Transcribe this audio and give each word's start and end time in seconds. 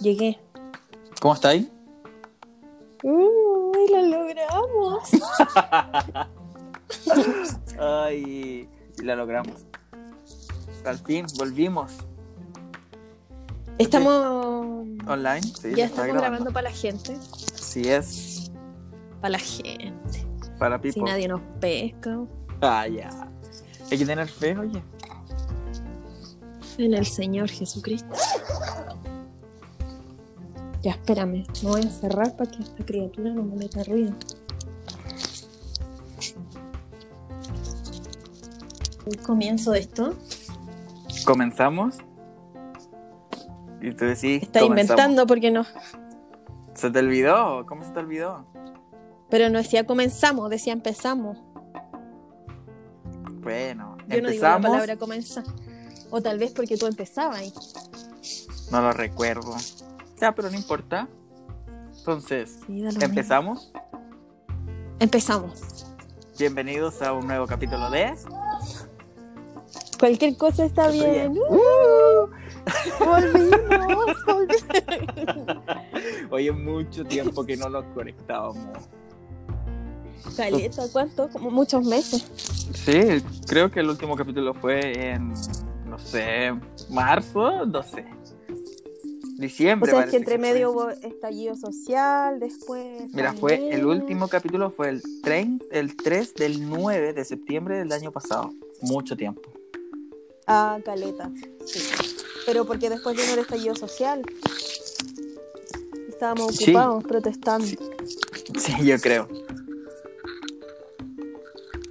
Llegué. 0.00 0.38
¿Cómo 1.20 1.34
está 1.34 1.50
ahí? 1.50 1.70
Uy, 3.02 3.88
lo 3.90 4.02
logramos. 4.02 5.10
Ay, 7.78 8.68
la 9.02 9.16
logramos. 9.16 9.66
Al 10.84 10.98
fin, 10.98 11.26
volvimos. 11.36 11.92
Estamos. 13.78 14.86
Online, 15.06 15.42
sí. 15.42 15.72
ya 15.74 15.86
estamos 15.86 16.14
grabando 16.14 16.52
para 16.52 16.68
la 16.68 16.74
gente. 16.74 17.16
Sí 17.54 17.88
es. 17.88 18.50
Para 19.20 19.32
la 19.32 19.38
gente. 19.38 20.26
Para 20.58 20.76
Si 20.76 20.82
people. 20.82 21.04
nadie 21.04 21.28
nos 21.28 21.40
pesca. 21.60 22.18
Ah, 22.60 22.86
ya. 22.86 23.08
Hay 23.90 23.98
que 23.98 24.04
tener 24.04 24.28
fe, 24.28 24.56
oye. 24.56 24.82
En 26.78 26.94
el 26.94 27.06
Señor 27.06 27.48
Jesucristo. 27.48 28.14
Ya, 30.82 30.92
espérame. 30.92 31.46
Me 31.62 31.68
voy 31.68 31.80
a 31.80 31.84
encerrar 31.84 32.36
para 32.36 32.50
que 32.50 32.62
esta 32.62 32.84
criatura 32.84 33.30
no 33.32 33.42
me 33.42 33.56
meta 33.56 33.82
ruido. 33.84 34.14
El 39.06 39.18
comienzo 39.22 39.72
de 39.72 39.80
esto. 39.80 40.14
Comenzamos. 41.24 41.96
Y 43.80 43.92
tú 43.92 44.04
decís. 44.04 44.42
Está 44.42 44.60
comenzamos. 44.60 44.70
inventando 45.00 45.26
porque 45.26 45.50
no. 45.50 45.64
¿Se 46.74 46.90
te 46.90 46.98
olvidó? 46.98 47.66
¿Cómo 47.66 47.84
se 47.84 47.90
te 47.92 47.98
olvidó? 48.00 48.46
Pero 49.28 49.48
no 49.48 49.58
decía 49.58 49.86
comenzamos, 49.86 50.50
decía 50.50 50.72
empezamos. 50.72 51.38
Bueno, 53.42 53.96
Yo 54.08 54.20
no 54.22 54.28
digo 54.30 54.42
la 54.42 54.56
empezamos. 54.56 54.70
palabra 54.70 54.96
comenzar. 54.96 55.44
O 56.10 56.20
tal 56.20 56.38
vez 56.38 56.52
porque 56.52 56.76
tú 56.76 56.86
empezabas 56.86 57.38
ahí. 57.38 57.52
No 58.70 58.82
lo 58.82 58.92
recuerdo. 58.92 59.54
Ya, 60.20 60.32
pero 60.34 60.50
no 60.50 60.56
importa. 60.56 61.08
Entonces, 61.98 62.58
Sí, 62.66 62.84
empezamos. 63.00 63.72
Empezamos. 64.98 65.86
Bienvenidos 66.38 67.00
a 67.00 67.14
un 67.14 67.26
nuevo 67.26 67.46
capítulo 67.46 67.90
de. 67.90 68.14
Cualquier 69.98 70.36
cosa 70.36 70.66
está 70.66 70.88
bien. 70.88 71.32
bien. 71.32 71.38
¡Uh! 71.48 72.28
volvimos, 73.02 74.16
volvimos. 74.26 75.58
Oye, 76.30 76.52
mucho 76.52 77.04
tiempo 77.04 77.44
que 77.44 77.56
no 77.56 77.70
nos 77.70 77.84
conectábamos. 77.94 78.68
Caleta, 80.36 80.82
¿cuánto? 80.92 81.28
Como 81.30 81.50
muchos 81.50 81.84
meses. 81.84 82.22
Sí, 82.74 83.22
creo 83.46 83.70
que 83.70 83.80
el 83.80 83.88
último 83.88 84.16
capítulo 84.16 84.52
fue 84.52 85.12
en, 85.12 85.32
no 85.86 85.98
sé, 85.98 86.54
marzo, 86.90 87.64
no 87.66 87.82
sé. 87.82 88.04
O 89.40 89.42
Diciembre. 89.42 89.90
sea, 89.90 90.04
es 90.04 90.10
que 90.10 90.16
entre 90.18 90.36
medio 90.36 90.70
hubo 90.70 90.90
estallido 90.90 91.54
social, 91.54 92.38
después. 92.40 93.12
Mira, 93.14 93.32
fue 93.32 93.70
el 93.74 93.86
último 93.86 94.28
capítulo, 94.28 94.70
fue 94.70 94.90
el, 94.90 95.02
tren, 95.22 95.62
el 95.70 95.96
3 95.96 96.34
del 96.34 96.68
9 96.68 97.14
de 97.14 97.24
septiembre 97.24 97.78
del 97.78 97.90
año 97.92 98.12
pasado. 98.12 98.52
Mucho 98.82 99.16
tiempo. 99.16 99.40
Ah, 100.46 100.78
caleta. 100.84 101.30
Sí. 101.64 101.80
Pero 102.44 102.66
porque 102.66 102.90
después 102.90 103.16
vino 103.16 103.32
el 103.32 103.38
estallido 103.38 103.74
social. 103.74 104.22
Estábamos 106.08 106.56
Sí. 106.56 106.64
ocupados 106.64 107.04
protestando. 107.04 107.66
Sí, 107.66 108.74
yo 108.84 108.98
creo. 108.98 109.26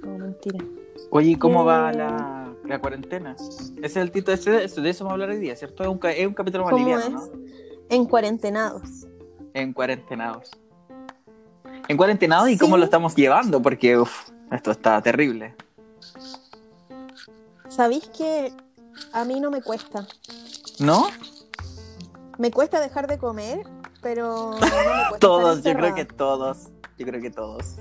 No, 0.02 0.18
mentira. 0.18 0.64
Oye, 1.10 1.30
¿y 1.30 1.36
¿cómo 1.36 1.64
va 1.64 1.90
Eh. 1.92 1.96
la, 1.96 2.54
la 2.64 2.78
cuarentena? 2.80 3.34
Ese 3.78 3.86
es 3.86 3.96
el 3.96 4.10
título, 4.12 4.34
ese, 4.34 4.50
de 4.52 4.90
eso 4.90 5.04
vamos 5.04 5.10
a 5.10 5.14
hablar 5.14 5.30
hoy 5.30 5.38
día, 5.38 5.56
¿cierto? 5.56 5.82
Es 5.82 5.88
un, 5.88 5.98
es 6.08 6.26
un 6.26 6.34
capítulo 6.34 6.64
más 6.64 6.72
¿Cómo 6.72 6.84
liviano, 6.84 7.04
es? 7.06 7.12
¿no? 7.32 7.39
En 7.90 8.06
cuarentenados. 8.06 9.06
En 9.52 9.72
cuarentenados. 9.72 10.50
En 11.88 11.96
cuarentenados 11.96 12.48
y 12.48 12.56
cómo 12.56 12.76
lo 12.76 12.84
estamos 12.84 13.16
llevando, 13.16 13.60
porque 13.60 13.98
uf, 13.98 14.30
esto 14.52 14.70
está 14.70 15.02
terrible. 15.02 15.56
¿Sabéis 17.68 18.08
que 18.08 18.52
a 19.12 19.24
mí 19.24 19.40
no 19.40 19.50
me 19.50 19.60
cuesta? 19.60 20.06
¿No? 20.78 21.08
Me 22.38 22.52
cuesta 22.52 22.80
dejar 22.80 23.08
de 23.08 23.18
comer, 23.18 23.66
pero 24.02 24.52
no 24.52 24.60
me 24.60 24.60
cuesta 24.60 25.18
Todos, 25.20 25.58
estar 25.58 25.72
yo 25.72 25.78
creo 25.78 25.94
que 25.94 26.04
todos. 26.04 26.68
Yo 26.96 27.06
creo 27.06 27.20
que 27.20 27.30
todos. 27.30 27.76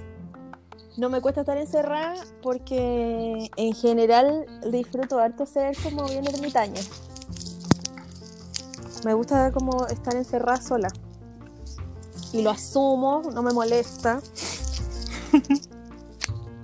No 0.97 1.09
me 1.09 1.21
cuesta 1.21 1.41
estar 1.41 1.57
encerrada 1.57 2.15
porque 2.41 3.49
en 3.55 3.73
general 3.73 4.45
disfruto 4.71 5.19
harto 5.19 5.45
ser 5.45 5.77
como 5.83 6.07
bien 6.07 6.25
ermitaña. 6.27 6.81
Me 9.05 9.13
gusta 9.13 9.51
como 9.51 9.87
estar 9.87 10.15
encerrada 10.15 10.61
sola. 10.61 10.89
Y 12.33 12.41
lo 12.41 12.49
asumo, 12.49 13.21
no 13.33 13.41
me 13.41 13.53
molesta. 13.53 14.21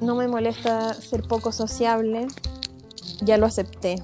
No 0.02 0.16
me 0.16 0.28
molesta 0.28 0.94
ser 0.94 1.24
poco 1.24 1.52
sociable. 1.52 2.28
Ya 3.22 3.38
lo 3.38 3.46
acepté. 3.46 3.96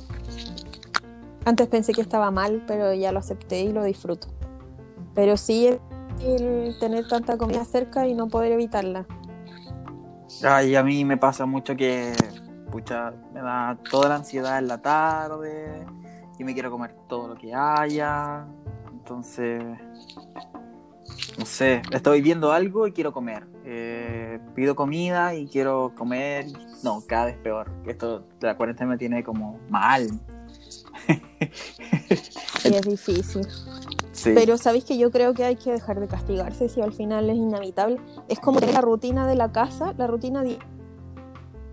Antes 1.44 1.68
pensé 1.68 1.94
que 1.94 2.02
estaba 2.02 2.32
mal, 2.32 2.64
pero 2.66 2.94
ya 2.94 3.12
lo 3.12 3.20
acepté 3.20 3.62
y 3.62 3.72
lo 3.72 3.84
disfruto. 3.84 4.28
Pero 5.14 5.36
sí 5.36 5.68
el 6.22 6.78
tener 6.80 7.08
tanta 7.08 7.38
comida 7.38 7.66
cerca 7.66 8.08
y 8.08 8.14
no 8.14 8.28
poder 8.28 8.54
evitarla. 8.54 9.06
Ay, 10.44 10.76
a 10.76 10.84
mí 10.84 11.04
me 11.04 11.18
pasa 11.18 11.46
mucho 11.46 11.76
que, 11.76 12.14
pucha, 12.72 13.12
me 13.34 13.42
da 13.42 13.78
toda 13.90 14.10
la 14.10 14.16
ansiedad 14.16 14.60
en 14.60 14.68
la 14.68 14.82
tarde 14.82 15.86
y 16.42 16.44
me 16.44 16.54
quiero 16.54 16.72
comer 16.72 16.96
todo 17.08 17.28
lo 17.28 17.36
que 17.36 17.54
haya. 17.54 18.46
Entonces, 18.92 19.64
no 21.38 21.46
sé, 21.46 21.82
estoy 21.92 22.22
viendo 22.22 22.52
algo 22.52 22.88
y 22.88 22.92
quiero 22.92 23.14
comer. 23.14 23.46
Eh, 23.64 24.40
pido 24.56 24.76
comida 24.76 25.36
y 25.36 25.48
quiero 25.48 25.94
comer. 25.96 26.48
No, 26.84 27.04
cada 27.08 27.26
vez 27.26 27.38
peor. 27.38 27.70
Esto, 27.86 28.26
la 28.40 28.58
cuarentena 28.58 28.90
me 28.90 28.98
tiene 28.98 29.24
como 29.24 29.60
mal. 29.70 30.08
Sí, 32.62 32.68
es 32.76 32.82
difícil. 32.84 33.48
Sí. 34.12 34.34
Pero 34.36 34.56
sabéis 34.56 34.86
que 34.86 34.96
yo 34.96 35.10
creo 35.10 35.34
que 35.34 35.44
hay 35.44 35.56
que 35.56 35.72
dejar 35.72 36.00
de 36.00 36.08
castigarse 36.08 36.70
si 36.70 36.80
al 36.80 36.94
final 36.94 37.28
es 37.32 37.36
inevitable. 37.38 38.00
Es 38.28 38.40
como 38.40 38.60
que 38.60 38.72
la 38.72 38.82
rutina 38.82 39.26
de 39.26 39.34
la 39.34 39.52
casa, 39.52 39.96
la 39.98 40.06
rutina 40.06 40.44
de 40.44 40.60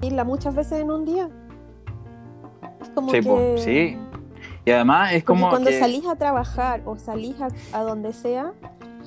irla 0.01 0.25
muchas 0.25 0.55
veces 0.55 0.81
en 0.81 0.91
un 0.91 1.05
día. 1.05 1.29
Es 2.81 2.89
como 2.89 3.11
Sí, 3.11 3.21
que 3.21 3.57
sí. 3.59 4.08
Y 4.69 4.73
además 4.73 5.13
es 5.13 5.23
porque 5.25 5.41
como 5.41 5.49
cuando 5.51 5.71
que... 5.71 5.79
salís 5.79 6.05
a 6.07 6.17
trabajar 6.17 6.83
o 6.85 6.97
salís 6.99 7.37
a, 7.41 7.49
a 7.73 7.83
donde 7.85 8.13
sea, 8.13 8.53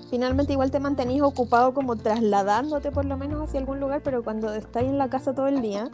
finalmente 0.10 0.54
igual 0.54 0.72
te 0.72 0.80
mantenís 0.80 1.22
ocupado 1.22 1.74
como 1.74 1.96
trasladándote 1.98 2.92
por 2.92 3.06
lo 3.06 3.16
menos 3.18 3.42
hacia 3.48 3.60
algún 3.60 3.80
lugar, 3.80 4.02
pero 4.04 4.24
cuando 4.24 4.54
estáis 4.54 4.90
en 4.90 4.98
la 4.98 5.10
casa 5.10 5.36
todo 5.36 5.48
el 5.48 5.62
día, 5.62 5.90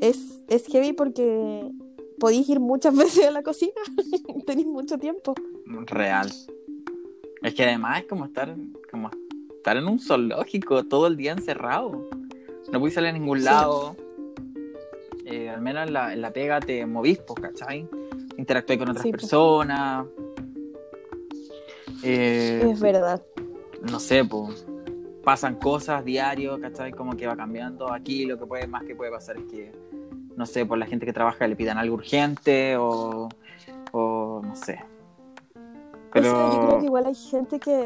es, 0.00 0.44
es 0.48 0.66
heavy 0.66 0.92
porque 0.92 1.70
podéis 2.20 2.48
ir 2.48 2.60
muchas 2.60 2.94
veces 2.96 3.26
a 3.26 3.30
la 3.30 3.42
cocina, 3.42 3.72
tenéis 4.46 4.66
mucho 4.66 4.98
tiempo. 4.98 5.34
real. 5.86 6.30
Es 7.42 7.54
que 7.54 7.64
además 7.64 8.00
es 8.00 8.06
como 8.06 8.24
estar, 8.26 8.54
como 8.90 9.10
estar 9.56 9.76
en 9.78 9.86
un 9.86 9.98
zoológico 9.98 10.84
todo 10.84 11.06
el 11.06 11.16
día 11.16 11.32
encerrado. 11.32 11.92
No 12.72 12.80
puedes 12.80 12.94
salir 12.94 13.10
a 13.10 13.12
ningún 13.12 13.38
Sí. 13.38 13.44
lado. 13.44 13.96
Eh, 15.24 15.48
al 15.48 15.60
menos 15.60 15.86
en 15.86 15.92
la, 15.94 16.12
en 16.12 16.20
la 16.22 16.32
pega 16.32 16.58
te 16.60 16.84
movís, 16.86 17.18
pues, 17.18 17.40
¿cachai? 17.40 17.86
Interactúas 18.38 18.78
con 18.78 18.88
otras 18.88 19.02
Sí, 19.02 19.10
pues. 19.10 19.20
personas. 19.22 20.06
Eh, 22.02 22.68
Es 22.72 22.80
verdad. 22.80 23.22
no 23.90 24.00
sé, 24.00 24.24
pues. 24.24 24.66
Pasan 25.24 25.56
cosas 25.56 26.04
diario, 26.04 26.58
¿cachai? 26.60 26.92
Como 26.92 27.14
que 27.16 27.26
va 27.26 27.36
cambiando. 27.36 27.92
Aquí 27.92 28.24
lo 28.24 28.38
que 28.38 28.46
puede 28.46 28.66
más 28.66 28.84
que 28.84 28.94
puede 28.94 29.10
pasar 29.10 29.36
es 29.36 29.44
que, 29.44 29.72
no 30.36 30.46
sé, 30.46 30.64
por 30.64 30.78
la 30.78 30.86
gente 30.86 31.04
que 31.04 31.12
trabaja 31.12 31.46
le 31.46 31.56
pidan 31.56 31.76
algo 31.76 31.96
urgente 31.96 32.76
o, 32.78 33.28
o 33.92 34.40
no 34.42 34.56
sé. 34.56 34.78
Pero 36.12 36.30
O 36.30 36.34
sea, 36.50 36.50
yo 36.60 36.66
creo 36.66 36.78
que 36.78 36.84
igual 36.86 37.06
hay 37.06 37.14
gente 37.14 37.60
que, 37.60 37.84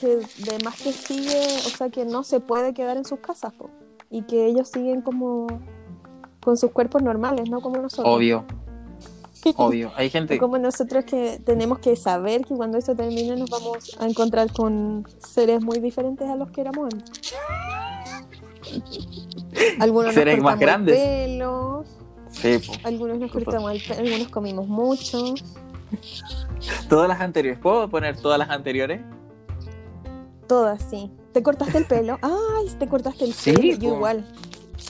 que 0.00 0.06
de 0.16 0.64
más 0.64 0.80
que 0.80 0.92
sigue, 0.92 1.44
o 1.66 1.70
sea, 1.76 1.90
que 1.90 2.06
no 2.06 2.22
se 2.22 2.40
puede 2.40 2.72
quedar 2.72 2.96
en 2.96 3.04
sus 3.04 3.18
casas, 3.18 3.52
po, 3.52 3.68
y 4.08 4.22
que 4.22 4.46
ellos 4.46 4.68
siguen 4.70 5.02
como 5.02 5.46
con 6.42 6.56
sus 6.56 6.70
cuerpos 6.70 7.02
normales, 7.02 7.50
no 7.50 7.60
como 7.60 7.76
nosotros. 7.82 8.14
obvio, 8.16 8.46
obvio. 9.56 9.92
Hay 9.96 10.10
gente, 10.10 10.38
Como 10.38 10.58
nosotros 10.58 11.04
que 11.04 11.40
tenemos 11.44 11.78
que 11.78 11.96
saber 11.96 12.44
que 12.44 12.54
cuando 12.54 12.78
eso 12.78 12.94
termine 12.94 13.36
nos 13.36 13.50
vamos 13.50 13.96
a 13.98 14.06
encontrar 14.06 14.52
con 14.52 15.06
seres 15.18 15.62
muy 15.62 15.78
diferentes 15.78 16.28
a 16.28 16.36
los 16.36 16.50
que 16.50 16.60
éramos 16.62 16.92
antes. 16.92 17.34
Algunos 19.80 20.14
Seres 20.14 20.36
nos 20.36 20.44
más 20.44 20.58
grandes. 20.58 20.96
el 20.98 21.38
pelo, 21.38 21.84
sí, 22.30 22.60
algunos 22.84 23.18
nos 23.18 23.32
cortamos 23.32 23.72
el 23.72 23.82
pelo, 23.82 24.00
algunos 24.00 24.28
comimos 24.28 24.68
mucho. 24.68 25.34
todas 26.88 27.08
las 27.08 27.20
anteriores. 27.20 27.58
¿Puedo 27.60 27.88
poner 27.88 28.16
todas 28.20 28.38
las 28.38 28.50
anteriores? 28.50 29.00
Todas, 30.46 30.82
sí. 30.88 31.10
¿Te 31.32 31.42
cortaste 31.42 31.78
el 31.78 31.86
pelo? 31.86 32.18
Ay, 32.22 32.68
te 32.78 32.88
cortaste 32.88 33.24
el 33.24 33.32
Sí, 33.32 33.52
pelo. 33.52 33.72
Yo 33.78 33.90
po. 33.90 33.96
igual. 33.96 34.24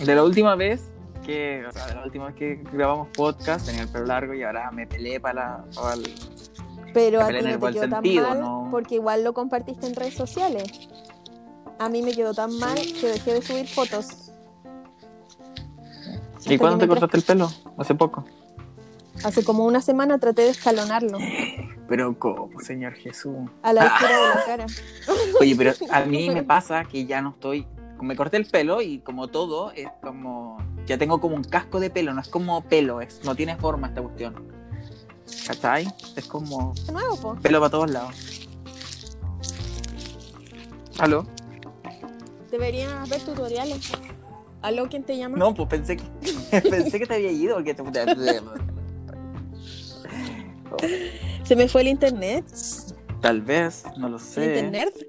De 0.05 0.15
la 0.15 0.25
última 0.25 0.55
vez 0.57 0.91
que, 1.21 1.65
o 1.67 1.73
sea, 1.73 1.95
la 1.95 2.05
última 2.05 2.27
vez 2.27 2.35
que 2.35 2.63
grabamos 2.73 3.09
podcast 3.17 3.67
tenía 3.67 3.83
el 3.83 3.89
pelo 3.89 4.07
largo 4.07 4.35
y 4.35 4.43
ahora 4.43 4.71
me 4.71 4.87
pelé 4.87 5.21
para, 5.21 5.35
la- 5.35 5.65
para 5.75 5.95
el, 5.95 6.15
Pero 6.95 7.21
a 7.23 7.29
ti 7.29 7.35
no 7.35 7.41
te 7.43 7.73
quedó 7.73 7.81
tan 7.83 7.91
sentido, 7.91 8.29
mal 8.29 8.41
¿no? 8.41 8.69
porque 8.71 8.97
igual 8.97 9.25
lo 9.25 9.33
compartiste 9.33 9.87
en 9.87 9.95
redes 9.95 10.15
sociales. 10.15 10.65
A 11.79 11.89
mí 11.89 12.03
me 12.03 12.13
quedó 12.13 12.35
tan 12.35 12.59
mal 12.59 12.77
que 12.77 13.07
dejé 13.09 13.35
de 13.35 13.43
subir 13.43 13.67
fotos. 13.67 14.31
¿Y 16.45 16.55
Hasta 16.55 16.59
cuándo 16.59 16.79
te 16.79 16.89
cortaste 16.89 17.17
el 17.19 17.23
pelo? 17.23 17.51
Hace 17.79 17.95
poco. 17.95 18.25
Hace 19.25 19.45
como 19.45 19.65
una 19.67 19.81
semana 19.83 20.19
traté 20.19 20.43
de 20.43 20.49
escalonarlo 20.51 21.19
Pero 21.89 22.19
¿cómo, 22.19 22.49
Señor 22.61 22.95
Jesús? 22.95 23.37
a 23.63 23.73
la 23.73 23.83
altura 23.83 24.17
de 24.17 24.29
la 24.35 24.45
cara. 24.47 24.67
Oye, 25.41 25.55
pero 25.57 25.73
a 25.91 26.01
mí 26.05 26.31
me 26.35 26.43
pasa 26.43 26.85
que 26.85 27.05
ya 27.05 27.21
no 27.21 27.31
estoy. 27.31 27.67
Me 28.01 28.17
corté 28.17 28.37
el 28.39 28.47
pelo 28.47 28.81
y 28.81 29.01
como 29.01 29.29
todo, 29.29 29.73
es 29.73 29.89
como. 30.01 30.57
Ya 30.87 30.99
tengo 30.99 31.21
como 31.21 31.37
un 31.37 31.45
casco 31.45 31.81
de 31.81 31.91
pelo, 31.91 32.13
no 32.15 32.21
es 32.21 32.29
como 32.29 32.63
pelo, 32.63 33.01
es, 33.01 33.21
no 33.25 33.35
tiene 33.35 33.57
forma 33.57 33.89
esta 33.89 34.03
cuestión. 34.03 34.35
¿Cachai? 35.47 35.87
Es 36.17 36.27
como 36.27 36.75
De 36.87 36.93
nuevo, 36.93 37.17
po. 37.17 37.35
pelo 37.37 37.61
para 37.61 37.71
todos 37.71 37.91
lados. 37.91 38.49
¿Aló? 40.99 41.27
Deberías 42.51 43.09
ver 43.09 43.21
tutoriales. 43.23 43.93
¿Aló 44.63 44.89
quién 44.89 45.05
te 45.05 45.17
llama? 45.17 45.39
No, 45.39 45.55
pues 45.55 45.69
pensé 45.69 45.97
que 45.97 46.05
pensé 46.71 46.99
que 46.99 47.07
te 47.07 47.15
había 47.15 47.31
ido 47.31 47.55
porque 47.55 47.75
te. 47.75 47.83
Se 51.45 51.57
me 51.57 51.69
fue 51.69 51.81
el 51.83 51.89
internet. 51.89 52.45
Tal 53.21 53.43
vez, 53.43 53.85
no 53.97 54.09
lo 54.09 54.17
¿El 54.17 54.23
sé. 54.23 54.45
internet? 54.45 55.07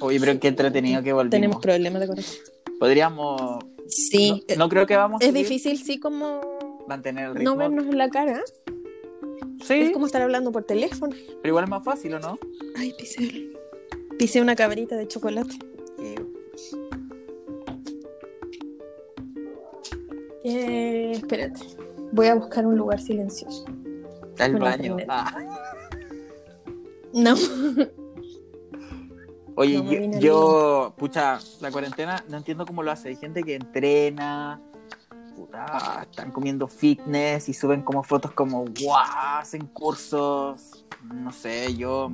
Oye, 0.00 0.20
pero 0.20 0.38
qué 0.38 0.48
entretenido 0.48 1.02
que 1.02 1.12
volvimos. 1.12 1.30
Tenemos 1.30 1.60
problemas 1.60 2.00
de 2.00 2.06
corazón. 2.06 2.34
Podríamos. 2.78 3.64
Sí. 3.86 4.44
No, 4.50 4.56
no 4.56 4.68
creo 4.68 4.86
que 4.86 4.96
vamos 4.96 5.20
es 5.22 5.32
difícil, 5.32 5.78
sí, 5.78 5.98
como 5.98 6.84
mantener 6.86 7.28
el 7.28 7.34
ritmo. 7.36 7.50
no 7.52 7.56
vernos 7.56 7.86
en 7.86 7.98
la 7.98 8.08
cara. 8.10 8.42
Sí, 9.64 9.74
Es 9.74 9.90
como 9.92 10.06
estar 10.06 10.22
hablando 10.22 10.52
por 10.52 10.64
teléfono. 10.64 11.14
pero 11.42 11.48
igual 11.48 11.64
es 11.64 11.70
más 11.70 11.84
fácil, 11.84 12.14
¿o 12.14 12.20
no? 12.20 12.38
Ay, 12.76 12.92
pisé. 12.96 13.50
Pisé 14.18 14.40
una 14.40 14.54
cabrita 14.56 14.94
de 14.96 15.08
chocolate. 15.08 15.54
Eh, 20.44 21.12
espérate. 21.14 21.60
Voy 22.12 22.26
a 22.28 22.34
buscar 22.34 22.66
un 22.66 22.76
lugar 22.76 23.00
silencioso. 23.00 23.64
El 24.38 24.52
Con 24.52 24.60
baño. 24.60 24.96
Ah. 25.08 25.36
No. 27.12 27.34
Oye, 29.60 30.08
No 30.08 30.20
yo, 30.20 30.94
pucha, 30.96 31.40
la 31.60 31.72
cuarentena 31.72 32.24
no 32.28 32.36
entiendo 32.36 32.64
cómo 32.64 32.84
lo 32.84 32.92
hace. 32.92 33.08
Hay 33.08 33.16
gente 33.16 33.42
que 33.42 33.56
entrena, 33.56 34.60
puta, 35.34 36.06
están 36.08 36.30
comiendo 36.30 36.68
fitness 36.68 37.48
y 37.48 37.54
suben 37.54 37.82
como 37.82 38.04
fotos 38.04 38.30
como, 38.30 38.66
guau, 38.66 39.04
hacen 39.40 39.66
cursos. 39.66 40.84
No 41.12 41.32
sé, 41.32 41.74
yo 41.74 42.12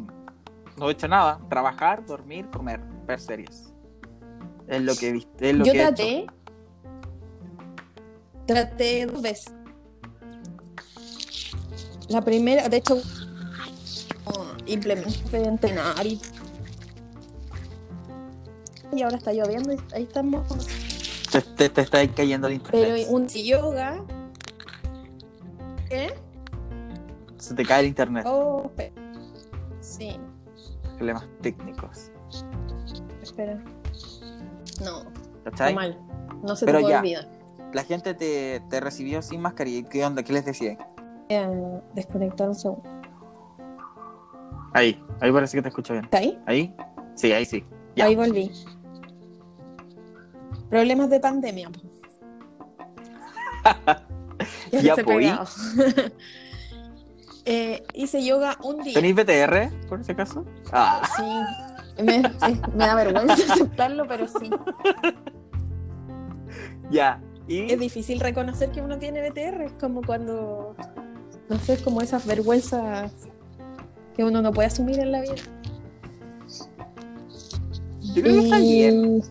no 0.78 0.88
he 0.88 0.92
hecho 0.92 1.06
nada. 1.06 1.38
Trabajar, 1.50 2.06
dormir, 2.06 2.48
comer, 2.50 2.80
ver 3.06 3.20
series. 3.20 3.74
Es 4.66 4.80
lo 4.80 4.96
que 4.96 5.10
he. 5.10 5.48
Es 5.48 5.54
lo 5.54 5.66
Yo 5.66 5.72
que 5.72 5.78
he 5.78 5.82
hecho. 5.82 5.94
traté. 5.94 6.26
Traté 8.46 9.04
dos 9.04 9.20
veces. 9.20 9.52
La 12.08 12.22
primera, 12.22 12.70
de 12.70 12.78
hecho, 12.78 13.02
oh, 14.24 14.46
implementos 14.64 15.30
de 15.30 15.44
entrenar 15.44 16.06
y. 16.06 16.18
Y 18.94 19.02
ahora 19.02 19.16
está 19.16 19.32
lloviendo 19.32 19.72
y 19.72 19.78
ahí 19.94 20.04
estamos. 20.04 20.46
Te, 21.32 21.40
te, 21.40 21.68
te 21.68 21.80
está 21.80 22.06
cayendo 22.08 22.46
el 22.46 22.54
internet. 22.54 22.88
Pero 22.96 23.10
un 23.10 23.26
yoga. 23.26 24.00
¿Qué? 25.88 26.14
Se 27.38 27.54
te 27.54 27.64
cae 27.64 27.80
el 27.80 27.86
internet. 27.88 28.24
Oh, 28.26 28.70
sí, 29.80 30.16
Problemas 30.96 31.24
técnicos. 31.42 32.10
espera. 33.22 33.62
No, 34.84 35.02
está 35.44 35.70
mal. 35.72 35.98
No 36.42 36.56
se 36.56 36.66
Pero 36.66 36.78
te 36.78 36.82
puede 36.82 36.94
ya. 36.94 37.00
olvidar. 37.00 37.28
La 37.72 37.82
gente 37.84 38.14
te, 38.14 38.62
te 38.70 38.80
recibió 38.80 39.20
sin 39.20 39.40
mascarilla. 39.40 39.88
¿Qué 39.88 40.04
onda? 40.04 40.22
¿Qué 40.22 40.32
les 40.32 40.44
decía? 40.44 40.78
Eh, 41.28 41.80
desconectar 41.94 42.48
un 42.48 42.54
segundo. 42.54 42.82
Ahí, 44.72 45.02
ahí 45.20 45.32
parece 45.32 45.56
que 45.56 45.62
te 45.62 45.68
escucho 45.68 45.92
bien. 45.92 46.04
¿Está 46.04 46.18
ahí? 46.18 46.40
¿Ahí? 46.46 46.74
Sí, 47.14 47.32
ahí 47.32 47.44
sí. 47.44 47.64
Ya. 47.96 48.06
Ahí 48.06 48.16
volví. 48.16 48.50
Problemas 50.70 51.10
de 51.10 51.20
pandemia. 51.20 51.70
Ya 54.72 54.96
Ya. 54.96 55.44
Eh, 57.46 57.82
hice 57.92 58.24
yoga 58.24 58.56
un 58.62 58.82
día. 58.82 58.94
¿Tenéis 58.94 59.14
BTR, 59.14 59.86
por 59.86 60.00
ese 60.00 60.16
caso? 60.16 60.46
Ah, 60.72 61.02
Sí. 61.14 62.02
Me, 62.02 62.22
da 62.74 62.94
vergüenza 62.94 63.34
aceptarlo, 63.52 64.08
pero 64.08 64.26
sí. 64.26 64.50
ya. 66.90 67.20
Y 67.46 67.70
Es 67.70 67.78
difícil 67.78 68.18
reconocer 68.20 68.70
que 68.70 68.80
uno 68.80 68.98
tiene 68.98 69.28
BTR. 69.28 69.60
Es 69.62 69.72
como 69.72 70.00
cuando. 70.02 70.74
No 71.50 71.58
sé, 71.58 71.74
es 71.74 71.82
como 71.82 72.00
esas 72.00 72.26
vergüenzas 72.26 73.12
que 74.16 74.24
uno 74.24 74.40
no 74.40 74.50
puede 74.50 74.68
asumir 74.68 74.98
en 74.98 75.12
la 75.12 75.20
vida. 75.20 75.34
yo 78.14 78.22
creo 78.22 78.34
que 78.34 78.44
está 78.44 78.58
bien. 78.58 79.22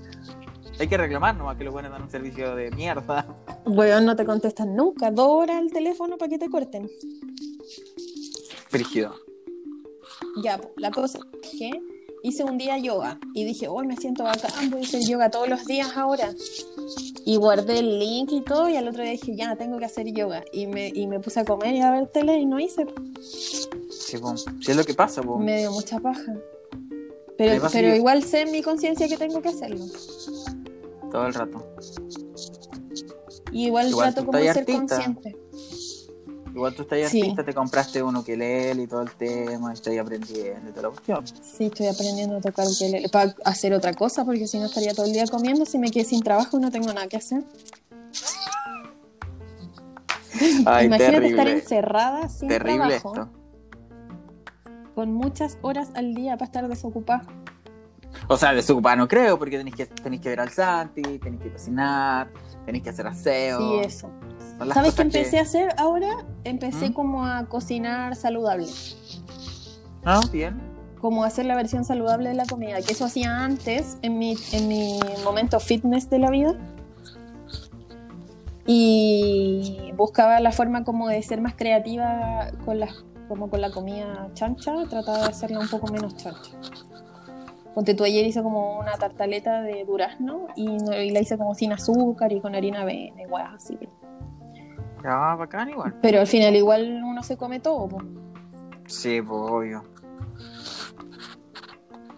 Hay 0.84 0.90
que 0.90 0.98
reclamar 0.98 1.34
nomás 1.38 1.58
que 1.58 1.64
los 1.64 1.72
buenos 1.72 1.94
dan 1.94 2.02
un 2.02 2.10
servicio 2.10 2.58
de 2.58 2.70
mierda. 2.72 3.26
Weón, 3.66 4.06
no 4.06 4.18
te 4.18 4.26
contestan 4.26 4.76
nunca. 4.76 5.12
Dos 5.12 5.30
horas 5.30 5.56
al 5.56 5.72
teléfono 5.72 6.18
para 6.18 6.28
que 6.28 6.38
te 6.38 6.50
corten. 6.50 6.90
Brígido. 8.70 9.16
Ya, 10.44 10.60
la 10.76 10.92
cosa 10.92 11.20
es 11.42 11.52
que 11.58 11.72
hice 12.22 12.44
un 12.44 12.58
día 12.58 12.78
yoga 12.80 13.18
y 13.34 13.46
dije, 13.46 13.70
hoy 13.70 13.88
me 13.88 13.96
siento 13.96 14.26
bacán, 14.26 14.72
voy 14.72 14.82
a 14.82 14.84
hacer 14.84 15.00
yoga 15.08 15.32
todos 15.32 15.48
los 15.48 15.66
días 15.66 15.96
ahora. 15.96 16.34
Y 17.24 17.38
guardé 17.38 17.80
el 17.80 18.00
link 18.00 18.34
y 18.34 18.42
todo, 18.42 18.68
y 18.68 18.76
al 18.76 18.90
otro 18.90 19.04
día 19.04 19.14
dije, 19.14 19.38
ya, 19.38 19.56
tengo 19.56 19.80
que 19.80 19.86
hacer 19.86 20.12
yoga. 20.12 20.44
Y 20.52 20.68
me, 20.68 20.90
y 20.90 21.08
me 21.08 21.22
puse 21.22 21.40
a 21.40 21.46
comer 21.46 21.76
y 21.76 21.80
a 21.80 21.92
ver 21.92 22.08
tele 22.08 22.40
y 22.40 22.46
no 22.46 22.60
hice. 22.60 22.88
Sí. 23.22 24.18
Sí, 24.60 24.72
es 24.72 24.76
lo 24.76 24.84
que 24.84 24.94
pasa, 24.94 25.22
po. 25.24 25.40
Me 25.40 25.60
dio 25.60 25.72
mucha 25.72 26.02
paja. 26.02 26.36
Pero, 27.38 27.68
pero 27.72 27.96
igual 27.96 28.22
sé 28.24 28.42
en 28.42 28.52
mi 28.52 28.62
conciencia 28.62 29.08
que 29.08 29.16
tengo 29.16 29.42
que 29.42 29.48
hacerlo. 29.48 29.86
Todo 31.13 31.27
el 31.27 31.33
rato. 31.36 31.65
Y 33.51 33.67
igual, 33.67 33.88
Igual 33.89 34.13
trato 34.15 34.25
como 34.25 34.39
ser 34.39 34.50
artista. 34.50 34.74
consciente. 34.96 35.36
Igual 36.55 36.74
tú 36.75 36.82
estás 36.82 37.10
Sí. 37.12 37.22
artista, 37.22 37.46
te 37.46 37.53
compraste 37.53 38.01
un 38.01 38.15
ukelele 38.15 38.82
y 38.84 38.88
todo 38.88 39.01
el 39.03 39.12
tema, 39.12 39.70
y 39.72 39.74
estás 39.75 39.96
aprendiendo 39.98 40.70
y 40.70 40.72
toda 40.72 40.82
la 40.84 40.89
cuestión. 40.89 41.24
Sí, 41.27 41.65
estoy 41.65 41.86
aprendiendo 41.88 42.38
a 42.38 42.41
tocar 42.41 42.65
ukelele 42.67 43.10
para 43.10 43.36
hacer 43.46 43.74
otra 43.75 43.93
cosa, 43.93 44.25
porque 44.25 44.48
si 44.48 44.58
no 44.58 44.65
estaría 44.65 44.93
todo 44.96 45.05
el 45.05 45.13
día 45.13 45.25
comiendo. 45.27 45.65
Si 45.67 45.77
me 45.77 45.91
quedé 45.91 46.03
sin 46.05 46.22
trabajo, 46.24 46.58
no 46.60 46.72
tengo 46.72 46.88
nada 46.93 47.08
que 47.08 47.17
hacer. 47.17 47.43
Ay, 50.65 50.88
Imagínate 50.88 51.27
estar 51.27 51.48
encerrada 51.48 52.27
sin 52.27 52.50
Terrible 52.50 53.00
trabajo, 53.00 53.13
esto. 53.15 53.29
con 54.96 55.13
muchas 55.13 55.60
horas 55.62 55.89
al 55.93 56.15
día 56.15 56.38
para 56.38 56.46
estar 56.46 56.67
desocupada. 56.67 57.24
O 58.27 58.38
sea, 58.38 58.53
desocupada 58.53 58.96
no 58.96 59.08
creo, 59.08 59.38
porque 59.38 59.58
tenéis 59.58 59.75
que, 59.75 59.86
tenéis 59.86 60.22
que 60.22 60.29
ver 60.29 60.39
al 60.39 60.50
Santi, 60.50 61.01
tenéis 61.20 61.41
que 61.43 61.51
cocinar, 61.51 62.29
tenéis 62.65 62.84
que 62.84 62.89
hacer 62.91 63.08
aseo. 63.08 63.58
Sí, 63.60 63.88
eso. 63.88 64.10
¿Sabes 64.58 64.74
qué 64.74 64.79
cosas 64.79 64.96
que- 64.96 65.01
empecé 65.01 65.39
a 65.39 65.41
hacer 65.41 65.70
ahora? 65.77 66.10
Empecé 66.43 66.89
¿Mm? 66.89 66.93
como 66.93 67.25
a 67.25 67.46
cocinar 67.48 68.15
saludable. 68.15 68.67
No, 70.05 70.22
bien. 70.32 70.62
Como 71.01 71.24
hacer 71.25 71.46
la 71.46 71.55
versión 71.55 71.84
saludable 71.84 72.29
de 72.29 72.36
la 72.36 72.46
comida, 72.46 72.82
que 72.82 72.93
eso 72.93 73.05
hacía 73.05 73.43
antes 73.43 73.98
en 74.03 74.17
mi, 74.17 74.38
en 74.53 74.67
mi 74.67 75.00
momento 75.24 75.60
fitness 75.60 76.10
de 76.10 76.20
la 76.20 76.29
vida. 76.29 76.53
Y 78.65 79.91
buscaba 79.98 80.39
la 80.39 80.51
forma 80.51 80.84
como 80.86 81.10
de 81.10 81.22
ser 81.22 81.41
más 81.41 81.53
creativa 81.55 82.51
con 82.65 82.79
las 82.79 83.03
como 83.27 83.50
con 83.50 83.62
la 83.62 83.72
comida 83.72 84.29
chancha, 84.34 84.74
trataba 84.89 85.20
de 85.20 85.25
hacerla 85.25 85.60
un 85.60 85.67
poco 85.70 85.91
menos 85.91 86.15
chancha. 86.17 86.51
Ponte 87.74 87.96
tú 87.96 88.03
ayer 88.03 88.25
hice 88.25 88.44
como 88.44 88.77
una 88.80 88.94
tartaleta 88.98 89.62
de 89.62 89.84
durazno 89.86 90.48
y, 90.56 90.77
no- 90.77 90.94
y 91.01 91.10
la 91.10 91.20
hice 91.22 91.38
como 91.38 91.56
sin 91.56 91.72
azúcar 91.74 92.32
y 92.32 92.39
con 92.39 92.53
harina 92.56 92.82
avena 92.82 93.22
y 93.22 93.25
así. 93.56 93.77
Ya, 95.03 95.36
bacán 95.36 95.70
igual. 95.70 95.96
Pero 96.01 96.20
al 96.22 96.27
final 96.27 96.56
igual 96.56 97.01
uno 97.03 97.24
se 97.24 97.36
come 97.36 97.60
todo. 97.60 97.88
po. 97.89 97.98
Sí, 98.88 99.22
pues 99.22 99.39
obvio. 99.51 99.84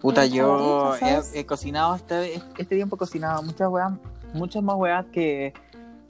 Puta, 0.00 0.26
yo 0.26 0.94
he, 0.96 1.40
he 1.40 1.46
cocinado 1.46 1.94
este, 1.96 2.34
este 2.58 2.76
tiempo 2.76 2.96
he 2.96 2.98
cocinado 2.98 3.42
muchas 3.42 3.68
weas, 3.68 3.92
muchas 4.34 4.62
más 4.62 4.76
weas 4.76 5.06
que 5.06 5.52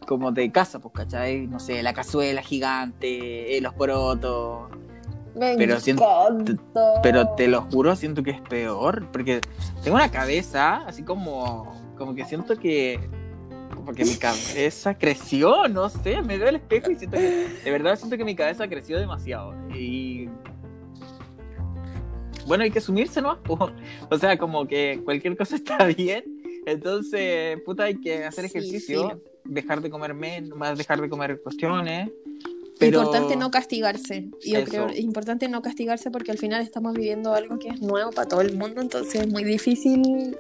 como 0.07 0.33
de 0.33 0.51
casa, 0.53 0.79
pues, 0.81 0.93
¿cachai? 0.95 1.47
No 1.47 1.59
sé, 1.61 1.83
la 1.83 1.95
cazuela 1.95 2.43
gigante, 2.43 3.57
eh, 3.57 3.61
los 3.61 3.73
porotos. 3.75 4.71
Me 5.37 5.57
Pero 5.57 5.79
siento-. 5.81 6.07
Pero 7.03 7.29
te 7.37 7.47
lo 7.49 7.63
juro, 7.63 7.95
siento 7.95 8.23
que 8.23 8.31
es 8.31 8.41
peor, 8.41 9.07
porque 9.13 9.41
tengo 9.85 9.97
una 9.97 10.11
cabeza 10.11 10.77
así 10.87 11.03
como, 11.03 11.75
como 11.97 12.15
que 12.15 12.25
siento 12.25 12.57
que 12.57 12.99
porque 13.85 14.05
mi 14.05 14.15
cabeza 14.17 14.99
creció, 14.99 15.69
no 15.69 15.89
sé, 15.89 16.21
me 16.23 16.39
veo 16.39 16.49
el 16.49 16.57
espejo 16.57 16.91
y 16.91 16.97
siento 16.97 17.17
que, 17.17 17.49
de 17.65 17.71
verdad 17.71 17.97
siento 17.97 18.17
que 18.17 18.25
mi 18.25 18.35
cabeza 18.35 18.69
creció 18.69 18.99
demasiado. 18.99 19.55
Y 19.75 20.29
bueno, 22.47 22.65
hay 22.65 22.71
que 22.71 22.81
sumirse, 22.81 23.23
¿no? 23.23 23.39
O 24.11 24.19
sea, 24.19 24.37
como 24.39 24.67
que 24.67 25.01
cualquier 25.05 25.37
cosa 25.37 25.57
está 25.57 25.85
bien. 25.87 26.25
Entonces, 26.67 27.61
puta, 27.65 27.85
hay 27.85 28.01
que 28.01 28.25
hacer 28.25 28.45
ejercicio, 28.45 29.21
dejar 29.45 29.81
de 29.81 29.89
comer 29.89 30.15
menos, 30.15 30.59
más 30.59 30.77
dejar 30.77 31.01
de 31.01 31.09
comer 31.09 31.41
cuestiones. 31.41 32.11
Pero... 32.79 33.01
Importante 33.01 33.37
no 33.37 33.51
castigarse. 33.51 34.29
Yo 34.45 34.65
creo 34.65 34.89
es 34.89 35.01
importante 35.01 35.49
no 35.49 35.63
castigarse 35.63 36.11
porque 36.11 36.31
al 36.31 36.39
final 36.39 36.63
estamos 36.63 36.95
viviendo 36.95 37.33
algo 37.33 37.59
que 37.59 37.69
es 37.69 37.81
nuevo 37.81 38.11
para 38.11 38.29
todo 38.29 38.43
el 38.43 38.57
mundo, 38.57 38.81
entonces 38.81 39.23
es 39.23 39.33
muy 39.33 39.45
difícil 39.45 40.37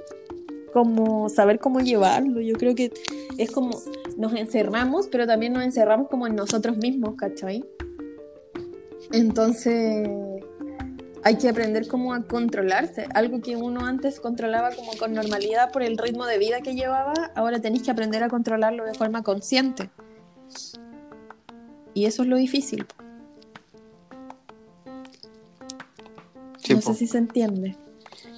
como 0.72 1.30
saber 1.30 1.58
cómo 1.58 1.80
llevarlo. 1.80 2.40
Yo 2.40 2.54
creo 2.54 2.74
que 2.74 2.92
es 3.38 3.50
como 3.50 3.80
nos 4.18 4.34
encerramos, 4.34 5.08
pero 5.08 5.26
también 5.26 5.54
nos 5.54 5.64
encerramos 5.64 6.08
como 6.08 6.26
en 6.26 6.34
nosotros 6.36 6.76
mismos, 6.76 7.14
¿cachai? 7.16 7.64
Entonces 9.12 10.06
hay 11.22 11.36
que 11.36 11.48
aprender 11.48 11.88
cómo 11.88 12.12
a 12.12 12.22
controlarse. 12.22 13.06
Algo 13.14 13.40
que 13.40 13.56
uno 13.56 13.86
antes 13.86 14.20
controlaba 14.20 14.70
como 14.72 14.92
con 14.98 15.12
normalidad 15.12 15.72
por 15.72 15.82
el 15.82 15.96
ritmo 15.96 16.26
de 16.26 16.38
vida 16.38 16.60
que 16.60 16.74
llevaba, 16.74 17.14
ahora 17.34 17.58
tenéis 17.60 17.82
que 17.82 17.90
aprender 17.90 18.22
a 18.22 18.28
controlarlo 18.28 18.84
de 18.84 18.94
forma 18.94 19.22
consciente. 19.22 19.90
Y 21.96 22.04
eso 22.04 22.24
es 22.24 22.28
lo 22.28 22.36
difícil. 22.36 22.86
no 26.68 26.80
sé 26.82 26.92
si 26.92 27.06
se 27.06 27.16
entiende. 27.16 27.74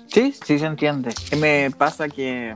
Sí, 0.07 0.33
sí 0.47 0.61
se 0.61 0.65
entiende. 0.65 1.13
Me 1.41 1.73
pasa 1.73 2.09
que. 2.09 2.55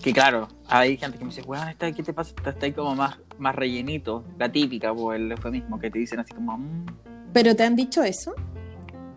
Que 0.00 0.12
claro, 0.12 0.46
hay 0.68 0.96
gente 0.96 1.18
que 1.18 1.24
me 1.24 1.30
dice, 1.30 1.42
weón, 1.42 1.74
¿qué 1.76 1.92
te 1.92 2.12
pasa? 2.12 2.32
Está 2.46 2.66
ahí 2.66 2.72
como 2.72 2.94
más, 2.94 3.18
más 3.36 3.56
rellenito. 3.56 4.22
La 4.38 4.52
típica, 4.52 4.94
pues 4.94 5.18
el 5.18 5.32
eufemismo 5.32 5.80
que 5.80 5.90
te 5.90 5.98
dicen 5.98 6.20
así 6.20 6.32
como. 6.32 6.56
Mm". 6.56 6.86
¿Pero 7.32 7.56
te 7.56 7.64
han 7.64 7.74
dicho 7.74 8.04
eso? 8.04 8.32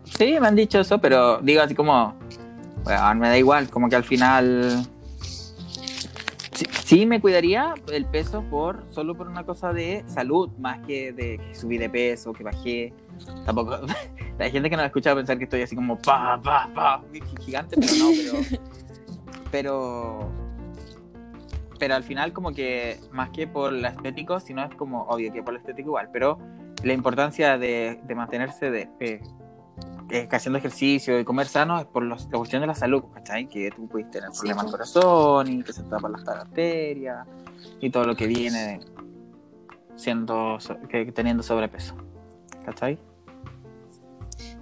Sí, 0.02 0.40
me 0.40 0.48
han 0.48 0.56
dicho 0.56 0.80
eso, 0.80 1.00
pero 1.00 1.38
digo 1.38 1.62
así 1.62 1.76
como. 1.76 2.16
Bueno, 2.82 3.14
me 3.14 3.28
da 3.28 3.38
igual, 3.38 3.70
como 3.70 3.88
que 3.88 3.94
al 3.94 4.02
final 4.02 4.84
Sí, 6.84 7.06
me 7.06 7.20
cuidaría 7.20 7.74
el 7.92 8.06
peso 8.06 8.42
por 8.42 8.84
solo 8.90 9.14
por 9.14 9.28
una 9.28 9.44
cosa 9.44 9.72
de 9.72 10.04
salud, 10.06 10.50
más 10.58 10.80
que 10.86 11.12
de 11.12 11.38
que 11.38 11.54
subí 11.54 11.78
de 11.78 11.88
peso, 11.88 12.32
que 12.32 12.44
bajé. 12.44 12.92
Tampoco. 13.44 13.78
La 14.38 14.50
gente 14.50 14.70
que 14.70 14.76
no 14.76 14.82
me 14.82 14.86
escucha 14.86 15.14
pensar 15.14 15.38
que 15.38 15.44
estoy 15.44 15.62
así 15.62 15.76
como 15.76 15.98
pa, 15.98 16.40
pa, 16.42 16.70
pa, 16.74 17.02
gigante, 17.40 17.76
pero 17.78 17.92
no, 17.98 18.10
pero. 18.16 18.60
Pero. 19.50 20.42
Pero 21.78 21.94
al 21.96 22.04
final, 22.04 22.32
como 22.32 22.52
que 22.52 23.00
más 23.10 23.30
que 23.30 23.46
por 23.46 23.72
lo 23.72 23.88
estético, 23.88 24.38
sino 24.38 24.64
es 24.64 24.74
como 24.76 25.02
obvio 25.02 25.32
que 25.32 25.42
por 25.42 25.52
lo 25.52 25.58
estético 25.58 25.88
igual, 25.88 26.10
pero 26.12 26.38
la 26.84 26.92
importancia 26.92 27.58
de, 27.58 28.00
de 28.04 28.14
mantenerse 28.14 28.70
de, 28.70 28.88
eh, 29.00 29.20
eh, 30.12 30.28
haciendo 30.30 30.58
ejercicio 30.58 31.18
y 31.18 31.24
comer 31.24 31.46
sano 31.46 31.80
es 31.80 31.86
por 31.86 32.02
los, 32.02 32.24
la 32.24 32.36
cuestión 32.36 32.60
de 32.60 32.66
la 32.66 32.74
salud, 32.74 33.04
¿cachai? 33.14 33.48
Que 33.48 33.70
tú 33.70 33.88
puedes 33.88 34.10
tener 34.10 34.28
problemas 34.28 34.66
al 34.66 34.70
corazón 34.70 35.48
y 35.48 35.62
que 35.62 35.72
se 35.72 35.82
tapan 35.84 36.12
las 36.12 36.28
arterias 36.28 37.26
y 37.80 37.88
todo 37.88 38.04
lo 38.04 38.14
que 38.14 38.26
viene 38.26 38.80
siendo 39.96 40.58
que, 40.90 41.10
teniendo 41.12 41.42
sobrepeso, 41.42 41.94
¿cachai? 42.66 42.98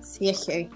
Sí, 0.00 0.28
es 0.28 0.46
heavy. 0.46 0.70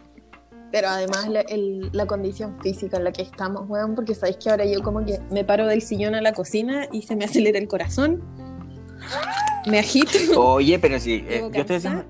Pero 0.73 0.88
además 0.88 1.28
la, 1.28 1.45
la, 1.93 2.07
condición 2.07 2.61
física 2.61 2.97
en 2.97 3.04
la 3.04 3.12
que 3.12 3.23
estamos, 3.23 3.69
weón, 3.69 3.95
porque 3.95 4.16
sabéis 4.16 4.38
que 4.38 4.50
ahora 4.50 4.64
yo 4.64 4.83
como 4.83 5.04
que 5.04 5.21
me 5.31 5.45
paro 5.45 5.69
del 5.69 5.83
sillón 5.83 6.16
a 6.16 6.21
la 6.21 6.33
cocina 6.33 6.88
y 6.90 7.02
se 7.02 7.14
me 7.14 7.26
acelera 7.26 7.61
el 7.61 7.69
corazón. 7.69 8.25
Me 9.66 9.78
agito. 9.78 10.19
Oye, 10.37 10.81
pero 10.81 10.99
sí, 10.99 11.25
eh, 11.28 11.49
yo 11.52 11.61
estoy 11.61 11.76
diciendo, 11.76 12.04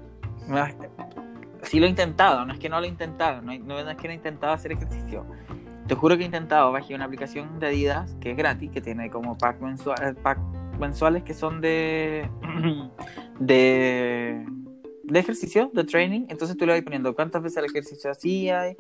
sí 1.74 1.80
lo 1.80 1.86
he 1.86 1.90
intentado, 1.90 2.46
no 2.46 2.52
es 2.52 2.60
que 2.60 2.68
no 2.68 2.78
lo 2.78 2.86
he 2.86 2.88
intentado, 2.88 3.42
no, 3.42 3.50
es 3.50 3.58
que 3.96 4.06
no 4.06 4.12
he 4.12 4.14
intentado 4.14 4.52
hacer 4.52 4.70
ejercicio. 4.70 5.26
Te 5.88 5.96
juro 5.96 6.16
que 6.16 6.22
he 6.22 6.26
intentado, 6.26 6.70
bajé 6.70 6.94
una 6.94 7.06
aplicación 7.06 7.58
de 7.58 7.66
Adidas 7.66 8.14
que 8.20 8.30
es 8.30 8.36
gratis, 8.36 8.70
que 8.70 8.80
tiene 8.80 9.10
como 9.10 9.36
pack, 9.36 9.58
pack 10.22 10.38
mensuales 10.78 11.24
que 11.24 11.34
son 11.34 11.60
de, 11.60 12.30
de, 13.40 14.46
de 15.02 15.18
ejercicio, 15.18 15.72
de 15.74 15.82
training. 15.82 16.26
Entonces 16.28 16.56
tú 16.56 16.64
le 16.64 16.74
vas 16.74 16.82
poniendo 16.82 17.12
cuántas 17.12 17.42
veces 17.42 17.56
el 17.56 17.64
ejercicio 17.64 18.08
hacía 18.08 18.72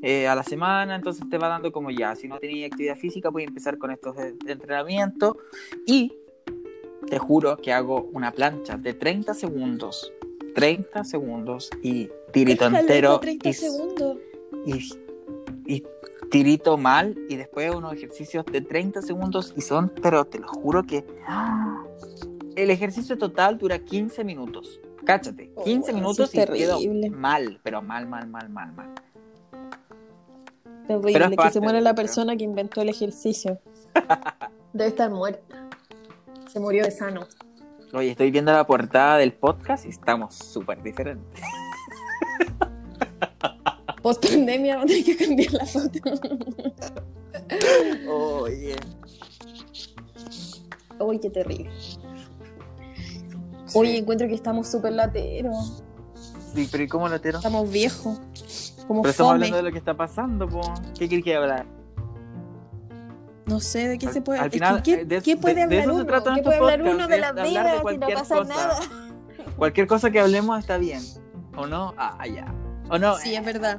eh, 0.00 0.26
a 0.26 0.34
la 0.34 0.42
semana, 0.42 0.96
entonces 0.96 1.28
te 1.28 1.36
va 1.36 1.48
dando 1.48 1.70
como 1.70 1.90
ya, 1.90 2.16
si 2.16 2.28
no 2.28 2.38
tenía 2.38 2.66
actividad 2.66 2.96
física, 2.96 3.28
a 3.28 3.42
empezar 3.42 3.76
con 3.76 3.90
estos 3.90 4.16
de, 4.16 4.32
de 4.32 4.52
entrenamiento 4.52 5.36
y 5.86 6.14
te 7.10 7.18
juro 7.18 7.58
que 7.58 7.74
hago 7.74 8.08
una 8.14 8.32
plancha 8.32 8.78
de 8.78 8.94
30 8.94 9.34
segundos 9.34 10.10
30 10.58 11.04
segundos 11.04 11.70
y 11.82 12.10
tirito 12.32 12.66
entero. 12.66 13.20
30 13.20 13.48
y, 13.48 13.52
segundos. 13.52 14.16
Y, 15.66 15.84
tirito 16.30 16.76
mal 16.76 17.16
y 17.28 17.36
después 17.36 17.74
unos 17.74 17.94
ejercicios 17.94 18.44
de 18.46 18.60
30 18.60 19.00
segundos 19.02 19.54
y 19.56 19.62
son, 19.62 19.92
pero 20.02 20.24
te 20.24 20.38
lo 20.38 20.48
juro 20.48 20.82
que 20.82 21.04
el 22.56 22.70
ejercicio 22.70 23.16
total 23.16 23.56
dura 23.56 23.78
15 23.78 24.24
minutos. 24.24 24.80
Cáchate, 25.04 25.50
15 25.64 25.92
minutos 25.92 26.34
y 26.34 26.44
quedo 26.44 26.78
mal, 27.12 27.60
pero 27.62 27.80
mal, 27.80 28.06
mal, 28.06 28.28
mal, 28.28 28.50
mal, 28.50 28.72
mal. 28.72 28.94
Terrible, 30.86 31.36
que 31.36 31.50
se 31.50 31.60
muere 31.60 31.80
la 31.80 31.94
persona 31.94 32.36
que 32.36 32.44
inventó 32.44 32.82
el 32.82 32.88
ejercicio. 32.88 33.58
Debe 34.72 34.88
estar 34.90 35.10
muerta. 35.10 35.68
Se 36.48 36.58
murió 36.60 36.84
de 36.84 36.90
sano. 36.90 37.26
Oye, 37.92 38.10
estoy 38.10 38.30
viendo 38.30 38.52
la 38.52 38.66
portada 38.66 39.16
del 39.16 39.32
podcast 39.32 39.86
y 39.86 39.88
estamos 39.88 40.34
súper 40.34 40.82
diferentes. 40.82 41.40
Post 44.02 44.28
pandemia, 44.28 44.76
vamos 44.76 44.92
a 44.92 45.04
que 45.04 45.16
cambiar 45.16 45.52
la 45.54 45.64
foto. 45.64 45.98
Oye. 48.10 48.76
Uy, 51.00 51.18
qué 51.18 51.30
terrible. 51.30 51.70
Oye, 53.74 53.96
encuentro 53.96 54.28
que 54.28 54.34
estamos 54.34 54.68
súper 54.68 54.92
lateros. 54.92 55.82
Sí, 56.54 56.68
pero 56.70 56.84
¿y 56.84 56.88
cómo 56.88 57.08
lateros? 57.08 57.40
Estamos 57.40 57.70
viejos. 57.70 58.20
Como 58.86 59.00
pero 59.02 59.10
estamos 59.10 59.32
hablando 59.32 59.56
de 59.56 59.62
lo 59.62 59.72
que 59.72 59.78
está 59.78 59.94
pasando, 59.94 60.46
po. 60.48 60.60
¿qué 60.98 61.08
quieres 61.08 61.24
que 61.24 61.34
hablar? 61.34 61.77
No 63.48 63.60
sé 63.60 63.88
de 63.88 63.98
qué 63.98 64.12
se 64.12 64.20
puede. 64.20 64.40
hablar. 64.40 64.82
¿qué, 64.82 65.36
puede 65.40 65.62
hablar 65.62 65.90
uno? 65.90 66.06
¿Qué 66.06 66.42
puede 66.42 66.58
hablar 66.58 66.82
uno 66.82 67.08
de 67.08 67.18
la 67.18 67.32
vida 67.32 67.82
si 67.88 67.98
no 67.98 68.08
pasa 68.08 68.44
nada? 68.44 68.78
Cualquier 69.56 69.86
cosa 69.86 70.10
que 70.10 70.20
hablemos 70.20 70.58
está 70.58 70.78
bien. 70.78 71.02
¿O 71.56 71.66
no? 71.66 71.94
Ah, 71.96 72.24
ya. 72.26 72.52
¿O 72.90 72.98
no? 72.98 73.16
Sí, 73.16 73.34
es 73.34 73.44
verdad. 73.44 73.78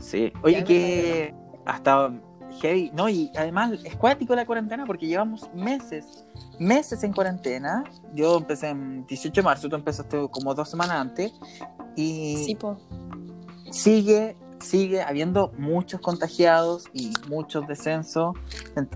Sí. 0.00 0.32
Oye, 0.42 0.62
que 0.64 1.34
hasta 1.64 2.12
heavy. 2.60 2.90
No, 2.94 3.08
y 3.08 3.30
además 3.36 3.72
es 3.84 3.96
cuático 3.96 4.34
la 4.34 4.46
cuarentena 4.46 4.84
porque 4.86 5.06
llevamos 5.06 5.50
meses, 5.54 6.24
meses 6.58 7.02
en 7.02 7.12
cuarentena. 7.12 7.84
Yo 8.14 8.36
empecé 8.36 8.68
en 8.68 9.06
18 9.06 9.40
de 9.40 9.44
marzo, 9.44 9.68
tú 9.68 9.76
empezaste 9.76 10.28
como 10.30 10.54
dos 10.54 10.70
semanas 10.70 10.96
antes. 10.96 11.32
Y 11.96 12.44
sí, 12.44 12.54
po. 12.54 12.78
sigue 13.70 14.36
sigue 14.60 15.02
habiendo 15.02 15.52
muchos 15.58 16.00
contagiados 16.00 16.84
y 16.92 17.12
muchos 17.28 17.66
descensos. 17.66 18.34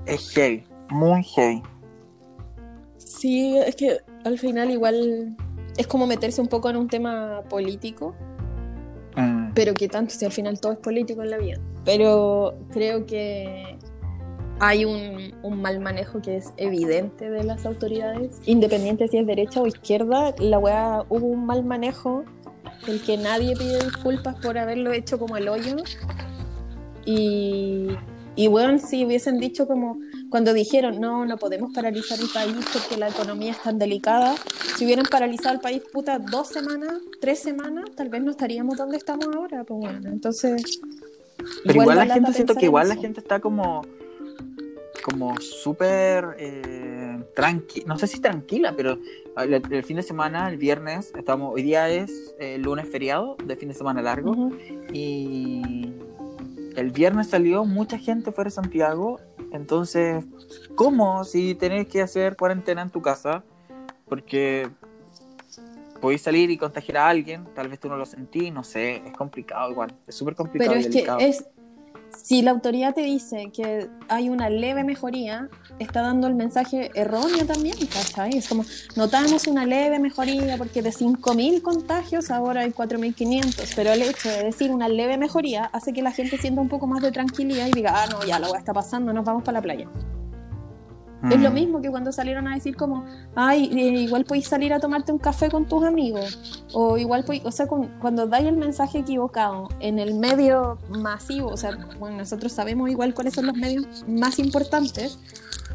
Es 0.06 0.30
heavy, 0.30 0.64
muy 0.90 1.22
heavy. 1.22 1.62
Sí, 2.96 3.56
es 3.58 3.76
que 3.76 3.98
al 4.24 4.38
final 4.38 4.70
igual 4.70 5.36
es 5.76 5.86
como 5.86 6.06
meterse 6.06 6.40
un 6.40 6.48
poco 6.48 6.70
en 6.70 6.76
un 6.76 6.88
tema 6.88 7.42
político. 7.48 8.14
Mm. 9.16 9.52
Pero 9.54 9.74
que 9.74 9.88
tanto 9.88 10.14
si 10.14 10.24
al 10.24 10.32
final 10.32 10.60
todo 10.60 10.72
es 10.72 10.78
político 10.78 11.22
en 11.22 11.30
la 11.30 11.38
vida. 11.38 11.58
Pero 11.84 12.54
creo 12.70 13.06
que 13.06 13.76
hay 14.60 14.84
un, 14.84 15.34
un, 15.42 15.60
mal 15.60 15.80
manejo 15.80 16.20
que 16.20 16.36
es 16.36 16.52
evidente 16.58 17.30
de 17.30 17.42
las 17.42 17.64
autoridades, 17.64 18.40
independiente 18.44 19.08
si 19.08 19.16
es 19.16 19.26
derecha 19.26 19.62
o 19.62 19.66
izquierda, 19.66 20.34
la 20.38 20.58
weá 20.58 21.04
hubo 21.08 21.26
un 21.26 21.46
mal 21.46 21.64
manejo 21.64 22.24
el 22.90 23.02
que 23.02 23.16
nadie 23.16 23.56
pide 23.56 23.84
disculpas 23.84 24.36
por 24.36 24.58
haberlo 24.58 24.92
hecho 24.92 25.18
como 25.18 25.36
el 25.36 25.48
hoyo. 25.48 25.76
Y, 27.04 27.88
y 28.36 28.48
bueno, 28.48 28.78
si 28.78 29.04
hubiesen 29.04 29.38
dicho 29.38 29.66
como 29.66 29.98
cuando 30.30 30.52
dijeron, 30.52 31.00
no, 31.00 31.26
no 31.26 31.36
podemos 31.38 31.72
paralizar 31.74 32.18
el 32.20 32.28
país 32.28 32.54
porque 32.72 32.96
la 32.96 33.08
economía 33.08 33.50
es 33.50 33.62
tan 33.62 33.78
delicada, 33.78 34.36
si 34.76 34.84
hubieran 34.84 35.06
paralizado 35.06 35.54
el 35.56 35.60
país, 35.60 35.82
puta, 35.92 36.18
dos 36.18 36.48
semanas, 36.48 36.94
tres 37.20 37.40
semanas, 37.40 37.90
tal 37.96 38.08
vez 38.08 38.22
no 38.22 38.30
estaríamos 38.30 38.76
donde 38.76 38.96
estamos 38.96 39.26
ahora. 39.34 39.64
Pues 39.64 39.80
bueno, 39.80 40.08
entonces... 40.08 40.80
Pero 41.64 41.82
igual, 41.82 41.96
la 41.96 42.14
gente, 42.14 42.32
siento 42.32 42.54
que 42.54 42.66
igual 42.66 42.88
la 42.88 42.96
gente 42.96 43.20
está 43.20 43.40
como 43.40 43.82
como 45.02 45.38
súper 45.40 46.36
eh, 46.38 47.18
tranquila, 47.34 47.86
no 47.86 47.98
sé 47.98 48.06
si 48.06 48.20
tranquila, 48.20 48.74
pero 48.76 48.98
el, 49.42 49.84
fin 49.84 49.96
de 49.96 50.02
semana, 50.02 50.48
el 50.48 50.56
viernes, 50.56 51.12
estamos, 51.16 51.54
hoy 51.54 51.62
día 51.62 51.88
es 51.88 52.34
el 52.38 52.62
lunes 52.62 52.88
feriado 52.88 53.36
de 53.44 53.56
fin 53.56 53.68
de 53.68 53.74
semana 53.74 54.02
largo 54.02 54.50
y 54.92 55.94
el 56.76 56.90
viernes 56.90 57.28
salió 57.28 57.64
mucha 57.64 57.98
gente 57.98 58.32
fuera 58.32 58.48
de 58.48 58.54
Santiago 58.54 59.20
Entonces, 59.52 60.24
¿cómo 60.74 61.24
si 61.24 61.54
tenés 61.54 61.86
que 61.88 62.02
hacer 62.02 62.36
cuarentena 62.36 62.82
en 62.82 62.90
tu 62.90 63.02
casa? 63.02 63.44
Porque 64.06 64.68
podéis 66.00 66.22
salir 66.22 66.50
y 66.50 66.56
contagiar 66.56 66.98
a 66.98 67.08
alguien, 67.08 67.44
tal 67.54 67.68
vez 67.68 67.78
tú 67.78 67.88
no 67.88 67.96
lo 67.96 68.06
sentís, 68.06 68.52
no 68.52 68.64
sé, 68.64 69.02
es 69.06 69.12
complicado 69.12 69.70
igual, 69.70 69.94
es 70.06 70.14
súper 70.14 70.34
complicado. 70.34 70.72
Pero 70.72 70.80
es 70.80 70.88
que 70.88 71.28
es, 71.28 71.46
si 72.16 72.42
la 72.42 72.50
autoridad 72.50 72.94
te 72.94 73.02
dice 73.02 73.50
que 73.52 73.88
hay 74.08 74.28
una 74.28 74.50
leve 74.50 74.84
mejoría, 74.84 75.48
está 75.78 76.02
dando 76.02 76.26
el 76.26 76.34
mensaje 76.34 76.90
erróneo 76.94 77.46
también, 77.46 77.76
¿cachai? 77.86 78.36
Es 78.36 78.48
como, 78.48 78.64
notamos 78.96 79.46
una 79.46 79.66
leve 79.66 79.98
mejoría 79.98 80.56
porque 80.56 80.82
de 80.82 80.90
5.000 80.90 81.62
contagios 81.62 82.30
ahora 82.30 82.62
hay 82.62 82.70
4.500, 82.70 83.72
pero 83.74 83.92
el 83.92 84.02
hecho 84.02 84.28
de 84.28 84.44
decir 84.44 84.70
una 84.70 84.88
leve 84.88 85.16
mejoría 85.16 85.64
hace 85.66 85.92
que 85.92 86.02
la 86.02 86.12
gente 86.12 86.38
sienta 86.38 86.60
un 86.60 86.68
poco 86.68 86.86
más 86.86 87.02
de 87.02 87.12
tranquilidad 87.12 87.66
y 87.66 87.72
diga, 87.72 88.02
ah, 88.02 88.06
no, 88.10 88.24
ya 88.24 88.38
la 88.38 88.48
está 88.58 88.72
pasando, 88.72 89.12
nos 89.12 89.24
vamos 89.24 89.42
para 89.42 89.58
la 89.58 89.62
playa. 89.62 89.88
Es 91.28 91.38
lo 91.38 91.50
mm. 91.50 91.54
mismo 91.54 91.82
que 91.82 91.90
cuando 91.90 92.12
salieron 92.12 92.48
a 92.48 92.54
decir 92.54 92.76
como, 92.76 93.04
ay, 93.34 93.70
eh, 93.72 94.00
igual 94.00 94.24
podéis 94.24 94.48
salir 94.48 94.72
a 94.72 94.80
tomarte 94.80 95.12
un 95.12 95.18
café 95.18 95.50
con 95.50 95.66
tus 95.66 95.84
amigos. 95.84 96.64
O 96.72 96.96
igual 96.96 97.24
podéis, 97.24 97.44
o 97.44 97.52
sea, 97.52 97.66
cuando 97.66 98.26
dais 98.26 98.46
el 98.46 98.56
mensaje 98.56 98.98
equivocado 98.98 99.68
en 99.80 99.98
el 99.98 100.14
medio 100.14 100.78
masivo, 100.88 101.48
o 101.48 101.56
sea, 101.56 101.76
bueno, 101.98 102.16
nosotros 102.16 102.52
sabemos 102.52 102.88
igual 102.88 103.12
cuáles 103.12 103.34
son 103.34 103.46
los 103.46 103.56
medios 103.56 104.04
más 104.08 104.38
importantes. 104.38 105.18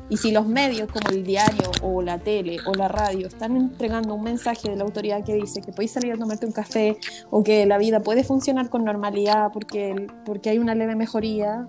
Y 0.08 0.18
si 0.18 0.32
los 0.32 0.48
medios 0.48 0.92
como 0.92 1.10
el 1.10 1.24
diario 1.24 1.72
o 1.82 2.02
la 2.02 2.20
tele 2.20 2.58
o 2.68 2.74
la 2.74 2.88
radio 2.88 3.28
están 3.28 3.58
entregando 3.58 4.14
un 4.14 4.24
mensaje 4.24 4.70
de 4.70 4.76
la 4.76 4.84
autoridad 4.84 5.24
que 5.24 5.34
dice 5.34 5.62
que 5.62 5.72
podéis 5.72 5.92
salir 5.92 6.14
a 6.14 6.18
tomarte 6.18 6.46
un 6.46 6.52
café 6.52 6.98
o 7.32 7.44
que 7.44 7.66
la 7.66 7.80
vida 7.80 8.02
puede 8.02 8.24
funcionar 8.24 8.70
con 8.70 8.84
normalidad 8.84 9.52
porque, 9.52 10.08
porque 10.24 10.52
hay 10.52 10.60
una 10.60 10.76
leve 10.76 10.96
mejoría, 10.96 11.68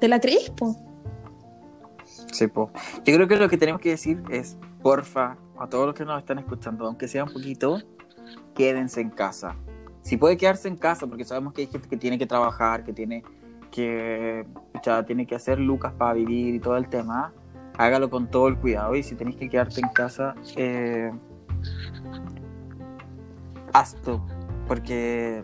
¿te 0.00 0.08
la 0.08 0.18
creís? 0.18 0.50
Po? 0.50 0.89
Sí, 2.32 2.46
po. 2.46 2.70
Yo 3.04 3.14
creo 3.14 3.28
que 3.28 3.36
lo 3.36 3.48
que 3.48 3.58
tenemos 3.58 3.80
que 3.80 3.90
decir 3.90 4.22
es, 4.30 4.56
porfa, 4.82 5.36
a 5.58 5.68
todos 5.68 5.86
los 5.86 5.94
que 5.94 6.04
nos 6.04 6.18
están 6.18 6.38
escuchando, 6.38 6.86
aunque 6.86 7.08
sea 7.08 7.24
un 7.24 7.32
poquito, 7.32 7.80
quédense 8.54 9.00
en 9.00 9.10
casa. 9.10 9.56
Si 10.02 10.16
puede 10.16 10.36
quedarse 10.36 10.68
en 10.68 10.76
casa, 10.76 11.06
porque 11.06 11.24
sabemos 11.24 11.52
que 11.52 11.62
hay 11.62 11.66
gente 11.66 11.88
que 11.88 11.96
tiene 11.96 12.18
que 12.18 12.26
trabajar, 12.26 12.84
que 12.84 12.92
tiene 12.92 13.22
que, 13.70 14.46
tiene 15.06 15.26
que 15.26 15.34
hacer 15.34 15.58
lucas 15.60 15.92
para 15.92 16.14
vivir 16.14 16.54
y 16.54 16.60
todo 16.60 16.76
el 16.76 16.88
tema, 16.88 17.32
hágalo 17.76 18.10
con 18.10 18.30
todo 18.30 18.48
el 18.48 18.56
cuidado. 18.56 18.94
Y 18.96 19.02
si 19.02 19.14
tenéis 19.14 19.36
que 19.36 19.48
quedarte 19.48 19.80
en 19.80 19.88
casa, 19.88 20.34
eh, 20.56 21.12
hazlo. 23.72 24.24
Porque 24.66 25.42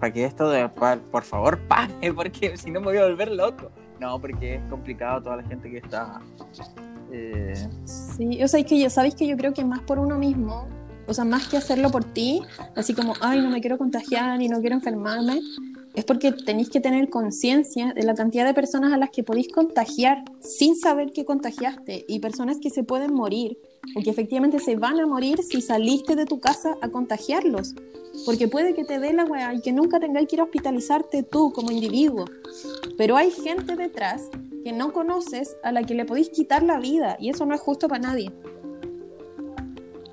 para 0.00 0.12
que 0.12 0.24
esto, 0.24 0.48
de, 0.48 0.68
por 0.68 1.22
favor, 1.22 1.58
pare, 1.68 2.12
porque 2.14 2.56
si 2.56 2.70
no 2.70 2.80
me 2.80 2.86
voy 2.86 2.96
a 2.98 3.04
volver 3.04 3.30
loco. 3.30 3.70
No, 4.04 4.20
porque 4.20 4.56
es 4.56 4.62
complicado 4.68 5.22
toda 5.22 5.36
la 5.36 5.44
gente 5.44 5.70
que 5.70 5.78
está. 5.78 6.20
Eh... 7.10 7.54
Sí, 7.86 8.42
o 8.42 8.48
sea, 8.48 8.60
es 8.60 8.66
que 8.66 8.78
yo, 8.78 8.90
sabéis 8.90 9.14
que 9.14 9.26
yo 9.26 9.34
creo 9.34 9.54
que 9.54 9.64
más 9.64 9.80
por 9.80 9.98
uno 9.98 10.18
mismo, 10.18 10.68
o 11.06 11.14
sea, 11.14 11.24
más 11.24 11.48
que 11.48 11.56
hacerlo 11.56 11.90
por 11.90 12.04
ti, 12.04 12.42
así 12.76 12.92
como, 12.92 13.14
ay, 13.22 13.40
no 13.40 13.48
me 13.48 13.62
quiero 13.62 13.78
contagiar 13.78 14.42
y 14.42 14.48
no 14.48 14.60
quiero 14.60 14.76
enfermarme, 14.76 15.40
es 15.94 16.04
porque 16.04 16.32
tenéis 16.32 16.68
que 16.68 16.80
tener 16.80 17.08
conciencia 17.08 17.94
de 17.94 18.02
la 18.02 18.14
cantidad 18.14 18.44
de 18.44 18.52
personas 18.52 18.92
a 18.92 18.98
las 18.98 19.08
que 19.08 19.24
podéis 19.24 19.48
contagiar 19.48 20.22
sin 20.40 20.76
saber 20.76 21.12
que 21.12 21.24
contagiaste 21.24 22.04
y 22.06 22.18
personas 22.18 22.58
que 22.60 22.68
se 22.68 22.84
pueden 22.84 23.14
morir 23.14 23.56
o 23.94 24.02
que 24.02 24.10
efectivamente 24.10 24.58
se 24.58 24.76
van 24.76 25.00
a 25.00 25.06
morir 25.06 25.42
si 25.42 25.60
saliste 25.60 26.16
de 26.16 26.26
tu 26.26 26.40
casa 26.40 26.76
a 26.80 26.88
contagiarlos. 26.88 27.74
Porque 28.24 28.48
puede 28.48 28.74
que 28.74 28.84
te 28.84 28.98
dé 28.98 29.12
la 29.12 29.24
weá 29.24 29.54
y 29.54 29.60
que 29.60 29.72
nunca 29.72 29.98
tengáis 29.98 30.28
que 30.28 30.36
ir 30.36 30.40
a 30.40 30.44
hospitalizarte 30.44 31.22
tú 31.24 31.52
como 31.52 31.72
individuo. 31.72 32.26
Pero 32.96 33.16
hay 33.16 33.30
gente 33.30 33.76
detrás 33.76 34.28
que 34.62 34.72
no 34.72 34.92
conoces 34.92 35.56
a 35.62 35.72
la 35.72 35.82
que 35.82 35.94
le 35.94 36.04
podéis 36.04 36.30
quitar 36.30 36.62
la 36.62 36.78
vida 36.78 37.16
y 37.20 37.30
eso 37.30 37.44
no 37.44 37.54
es 37.54 37.60
justo 37.60 37.88
para 37.88 38.08
nadie. 38.08 38.32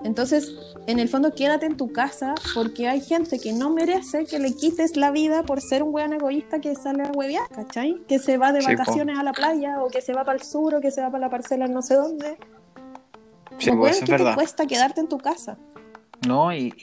Entonces, 0.03 0.55
en 0.87 0.99
el 0.99 1.09
fondo, 1.09 1.33
quédate 1.33 1.67
en 1.67 1.77
tu 1.77 1.91
casa 1.91 2.33
porque 2.55 2.87
hay 2.87 3.01
gente 3.01 3.39
que 3.39 3.53
no 3.53 3.69
merece 3.69 4.25
que 4.25 4.39
le 4.39 4.53
quites 4.53 4.97
la 4.97 5.11
vida 5.11 5.43
por 5.43 5.61
ser 5.61 5.83
un 5.83 5.93
weón 5.93 6.13
egoísta 6.13 6.59
que 6.59 6.75
sale 6.75 7.03
a 7.03 7.11
huevear, 7.11 7.47
¿cachai? 7.49 8.01
Que 8.07 8.17
se 8.17 8.37
va 8.37 8.51
de 8.51 8.61
vacaciones 8.65 9.17
a 9.19 9.23
la 9.23 9.31
playa 9.31 9.81
o 9.83 9.89
que 9.89 10.01
se 10.01 10.13
va 10.13 10.25
para 10.25 10.39
el 10.39 10.43
sur 10.43 10.73
o 10.73 10.81
que 10.81 10.91
se 10.91 11.01
va 11.01 11.11
para 11.11 11.25
la 11.25 11.29
parcela 11.29 11.67
no 11.67 11.81
sé 11.81 11.95
dónde. 11.95 12.37
Sí, 13.61 13.71
pues, 13.71 13.99
¿Qué 13.99 14.17
te 14.17 14.33
cuesta 14.33 14.65
quedarte 14.65 15.01
en 15.01 15.07
tu 15.07 15.19
casa? 15.19 15.57
No, 16.27 16.53
y, 16.53 16.73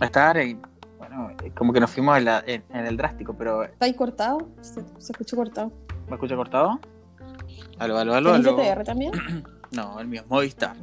estar 0.00 0.36
bueno, 0.98 1.30
como 1.56 1.72
que 1.72 1.80
nos 1.80 1.90
fuimos 1.90 2.18
en, 2.18 2.64
el 2.72 2.96
drástico, 2.96 3.34
pero... 3.34 3.62
¿Está 3.64 3.86
ahí 3.86 3.94
cortado? 3.94 4.48
Se, 4.60 4.80
escucha 4.98 5.36
cortado. 5.36 5.72
¿Me 6.08 6.14
escucha 6.14 6.34
cortado? 6.34 6.80
Aló, 7.78 7.98
aló, 7.98 8.14
aló, 8.14 8.34
aló. 8.34 8.56
GTR 8.56 8.84
también? 8.84 9.12
no, 9.70 10.00
el 10.00 10.08
mío 10.08 10.22
es 10.22 10.28
Movistar. 10.28 10.76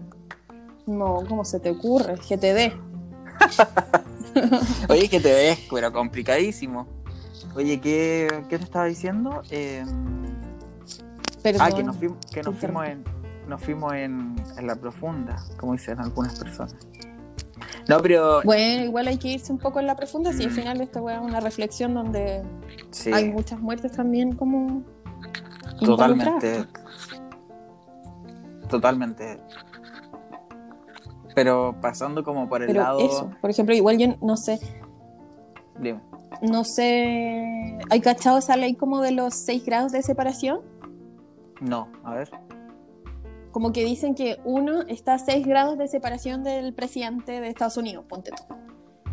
No, 0.86 1.24
¿cómo 1.28 1.44
se 1.44 1.60
te 1.60 1.70
ocurre? 1.70 2.16
GTD. 2.16 2.74
Oye, 4.90 5.08
GTD, 5.08 5.70
pero 5.70 5.92
complicadísimo. 5.92 6.88
Oye, 7.56 7.82
¿qué, 7.82 8.46
qué 8.48 8.58
te 8.58 8.64
estaba 8.64 8.86
diciendo? 8.86 9.42
Eh... 9.50 9.84
Ah, 11.60 11.72
que 11.72 11.84
nos 11.84 11.96
fuimos, 11.96 12.18
que 12.26 12.44
nos 12.44 12.56
fuimos 12.58 12.86
en, 12.88 13.06
nos 13.48 13.62
fuimos 13.62 13.94
en, 13.94 14.36
en, 14.58 14.68
la 14.68 14.76
profunda, 14.76 15.38
como 15.58 15.74
dicen 15.74 16.00
algunas 16.00 16.38
personas. 16.40 16.76
No, 17.88 18.00
pero. 18.00 18.42
Bueno, 18.44 18.84
igual 18.84 19.08
hay 19.08 19.18
que 19.18 19.30
irse 19.30 19.52
un 19.52 19.60
poco 19.60 19.80
en 19.80 19.88
la 19.88 19.96
profunda, 19.96 20.34
si 20.34 20.44
al 20.44 20.52
final 20.52 20.82
esto 20.82 21.10
es 21.10 21.20
una 21.20 21.40
reflexión 21.40 21.94
donde 21.94 22.44
hay 23.14 23.32
muchas 23.32 23.60
muertes 23.60 23.94
también 23.94 24.36
como. 24.36 24.84
Totalmente. 25.80 26.66
Totalmente 28.70 29.40
pero 31.38 31.76
pasando 31.80 32.24
como 32.24 32.50
por 32.50 32.64
el 32.64 32.74
lado. 32.74 32.98
Eso, 32.98 33.30
por 33.42 33.52
ejemplo, 33.52 33.76
igual 33.76 34.00
yo 34.00 34.08
no 34.24 34.36
sé. 34.38 34.60
Dime. 35.80 36.02
No 36.42 36.64
sé. 36.64 37.78
¿Hay 37.92 38.02
cachado 38.02 38.40
esa 38.40 38.58
ley 38.58 38.74
como 38.74 39.02
de 39.02 39.12
los 39.12 39.36
6 39.36 39.64
grados 39.64 39.92
de 39.92 40.02
separación? 40.02 40.62
No, 41.62 41.90
a 42.04 42.16
ver. 42.16 42.32
Como 43.58 43.74
que 43.74 43.84
dicen 43.84 44.14
que 44.14 44.40
uno 44.44 44.84
está 44.88 45.16
a 45.16 45.18
6 45.18 45.48
grados 45.48 45.80
de 45.80 45.88
separación 45.88 46.44
del 46.44 46.76
presidente 46.76 47.42
de 47.42 47.48
Estados 47.48 47.76
Unidos, 47.76 48.06
ponte 48.08 48.30
tú. 48.30 48.44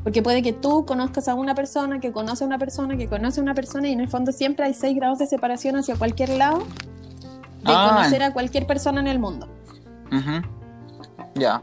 Porque 0.02 0.20
puede 0.20 0.42
que 0.42 0.52
tú 0.52 0.84
conozcas 0.84 1.28
a 1.28 1.34
una 1.34 1.54
persona, 1.54 1.98
que 1.98 2.12
conoce 2.12 2.44
a 2.44 2.46
una 2.46 2.58
persona, 2.58 2.94
que 2.98 3.08
conoce 3.08 3.40
a 3.40 3.42
una 3.42 3.54
persona, 3.54 3.88
y 3.88 3.92
en 3.94 4.00
el 4.00 4.08
fondo 4.10 4.32
siempre 4.32 4.66
hay 4.66 4.74
6 4.74 4.96
grados 4.96 5.18
de 5.18 5.26
separación 5.26 5.76
hacia 5.76 5.96
cualquier 5.96 6.28
lado 6.28 6.58
de 6.58 7.72
ah. 7.72 7.94
conocer 7.94 8.22
a 8.22 8.34
cualquier 8.34 8.66
persona 8.66 9.00
en 9.00 9.06
el 9.06 9.18
mundo. 9.18 9.48
Ya. 11.34 11.62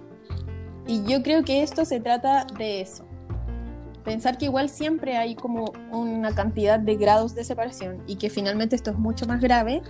Y 0.88 1.04
yo 1.04 1.22
creo 1.22 1.44
que 1.44 1.62
esto 1.62 1.86
se 1.86 2.00
trata 2.00 2.48
de 2.58 2.82
eso. 2.82 3.06
Pensar 4.04 4.40
que 4.40 4.46
igual 4.46 4.70
siempre 4.70 5.18
hay 5.18 5.36
como 5.36 5.66
una 5.92 6.34
cantidad 6.34 6.80
de 6.80 6.96
grados 6.96 7.36
de 7.36 7.44
separación 7.44 8.02
y 8.08 8.16
que 8.16 8.32
finalmente 8.32 8.76
esto 8.76 8.90
es 8.90 8.98
mucho 8.98 9.28
más 9.28 9.40
grave, 9.40 9.84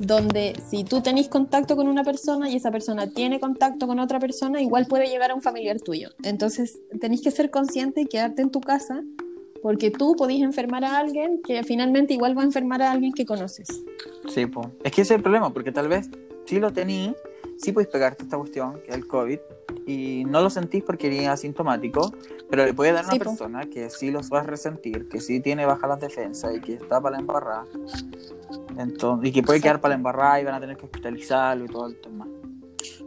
donde 0.00 0.54
si 0.66 0.82
tú 0.82 1.02
tenés 1.02 1.28
contacto 1.28 1.76
con 1.76 1.86
una 1.86 2.02
persona 2.02 2.48
y 2.48 2.56
esa 2.56 2.70
persona 2.70 3.06
tiene 3.08 3.38
contacto 3.38 3.86
con 3.86 4.00
otra 4.00 4.18
persona, 4.18 4.62
igual 4.62 4.86
puede 4.86 5.06
llegar 5.06 5.30
a 5.30 5.34
un 5.34 5.42
familiar 5.42 5.78
tuyo. 5.78 6.08
Entonces 6.22 6.80
tenés 7.00 7.20
que 7.20 7.30
ser 7.30 7.50
consciente 7.50 8.00
y 8.00 8.06
quedarte 8.06 8.40
en 8.40 8.50
tu 8.50 8.62
casa 8.62 9.04
porque 9.62 9.90
tú 9.90 10.16
podés 10.16 10.40
enfermar 10.40 10.84
a 10.84 10.98
alguien 10.98 11.42
que 11.44 11.62
finalmente 11.64 12.14
igual 12.14 12.36
va 12.36 12.40
a 12.40 12.46
enfermar 12.46 12.80
a 12.80 12.92
alguien 12.92 13.12
que 13.12 13.26
conoces. 13.26 13.68
Sí, 14.28 14.46
pues. 14.46 14.68
es 14.82 14.92
que 14.92 15.02
ese 15.02 15.12
es 15.12 15.18
el 15.18 15.22
problema, 15.22 15.52
porque 15.52 15.70
tal 15.70 15.88
vez 15.88 16.08
si 16.46 16.58
lo 16.58 16.72
tenís, 16.72 17.12
sí 17.60 17.72
puedes 17.72 17.90
pegarte 17.90 18.24
esta 18.24 18.36
cuestión, 18.36 18.80
que 18.82 18.90
es 18.90 18.96
el 18.96 19.06
COVID, 19.06 19.38
y 19.86 20.24
no 20.26 20.40
lo 20.40 20.50
sentís 20.50 20.82
porque 20.82 21.08
eres 21.08 21.28
asintomático, 21.28 22.12
pero 22.48 22.64
le 22.64 22.74
puede 22.74 22.92
dar 22.92 23.04
a 23.04 23.08
una 23.08 23.18
persona 23.18 23.66
que 23.66 23.90
sí 23.90 24.10
los 24.10 24.30
va 24.32 24.40
a 24.40 24.42
resentir, 24.42 25.08
que 25.08 25.20
sí 25.20 25.40
tiene 25.40 25.66
bajas 25.66 25.88
las 25.88 26.00
defensas 26.00 26.54
y 26.54 26.60
que 26.60 26.74
está 26.74 27.00
para 27.00 27.16
la 27.16 27.20
embarrada. 27.20 27.64
Entonces, 28.78 29.28
y 29.28 29.32
que 29.32 29.42
puede 29.42 29.60
quedar 29.60 29.80
para 29.80 29.90
la 29.90 29.96
embarrada 29.96 30.40
y 30.40 30.44
van 30.44 30.54
a 30.54 30.60
tener 30.60 30.76
que 30.76 30.86
hospitalizarlo 30.86 31.64
y 31.64 31.68
todo 31.68 31.86
el 31.86 32.00
tema. 32.00 32.26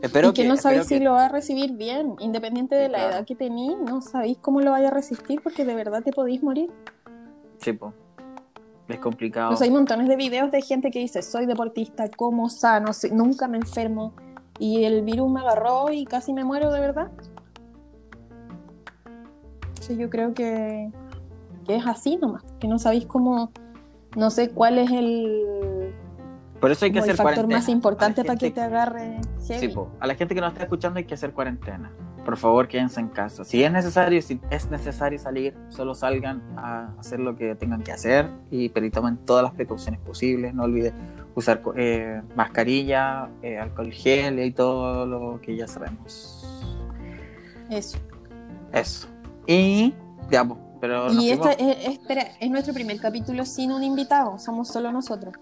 Espero 0.01 0.29
y 0.29 0.33
que, 0.33 0.47
no 0.47 0.57
sabéis 0.57 0.87
si 0.87 0.99
lo 0.99 1.13
va 1.13 1.25
a 1.25 1.29
recibir 1.29 1.73
bien, 1.73 2.15
independiente 2.19 2.75
de 2.75 2.89
la 2.89 3.07
edad 3.07 3.25
que 3.25 3.35
tenéis, 3.35 3.77
no 3.77 4.01
sabéis 4.01 4.37
cómo 4.39 4.61
lo 4.61 4.71
vaya 4.71 4.89
a 4.89 4.91
resistir 4.91 5.41
porque 5.41 5.65
de 5.65 5.75
verdad 5.75 6.03
te 6.03 6.11
podéis 6.11 6.43
morir. 6.43 6.69
Sí, 7.59 7.73
pues. 7.73 7.93
Es 8.89 8.99
complicado. 8.99 9.55
hay 9.59 9.71
montones 9.71 10.09
de 10.09 10.17
videos 10.17 10.51
de 10.51 10.61
gente 10.61 10.91
que 10.91 10.99
dice, 10.99 11.21
soy 11.21 11.45
deportista, 11.45 12.09
como 12.09 12.49
sano, 12.49 12.91
nunca 13.13 13.47
me 13.47 13.57
enfermo 13.57 14.13
y 14.63 14.85
el 14.85 15.01
virus 15.01 15.29
me 15.29 15.41
agarró 15.41 15.91
y 15.91 16.05
casi 16.05 16.31
me 16.31 16.45
muero 16.45 16.71
de 16.71 16.79
verdad. 16.79 17.11
Sí, 19.81 19.97
yo 19.97 20.09
creo 20.09 20.33
que, 20.33 20.89
es 21.67 21.85
así 21.85 22.15
nomás, 22.15 22.43
que 22.61 22.69
no 22.69 22.79
sabéis 22.79 23.05
cómo, 23.05 23.51
no 24.15 24.29
sé 24.29 24.51
cuál 24.51 24.77
es 24.77 24.89
el, 24.89 25.93
Por 26.61 26.71
eso 26.71 26.85
hay 26.85 26.93
que 26.93 26.99
hacer 26.99 27.11
el 27.11 27.17
factor 27.17 27.45
más 27.49 27.67
importante 27.67 28.23
para 28.23 28.39
que 28.39 28.51
te 28.51 28.61
agarre. 28.61 29.19
Sí, 29.37 29.53
a 29.99 30.07
la 30.07 30.15
gente 30.15 30.33
que 30.33 30.39
nos 30.39 30.53
está 30.53 30.63
escuchando 30.63 30.97
hay 30.97 31.03
que 31.03 31.15
hacer 31.15 31.33
cuarentena. 31.33 31.91
Por 32.23 32.37
favor 32.37 32.67
quédense 32.67 32.99
en 32.99 33.09
casa. 33.09 33.43
Si 33.43 33.63
es 33.63 33.71
necesario, 33.71 34.21
si 34.21 34.39
es 34.49 34.69
necesario 34.69 35.19
salir, 35.19 35.55
solo 35.69 35.93
salgan 35.95 36.41
a 36.57 36.93
hacer 36.99 37.19
lo 37.19 37.35
que 37.35 37.55
tengan 37.55 37.83
que 37.83 37.91
hacer 37.91 38.29
y 38.49 38.69
pero 38.69 38.89
tomen 38.91 39.17
todas 39.17 39.43
las 39.43 39.53
precauciones 39.53 39.99
posibles. 39.99 40.53
No 40.53 40.63
olviden 40.63 40.93
usar 41.35 41.61
eh, 41.75 42.21
mascarilla, 42.35 43.29
eh, 43.41 43.57
alcohol 43.57 43.91
gel 43.91 44.39
y 44.39 44.51
todo 44.51 45.05
lo 45.05 45.41
que 45.41 45.55
ya 45.55 45.67
sabemos. 45.67 46.47
Eso. 47.69 47.97
Eso. 48.71 49.07
Y 49.47 49.93
pues, 50.29 50.59
pero 50.79 51.11
Y 51.13 51.31
esta 51.31 51.53
es, 51.53 51.87
espera, 51.87 52.23
es 52.39 52.49
nuestro 52.49 52.73
primer 52.73 52.99
capítulo 52.99 53.45
sin 53.45 53.71
un 53.71 53.83
invitado, 53.83 54.37
somos 54.37 54.67
solo 54.67 54.91
nosotros. 54.91 55.33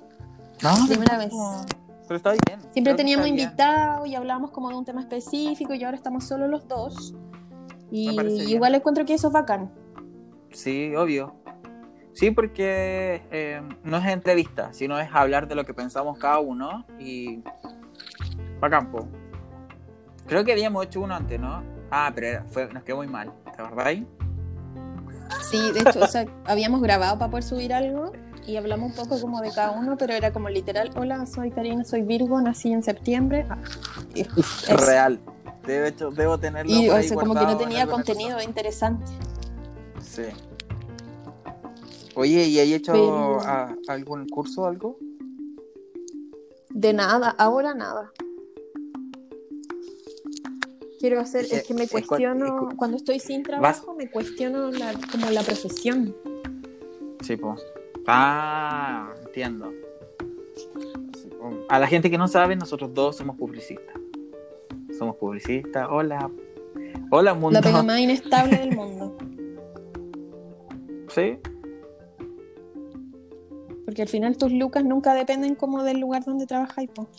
No, 0.62 0.70
primera 0.88 1.18
pero- 1.18 1.20
vez. 1.20 1.66
Pero 2.12 2.18
está 2.18 2.32
bien. 2.46 2.60
Siempre 2.74 2.94
teníamos 2.96 3.26
invitados 3.26 4.06
y 4.06 4.16
hablábamos 4.16 4.52
como 4.52 4.68
de 4.68 4.76
un 4.76 4.84
tema 4.84 5.00
específico 5.00 5.74
y 5.74 5.82
ahora 5.86 5.96
estamos 5.96 6.26
solo 6.26 6.46
los 6.50 6.68
dos. 6.68 7.14
Y 7.90 8.20
igual 8.52 8.76
encuentro 8.76 9.06
que 9.06 9.14
eso 9.14 9.28
es 9.28 9.34
bacán. 9.34 9.70
Sí, 10.52 10.94
obvio. 10.94 11.34
Sí, 12.12 12.32
porque 12.32 13.22
eh, 13.32 13.62
no 13.86 13.96
es 13.96 14.06
entrevista, 14.08 14.74
sino 14.74 15.00
es 15.00 15.08
hablar 15.14 15.48
de 15.48 15.56
lo 15.56 15.64
que 15.64 15.74
pensamos 15.74 16.18
cada 16.18 16.40
uno 16.40 16.86
y 17.00 17.42
va 18.62 18.70
campo. 18.70 19.08
Creo 20.28 20.44
que 20.44 20.52
habíamos 20.52 20.86
hecho 20.86 21.00
uno 21.00 21.16
antes, 21.16 21.40
¿no? 21.40 21.64
Ah, 21.90 22.12
pero 22.14 22.28
era- 22.28 22.44
fue, 22.50 22.68
nos 22.74 22.84
quedó 22.84 22.98
muy 22.98 23.08
mal, 23.08 23.32
¿te 23.56 23.62
acordáis? 23.62 24.04
Sí, 25.50 25.72
de 25.72 25.80
hecho, 25.80 26.02
o 26.02 26.08
sea, 26.08 26.26
habíamos 26.46 26.82
grabado 26.82 27.18
para 27.18 27.32
poder 27.32 27.44
subir 27.46 27.74
algo 27.74 28.12
y 28.48 28.56
hablamos 28.58 28.92
un 28.92 28.96
poco 28.96 29.20
como 29.22 29.42
de 29.42 29.52
cada 29.52 29.72
uno, 29.72 29.98
pero 29.98 30.14
era 30.14 30.32
como 30.34 30.50
literal, 30.50 30.92
hola, 30.96 31.26
soy 31.26 31.52
Karina, 31.52 31.84
soy 31.84 32.02
Virgo, 32.02 32.42
nací 32.42 32.72
en 32.72 32.84
septiembre. 32.84 33.46
Ah, 33.50 33.58
y. 34.16 34.24
Real. 34.74 35.20
De 35.66 35.88
hecho, 35.88 36.10
debo 36.10 36.38
tenerlo. 36.40 36.72
Y 36.72 36.88
por 36.88 36.96
o 36.96 36.98
ahí 36.98 37.08
sea, 37.08 37.18
como 37.18 37.34
que 37.36 37.42
no 37.42 37.52
en 37.52 37.58
tenía 37.58 37.86
contenido 37.88 38.42
interesante. 38.42 39.06
Sí. 40.02 40.24
Oye, 42.16 42.46
¿y 42.48 42.60
hay 42.60 42.74
hecho 42.74 42.92
Pero- 42.94 43.40
algún 43.88 44.28
curso 44.28 44.64
o 44.64 44.66
algo? 44.66 44.98
De 46.70 46.94
nada, 46.94 47.30
ahora 47.38 47.74
nada. 47.74 48.12
Quiero 51.00 51.20
hacer, 51.20 51.46
Es 51.50 51.64
que- 51.64 51.74
me 51.74 51.88
cuestiono, 51.88 52.46
es 52.46 52.52
cu- 52.52 52.76
cuando 52.78 52.98
estoy 52.98 53.20
sin 53.20 53.44
trabajo, 53.44 53.94
me 53.96 54.10
cuestiono 54.10 54.70
la, 54.72 54.94
como 55.12 55.30
la 55.32 55.42
profesión. 55.42 56.16
Sí, 57.22 57.38
pues. 57.38 57.60
Ah, 58.08 59.14
entiendo. 59.26 59.72
A 61.70 61.80
la 61.80 61.88
gente 61.88 62.10
que 62.10 62.18
no 62.18 62.28
sabe, 62.28 62.56
nosotros 62.56 62.94
dos 62.94 63.18
somos 63.18 63.38
publicistas. 63.38 63.96
Somos 64.98 65.16
publicistas. 65.16 65.88
Hola. 65.90 66.30
Hola, 67.10 67.34
mundo. 67.34 67.52
La 67.52 67.62
pega 67.62 67.84
más 67.84 68.00
inestable 68.00 68.58
del 68.58 68.76
mundo. 68.76 69.18
Sí, 71.10 71.38
Porque 73.84 74.04
al 74.04 74.08
final 74.08 74.38
tus 74.38 74.54
lucas 74.54 74.86
nunca 74.86 75.14
dependen 75.14 75.56
como 75.56 75.84
del 75.84 76.00
lugar 76.00 76.24
donde 76.24 76.46
trabajáis, 76.46 76.90
po. 76.90 77.10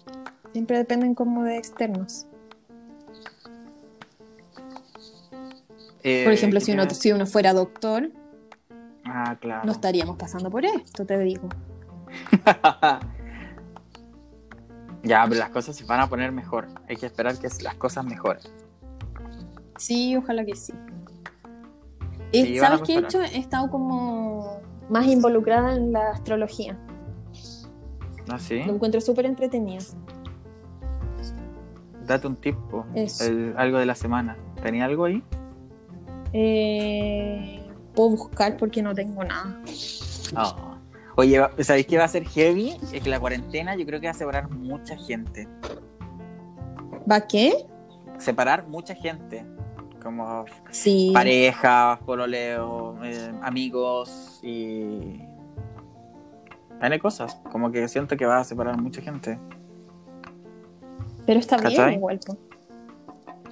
Siempre 0.52 0.78
dependen 0.78 1.14
como 1.14 1.44
de 1.44 1.58
externos. 1.58 2.26
Eh, 6.02 6.24
Por 6.24 6.32
ejemplo, 6.32 6.58
¿qué 6.58 6.64
si 6.64 6.72
uno, 6.72 6.88
si 6.88 7.12
uno 7.12 7.26
fuera 7.26 7.52
doctor, 7.52 8.10
Ah, 9.24 9.36
claro. 9.40 9.62
no 9.64 9.72
estaríamos 9.72 10.16
pasando 10.16 10.50
por 10.50 10.64
esto, 10.64 11.04
te 11.06 11.18
digo. 11.18 11.48
ya, 15.02 15.24
pero 15.28 15.38
las 15.38 15.50
cosas 15.50 15.76
se 15.76 15.84
van 15.84 16.00
a 16.00 16.08
poner 16.08 16.32
mejor. 16.32 16.68
Hay 16.88 16.96
que 16.96 17.06
esperar 17.06 17.38
que 17.38 17.48
las 17.62 17.74
cosas 17.74 18.04
mejoren. 18.04 18.42
Sí, 19.76 20.16
ojalá 20.16 20.44
que 20.44 20.54
sí. 20.56 20.72
Eh, 22.32 22.44
Sí, 22.46 22.58
¿Sabes 22.58 22.82
qué 22.82 22.94
he 22.94 22.98
hecho? 22.98 23.20
He 23.20 23.38
estado 23.38 23.70
como 23.70 24.60
más 24.88 25.06
involucrada 25.06 25.74
en 25.74 25.92
la 25.92 26.10
astrología. 26.10 26.78
¿Ah, 28.28 28.38
sí? 28.38 28.62
Lo 28.64 28.74
encuentro 28.74 29.00
súper 29.00 29.26
entretenido. 29.26 29.84
Date 32.06 32.26
un 32.26 32.36
tip, 32.36 32.56
po. 32.70 32.84
Eso. 32.94 33.24
El- 33.24 33.54
algo 33.56 33.78
de 33.78 33.86
la 33.86 33.94
semana. 33.94 34.36
¿Tenía 34.62 34.84
algo 34.86 35.04
ahí? 35.04 35.22
Eh, 36.32 37.61
puedo 37.94 38.10
buscar 38.10 38.56
porque 38.56 38.82
no 38.82 38.94
tengo 38.94 39.24
nada. 39.24 39.60
No. 40.34 40.72
Oye, 41.16 41.40
¿sabéis 41.60 41.86
qué 41.86 41.98
va 41.98 42.04
a 42.04 42.08
ser 42.08 42.26
heavy? 42.26 42.76
Es 42.92 43.02
que 43.02 43.10
la 43.10 43.20
cuarentena 43.20 43.76
yo 43.76 43.84
creo 43.84 44.00
que 44.00 44.06
va 44.06 44.12
a 44.12 44.14
separar 44.14 44.50
mucha 44.50 44.96
gente. 44.96 45.46
¿Va 47.10 47.20
qué? 47.26 47.66
Separar 48.18 48.66
mucha 48.66 48.94
gente. 48.94 49.44
Como 50.02 50.44
Sí. 50.70 51.10
parejas, 51.12 51.98
pololeo, 52.00 52.96
eh, 53.04 53.32
amigos 53.42 54.40
y... 54.42 55.22
Hay 56.80 56.98
cosas. 56.98 57.40
Como 57.52 57.70
que 57.70 57.86
siento 57.86 58.16
que 58.16 58.26
va 58.26 58.38
a 58.38 58.44
separar 58.44 58.80
mucha 58.80 59.00
gente. 59.00 59.38
Pero 61.26 61.38
está 61.38 61.56
bien 61.58 61.92
igual. 61.92 62.18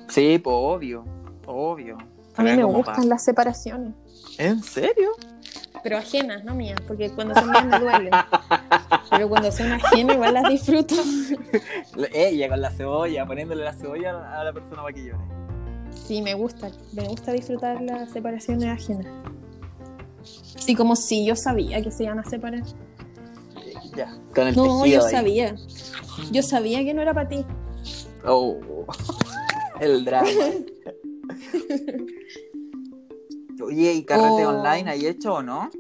Sí, 0.09 0.41
pues 0.43 0.57
obvio. 0.59 1.05
Obvio. 1.47 1.99
A 2.37 2.43
mí 2.43 2.57
me 2.57 2.65
gustan 2.65 3.09
las 3.09 3.23
separaciones. 3.23 3.95
¿En 4.39 4.63
serio? 4.63 5.11
Pero 5.83 5.99
ajenas, 5.99 6.45
no 6.45 6.55
mías, 6.55 6.79
porque 6.87 7.11
cuando 7.11 7.35
son 7.35 7.51
mías 7.51 7.67
me 7.67 7.79
duelen. 7.79 8.11
Pero 9.11 9.29
cuando 9.29 9.51
son 9.51 9.73
ajenas 9.73 10.15
igual 10.17 10.35
las 10.35 10.49
disfruto. 10.51 10.95
Ella 12.13 12.49
con 12.49 12.61
la 12.61 12.71
cebolla, 12.71 13.27
poniéndole 13.27 13.65
la 13.65 13.73
cebolla 13.73 14.41
a 14.41 14.45
la 14.45 14.53
persona 14.53 14.83
para 14.83 14.95
que 14.95 15.05
llore. 15.07 15.25
Sí, 16.07 16.23
me 16.23 16.35
gusta. 16.35 16.71
Me 16.93 17.05
gusta 17.09 17.33
disfrutar 17.33 17.81
las 17.83 18.11
separaciones 18.13 18.69
ajenas. 18.69 19.07
Sí, 20.23 20.75
como 20.75 20.97
si 20.97 21.25
yo 21.25 21.35
sabía 21.35 21.83
que 21.83 21.91
se 21.91 22.05
iban 22.05 22.19
a 22.19 22.25
separar. 22.25 22.63
Ya. 23.97 24.17
Con 24.35 24.49
el 24.49 24.57
No, 24.57 24.87
yo 24.87 25.05
ahí. 25.05 25.11
sabía. 25.11 25.55
Yo 26.31 26.43
sabía 26.43 26.85
que 26.85 26.95
no 26.95 27.03
era 27.03 27.15
para 27.15 27.29
ti. 27.29 27.45
Oh, 28.27 28.57
el 29.81 30.05
drama. 30.05 30.29
Oye, 33.63 33.93
¿y 33.95 34.05
carrete 34.05 34.47
Oh. 34.47 34.51
online 34.51 34.91
hay 34.91 35.07
hecho 35.07 35.35
o 35.35 35.43
no? 35.43 35.71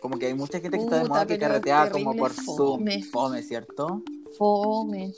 Como 0.00 0.18
que 0.18 0.26
hay 0.26 0.34
mucha 0.34 0.60
gente 0.60 0.76
que 0.76 0.84
está 0.84 0.96
de 0.96 1.02
Puta, 1.02 1.14
moda 1.14 1.26
que 1.26 1.38
carretea 1.38 1.90
como 1.90 2.14
por 2.14 2.30
fome. 2.32 3.00
Zoom. 3.02 3.10
Fome, 3.10 3.42
¿cierto? 3.42 4.02
Fome. 4.36 5.12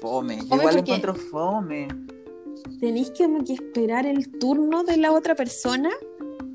Fome. 0.00 0.36
Yo 0.36 0.42
Fome 0.46 0.56
igual 0.56 0.60
lo 0.60 0.64
porque- 0.64 0.78
encuentro 0.80 1.14
fome. 1.14 1.88
Tenéis 2.80 3.10
que, 3.10 3.24
como 3.24 3.42
que 3.44 3.54
esperar 3.54 4.06
el 4.06 4.30
turno 4.38 4.82
de 4.84 4.96
la 4.98 5.12
otra 5.12 5.34
persona. 5.34 5.90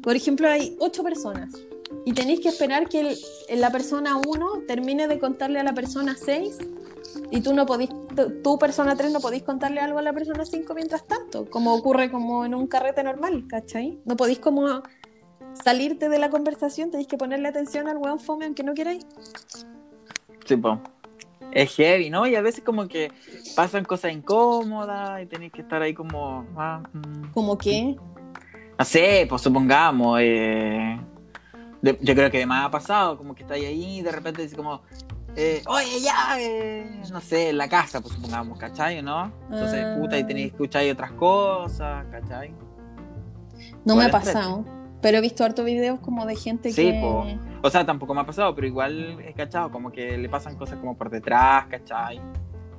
Por 0.04 0.16
ejemplo, 0.16 0.48
hay 0.48 0.76
ocho 0.80 1.04
personas. 1.04 1.54
Y 2.06 2.14
tenéis 2.14 2.40
que 2.42 2.50
esperar 2.50 2.88
que 2.90 3.00
el- 3.50 3.60
la 3.62 3.72
persona 3.72 4.20
uno 4.28 4.62
termine 4.68 5.08
de 5.08 5.20
contarle 5.20 5.60
a 5.60 5.64
la 5.64 5.74
persona 5.74 6.16
seis. 6.16 6.58
Y 7.32 7.42
tú 7.42 7.54
no 7.54 7.66
podís, 7.66 7.90
tú, 8.44 8.58
persona 8.60 8.96
tres, 8.96 9.12
no 9.12 9.20
podís 9.20 9.44
contarle 9.44 9.80
algo 9.80 10.00
a 10.00 10.02
la 10.02 10.14
persona 10.14 10.46
cinco 10.46 10.74
mientras 10.74 11.06
tanto. 11.06 11.50
Como 11.50 11.74
ocurre 11.74 12.12
como 12.12 12.46
en 12.46 12.56
un 12.56 12.68
carrete 12.68 13.04
normal, 13.04 13.46
¿cachai? 13.48 14.00
No 14.06 14.16
podís 14.16 14.40
como 14.40 14.82
salirte 15.54 16.10
de 16.10 16.20
la 16.20 16.30
conversación, 16.30 16.92
tenéis 16.92 17.08
que 17.08 17.18
ponerle 17.18 17.48
atención 17.50 17.88
al 17.88 17.98
weón 17.98 18.20
fome 18.20 18.46
aunque 18.46 18.64
no 18.64 18.74
queráis. 18.74 19.06
Sí, 20.46 20.56
po. 20.58 20.80
Es 21.52 21.76
heavy, 21.76 22.10
¿no? 22.10 22.26
Y 22.28 22.36
a 22.36 22.42
veces 22.42 22.64
como 22.64 22.88
que 22.88 23.12
pasan 23.56 23.84
cosas 23.84 24.14
incómodas 24.14 25.22
y 25.22 25.26
tenéis 25.26 25.52
que 25.52 25.62
estar 25.62 25.82
ahí 25.82 25.94
como... 25.94 26.46
ah, 26.56 26.82
mm. 26.94 27.32
Como 27.34 27.58
que, 27.58 27.98
No 28.80 28.86
sé, 28.86 29.26
pues 29.28 29.42
supongamos... 29.42 30.20
eh, 30.22 30.98
de- 31.82 31.98
yo 32.02 32.16
creo 32.16 32.32
que 32.32 32.38
además 32.38 32.66
ha 32.68 32.72
pasado, 32.72 33.18
como 33.18 33.36
que 33.36 33.42
estáis 33.44 33.66
ahí 33.66 33.98
y 33.98 34.02
de 34.02 34.12
repente 34.12 34.42
dice 34.44 34.56
como... 34.56 34.82
eh, 35.36 35.62
Oye, 35.68 36.02
ya, 36.02 36.40
eh, 36.40 37.02
no 37.12 37.22
sé, 37.22 37.50
en 37.50 37.58
la 37.58 37.68
casa, 37.70 38.02
pues 38.02 38.14
supongamos, 38.14 38.58
¿cachai? 38.58 39.02
¿No? 39.02 39.32
Entonces, 39.50 39.84
Ah. 39.86 39.96
puta, 40.00 40.18
y 40.18 40.24
tenéis 40.26 40.48
que 40.48 40.52
escuchar 40.54 40.84
otras 40.92 41.12
cosas, 41.14 42.06
¿cachai? 42.12 42.54
no 43.86 43.96
me 43.96 44.06
ha 44.06 44.12
pasado. 44.12 44.66
Pero 45.02 45.18
he 45.18 45.22
visto 45.22 45.44
hartos 45.44 45.66
videos 45.66 46.00
como 46.00 46.26
de 46.28 46.36
gente 46.36 46.72
Sí, 46.72 46.92
que... 46.92 47.00
po. 47.02 47.26
O 47.64 47.70
sea, 47.72 47.84
tampoco 47.86 48.14
me 48.14 48.22
ha 48.22 48.26
pasado, 48.26 48.54
pero 48.54 48.68
igual 48.68 49.20
es 49.22 49.36
cachado, 49.36 49.72
como 49.72 49.92
que 49.92 50.16
le 50.18 50.30
pasan 50.30 50.56
cosas 50.56 50.78
como 50.80 50.96
por 50.96 51.10
detrás, 51.10 51.66
¿cachai? 51.68 52.22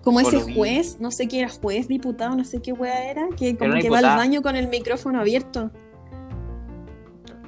Como 0.04 0.20
Por 0.20 0.34
ese 0.34 0.54
juez, 0.54 1.00
no 1.00 1.10
sé 1.10 1.26
qué 1.26 1.40
era 1.40 1.48
juez, 1.48 1.88
diputado, 1.88 2.36
no 2.36 2.44
sé 2.44 2.60
qué 2.62 2.72
wea 2.72 3.10
era, 3.10 3.28
que 3.36 3.56
como 3.56 3.74
que 3.74 3.90
va 3.90 3.98
al 3.98 4.16
baño 4.16 4.42
con 4.42 4.54
el 4.56 4.68
micrófono 4.68 5.20
abierto. 5.20 5.70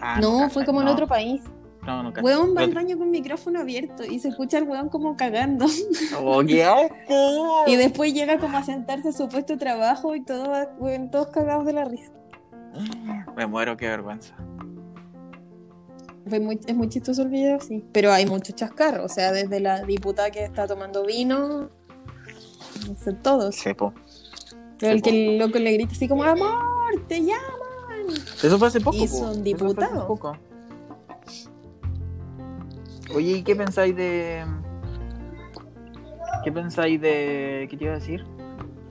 Ah, 0.00 0.18
no, 0.20 0.38
cacho, 0.38 0.50
fue 0.50 0.64
como 0.64 0.80
en 0.80 0.86
no, 0.86 0.92
otro 0.92 1.06
país. 1.06 1.42
No, 1.86 2.02
no, 2.02 2.12
cacho. 2.12 2.24
Weón 2.24 2.56
va 2.56 2.62
al 2.62 2.72
baño 2.72 2.96
con 2.96 3.10
micrófono 3.10 3.60
abierto 3.60 4.04
y 4.04 4.18
se 4.18 4.28
escucha 4.28 4.58
al 4.58 4.64
weón 4.64 4.88
como 4.88 5.16
cagando. 5.16 5.66
Oh, 6.18 6.42
qué 6.44 6.64
asco. 6.64 7.64
y 7.66 7.76
después 7.76 8.14
llega 8.14 8.38
como 8.38 8.56
a 8.56 8.62
sentarse 8.62 9.08
a 9.08 9.12
su 9.12 9.28
puesto 9.28 9.54
de 9.54 9.58
trabajo 9.58 10.14
y 10.14 10.22
todo, 10.22 10.52
weón, 10.78 11.10
todos 11.10 11.28
cagados 11.28 11.66
de 11.66 11.72
la 11.72 11.84
risa. 11.84 12.12
Me 13.36 13.46
muero, 13.46 13.76
qué 13.76 13.88
vergüenza. 13.88 14.34
Muy, 16.26 16.58
es 16.66 16.74
muy 16.74 16.88
chistoso 16.88 17.22
el 17.22 17.28
video, 17.28 17.60
sí. 17.60 17.84
Pero 17.92 18.10
hay 18.12 18.26
muchos 18.26 18.54
chascarros, 18.54 19.04
o 19.04 19.14
sea, 19.14 19.30
desde 19.32 19.60
la 19.60 19.82
diputada 19.82 20.30
que 20.30 20.42
está 20.42 20.66
tomando 20.66 21.04
vino, 21.04 21.68
no 22.88 22.96
sé, 22.96 23.12
todos. 23.12 23.56
Sí, 23.56 23.74
po. 23.74 23.92
Pero 24.78 24.92
el 24.92 25.02
que 25.02 25.10
el 25.10 25.38
loco 25.38 25.58
le 25.58 25.72
grita 25.72 25.92
así 25.92 26.08
como, 26.08 26.24
amor, 26.24 27.04
te 27.08 27.20
llaman. 27.20 28.14
Eso 28.42 28.58
fue 28.58 28.68
hace 28.68 28.80
poco. 28.80 28.96
Y 28.96 29.08
son 29.08 29.16
Eso 29.16 29.18
fue 29.18 29.30
hace 29.30 29.42
diputados. 29.42 30.20
Oye, 33.12 33.38
¿y 33.38 33.42
qué 33.42 33.56
pensáis 33.56 33.94
de. 33.96 34.44
¿Qué 36.44 36.52
pensáis 36.52 37.00
de. 37.00 37.66
¿Qué 37.70 37.76
te 37.76 37.84
iba 37.84 37.94
a 37.94 37.98
decir? 37.98 38.24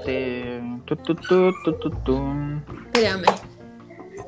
De. 0.06 0.62
tu, 0.86 0.96
tu, 0.98 1.16
tu, 1.16 1.52
tu, 1.64 1.74
tu, 1.80 1.90
tu. 1.90 2.22
Espérame. 2.86 3.26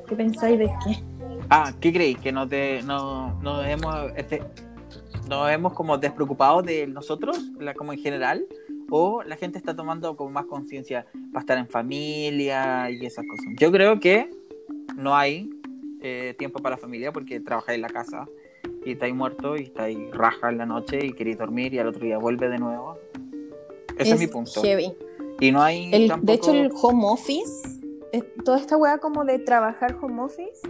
¿Qué 0.08 0.16
pensáis 0.16 0.60
de 0.60 0.66
qué? 0.66 1.04
Ah, 1.50 1.72
¿qué 1.80 1.94
creéis? 1.94 2.18
¿Que 2.20 2.32
nos, 2.32 2.50
de, 2.50 2.82
no, 2.86 3.40
nos 3.42 3.66
hemos. 3.66 4.12
este, 4.16 4.42
nos 5.28 5.50
hemos 5.52 5.74
como 5.74 5.98
despreocupado 5.98 6.62
de 6.62 6.88
nosotros, 6.88 7.38
la, 7.60 7.74
como 7.74 7.94
en 7.94 8.00
general? 8.00 8.46
¿O 8.90 9.24
la 9.24 9.36
gente 9.36 9.58
está 9.58 9.76
tomando 9.76 10.16
como 10.16 10.30
más 10.30 10.46
conciencia 10.46 11.08
para 11.32 11.42
estar 11.42 11.58
en 11.58 11.68
familia 11.68 12.90
y 12.92 13.06
esas 13.06 13.26
cosas? 13.28 13.46
Yo 13.58 13.72
creo 13.72 14.00
que 14.00 14.30
no 14.96 15.16
hay 15.16 15.50
eh, 16.02 16.36
tiempo 16.38 16.60
para 16.60 16.76
la 16.76 16.82
familia 16.82 17.12
porque 17.12 17.40
trabajáis 17.40 17.78
en 17.78 17.82
la 17.82 17.90
casa 17.90 18.28
y 18.86 18.92
estáis 18.92 19.16
muerto 19.16 19.58
y 19.58 19.64
estáis 19.64 19.98
raja 20.12 20.50
en 20.50 20.60
la 20.60 20.66
noche 20.66 21.04
y 21.04 21.14
queréis 21.14 21.38
dormir 21.38 21.74
y 21.74 21.80
al 21.80 21.88
otro 21.88 22.06
día 22.06 22.18
vuelve 22.18 22.50
de 22.50 22.58
nuevo. 22.60 22.98
Ese 23.98 24.14
es, 24.14 24.20
mi 24.20 24.28
punto. 24.28 24.62
Heavy. 24.62 24.94
Y 25.40 25.52
no 25.52 25.62
hay 25.62 25.92
El- 25.94 26.08
tampoco... 26.08 26.26
De 26.28 26.34
hecho, 26.34 26.52
el 26.52 26.72
home 26.82 27.06
office, 27.08 27.80
eh, 28.14 28.22
toda 28.44 28.60
esta 28.60 28.78
weá 28.78 29.00
como 29.00 29.26
de 29.26 29.40
trabajar 29.40 29.98
home 30.02 30.22
office, 30.22 30.62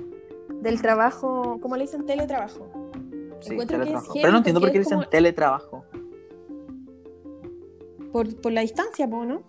del 0.62 0.82
trabajo, 0.82 1.60
¿cómo 1.62 1.76
le 1.76 1.84
dicen? 1.84 2.06
Teletrabajo. 2.06 2.68
Sí, 3.42 3.52
encuentro 3.54 3.78
que 3.78 3.84
es 3.84 3.90
teletrabajo. 3.90 4.14
Pero 4.14 4.32
no 4.32 4.38
entiendo 4.38 4.62
por 4.62 4.72
qué 4.72 4.78
es 4.80 4.86
dicen 4.86 4.98
como- 5.00 5.10
teletrabajo. 5.10 5.86
Por, 8.12 8.36
por 8.42 8.52
la 8.54 8.62
distancia, 8.62 9.06
¿no? 9.08 9.44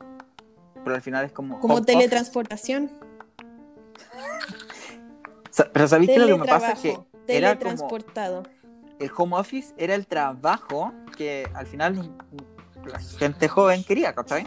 Pero 0.83 0.97
al 0.97 1.03
final 1.03 1.25
es 1.25 1.33
como... 1.33 1.61
Como 1.61 1.83
teletransportación. 1.83 2.91
Pero 5.73 5.89
¿sabéis 5.89 6.11
qué 6.11 6.19
lo 6.19 6.27
que 6.27 6.37
me 6.37 6.47
pasa? 6.47 6.73
Es 6.73 6.81
que 6.81 6.99
era 7.29 7.59
como... 7.59 7.89
el 8.99 9.11
home 9.17 9.37
office 9.37 9.75
era 9.77 9.95
el 9.95 10.07
trabajo 10.07 10.93
que 11.17 11.49
al 11.55 11.67
final 11.67 12.17
la 12.85 12.99
gente 12.99 13.49
joven 13.49 13.85
quería, 13.85 14.15
¿cachai? 14.15 14.45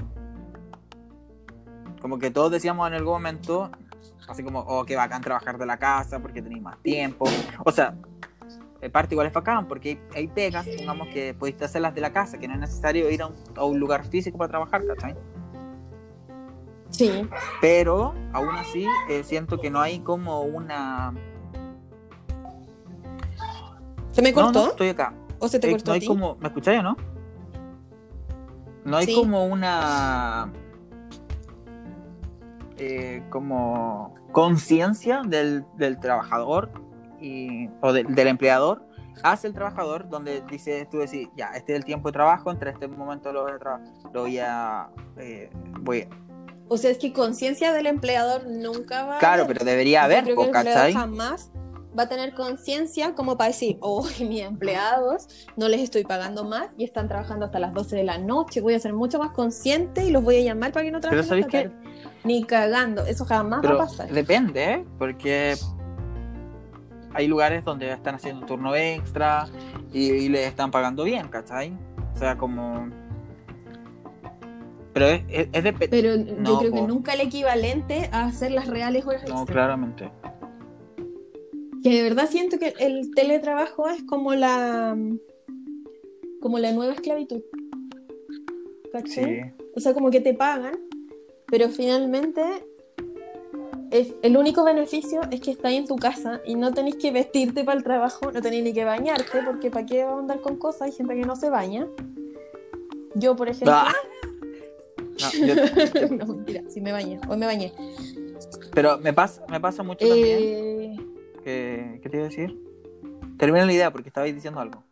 Como 2.01 2.17
que 2.17 2.31
todos 2.31 2.51
decíamos 2.51 2.87
en 2.87 2.93
algún 2.93 3.13
momento, 3.13 3.69
así 4.27 4.43
como, 4.43 4.59
oh, 4.59 4.85
qué 4.85 4.95
bacán 4.95 5.21
trabajar 5.21 5.57
de 5.57 5.65
la 5.65 5.77
casa 5.77 6.19
porque 6.19 6.41
tenéis 6.41 6.61
más 6.61 6.81
tiempo. 6.81 7.25
O 7.65 7.71
sea, 7.71 7.95
en 8.81 8.91
parte 8.91 9.13
igual 9.13 9.27
es 9.27 9.33
bacán 9.33 9.67
porque 9.67 9.89
hay, 9.89 9.99
hay 10.15 10.27
pegas, 10.27 10.65
digamos, 10.65 11.09
que 11.09 11.33
pudiste 11.33 11.65
hacerlas 11.65 11.93
de 11.93 12.01
la 12.01 12.13
casa, 12.13 12.37
que 12.37 12.47
no 12.47 12.53
es 12.53 12.59
necesario 12.61 13.09
ir 13.09 13.21
a 13.21 13.27
un, 13.27 13.35
a 13.55 13.65
un 13.65 13.79
lugar 13.79 14.05
físico 14.05 14.37
para 14.37 14.49
trabajar, 14.49 14.85
¿cachai? 14.87 15.15
Sí. 16.89 17.27
Pero 17.61 18.15
aún 18.33 18.55
así 18.55 18.85
eh, 19.09 19.23
siento 19.23 19.59
que 19.59 19.69
no 19.69 19.81
hay 19.81 19.99
como 19.99 20.41
una... 20.41 21.13
¿Se 24.19 24.23
me 24.23 24.31
No, 24.31 24.41
cortó? 24.43 24.63
no, 24.65 24.69
estoy 24.71 24.89
acá. 24.89 25.13
¿O 25.39 25.47
se 25.47 25.59
te 25.59 25.67
Eh, 25.69 25.71
cortó 25.71 25.85
no 25.87 25.91
a 25.91 25.93
hay 25.95 25.99
ti? 26.01 26.07
como, 26.07 26.35
¿me 26.35 26.47
escucháis 26.47 26.79
o 26.79 26.83
no? 26.83 26.97
No 28.83 28.97
hay 28.97 29.05
Sí. 29.05 29.15
como 29.15 29.45
una 29.45 30.51
eh, 32.77 33.23
como 33.29 34.13
conciencia 34.31 35.21
del, 35.25 35.65
del 35.77 35.99
trabajador 35.99 36.69
y, 37.19 37.69
o 37.81 37.91
del- 37.93 38.13
del 38.15 38.27
empleador 38.27 38.81
hacia 39.23 39.47
el 39.49 39.53
trabajador 39.53 40.07
donde 40.07 40.41
dice 40.49 40.87
tú 40.89 40.99
decís 40.99 41.27
ya 41.35 41.47
este 41.55 41.73
es 41.73 41.79
el 41.79 41.83
tiempo 41.85 42.07
de 42.07 42.13
trabajo 42.13 42.51
entre 42.51 42.71
este 42.71 42.87
momento 42.87 43.33
lo 43.33 43.43
voy 43.43 43.51
a, 43.51 43.79
lo 44.13 44.21
voy 44.21 44.39
a 44.39 44.89
eh, 45.17 45.49
voy 45.81 46.01
a- 46.03 46.07
O 46.69 46.77
sea, 46.77 46.89
es 46.91 46.97
que 46.99 47.11
conciencia 47.11 47.73
del 47.73 47.87
empleador 47.87 48.47
nunca 48.47 49.03
va 49.05 49.17
a 49.17 49.19
claro 49.19 49.43
haber. 49.43 49.57
pero 49.57 49.65
debería 49.65 49.99
Yo 50.01 50.05
haber 50.05 50.23
creo 50.23 50.35
que 50.51 50.59
el 50.87 50.93
jamás 50.93 51.51
va 51.97 52.03
a 52.03 52.07
tener 52.09 52.33
conciencia 52.35 53.15
como 53.15 53.37
para 53.37 53.47
decir, 53.49 53.77
oh, 53.81 54.05
mis 54.19 54.41
empleados 54.41 55.27
no 55.57 55.67
les 55.67 55.81
estoy 55.81 56.03
pagando 56.03 56.43
más 56.45 56.67
y 56.77 56.83
están 56.83 57.07
trabajando 57.07 57.45
hasta 57.45 57.59
las 57.59 57.73
12 57.73 57.95
de 57.95 58.03
la 58.03 58.17
noche, 58.17 58.61
voy 58.61 58.75
a 58.75 58.79
ser 58.79 58.93
mucho 58.93 59.17
más 59.19 59.31
consciente 59.31 60.05
y 60.05 60.11
los 60.11 60.23
voy 60.23 60.37
a 60.37 60.41
llamar 60.41 60.71
para 60.71 60.85
que 60.85 60.91
no 60.91 60.99
trabajen 60.99 61.25
¿sabéis 61.25 61.45
hasta 61.47 61.63
qué? 61.63 61.69
tarde". 61.69 61.89
Ni 62.23 62.43
cagando, 62.43 63.05
eso 63.05 63.25
jamás 63.25 63.59
Pero 63.61 63.77
va 63.77 63.83
a 63.83 63.87
pasar. 63.87 64.09
depende, 64.11 64.63
¿eh? 64.73 64.85
porque 64.97 65.55
hay 67.13 67.27
lugares 67.27 67.65
donde 67.65 67.91
están 67.91 68.15
haciendo 68.15 68.45
turno 68.45 68.75
extra 68.75 69.47
y, 69.91 70.11
y 70.11 70.29
les 70.29 70.47
están 70.47 70.69
pagando 70.69 71.03
bien, 71.03 71.27
¿cachai? 71.27 71.75
O 72.13 72.17
sea, 72.17 72.37
como... 72.37 72.87
Pero 74.93 75.07
es, 75.07 75.21
es, 75.29 75.47
es 75.51 75.63
de... 75.63 75.73
Pero 75.73 76.17
No, 76.17 76.51
yo 76.51 76.59
creo 76.59 76.71
que 76.73 76.81
nunca 76.81 77.13
el 77.13 77.21
equivalente 77.21 78.09
a 78.11 78.25
hacer 78.25 78.51
las 78.51 78.67
reales 78.67 79.05
horas 79.05 79.23
No, 79.27 79.37
extra. 79.39 79.53
claramente. 79.53 80.11
Que 81.83 81.89
de 81.89 82.01
verdad 82.03 82.27
siento 82.29 82.59
que 82.59 82.73
el 82.79 83.11
teletrabajo 83.15 83.87
es 83.89 84.03
como 84.03 84.33
la 84.35 84.97
como 86.41 86.57
la 86.59 86.71
nueva 86.71 86.93
esclavitud. 86.93 87.41
¿Cachai? 88.91 89.41
Sí. 89.55 89.63
O 89.75 89.79
sea, 89.79 89.93
como 89.93 90.09
que 90.09 90.19
te 90.21 90.33
pagan, 90.33 90.77
pero 91.47 91.69
finalmente 91.69 92.41
es, 93.91 94.13
el 94.21 94.37
único 94.37 94.63
beneficio 94.63 95.21
es 95.31 95.41
que 95.41 95.51
estás 95.51 95.73
en 95.73 95.85
tu 95.87 95.95
casa 95.95 96.41
y 96.45 96.55
no 96.55 96.73
tenés 96.73 96.95
que 96.95 97.11
vestirte 97.11 97.63
para 97.63 97.77
el 97.77 97.83
trabajo, 97.83 98.31
no 98.31 98.41
tenés 98.41 98.63
ni 98.63 98.73
que 98.73 98.83
bañarte, 98.85 99.41
porque 99.45 99.69
¿para 99.71 99.85
qué 99.85 100.03
vas 100.05 100.15
a 100.15 100.19
andar 100.19 100.41
con 100.41 100.57
cosas? 100.57 100.81
Hay 100.83 100.91
gente 100.91 101.15
que 101.15 101.21
no 101.21 101.35
se 101.35 101.49
baña. 101.49 101.87
Yo, 103.15 103.35
por 103.35 103.49
ejemplo. 103.49 103.73
Ah. 103.75 103.93
No, 105.19 105.45
yo- 105.45 106.07
no, 106.15 106.25
mentira, 106.33 106.63
sí 106.69 106.79
me 106.79 106.93
bañé. 106.93 107.19
Hoy 107.27 107.35
me 107.37 107.45
bañé. 107.45 107.73
pero 108.73 108.97
me 108.99 109.11
pasa, 109.11 109.43
me 109.49 109.59
pasa 109.59 109.83
mucho 109.83 110.07
también. 110.07 110.25
Eh, 110.25 110.37
Que, 110.39 110.68
¿Qué 112.01 112.09
te 112.09 112.17
iba 112.17 112.25
a 112.25 112.29
decir? 112.29 112.57
Termina 113.37 113.65
la 113.65 113.73
idea 113.73 113.91
porque 113.91 114.09
estabais 114.09 114.33
diciendo 114.33 114.59
algo. 114.59 114.83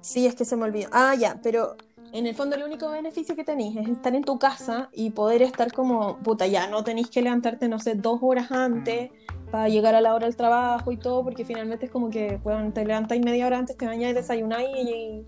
Sí, 0.00 0.26
es 0.26 0.34
que 0.34 0.44
se 0.44 0.56
me 0.56 0.64
olvidó. 0.64 0.88
Ah, 0.92 1.14
ya, 1.14 1.40
pero 1.42 1.76
en 2.12 2.26
el 2.26 2.34
fondo 2.34 2.56
el 2.56 2.62
único 2.62 2.90
beneficio 2.90 3.36
que 3.36 3.44
tenéis 3.44 3.76
es 3.76 3.88
estar 3.88 4.14
en 4.14 4.24
tu 4.24 4.38
casa 4.38 4.88
y 4.92 5.10
poder 5.10 5.42
estar 5.42 5.72
como, 5.72 6.18
puta, 6.18 6.46
ya 6.46 6.66
no 6.68 6.82
tenéis 6.82 7.08
que 7.08 7.22
levantarte, 7.22 7.68
no 7.68 7.78
sé, 7.78 7.94
dos 7.94 8.18
horas 8.22 8.50
antes 8.50 9.10
para 9.50 9.68
llegar 9.68 9.94
a 9.94 10.00
la 10.00 10.14
hora 10.14 10.26
del 10.26 10.36
trabajo 10.36 10.92
y 10.92 10.96
todo, 10.96 11.22
porque 11.24 11.44
finalmente 11.44 11.86
es 11.86 11.92
como 11.92 12.10
que, 12.10 12.38
bueno, 12.42 12.72
te 12.72 12.84
levantáis 12.84 13.24
media 13.24 13.46
hora 13.46 13.58
antes, 13.58 13.76
te 13.76 13.86
bañáis, 13.86 14.14
desayunáis 14.14 14.68
y, 14.76 15.24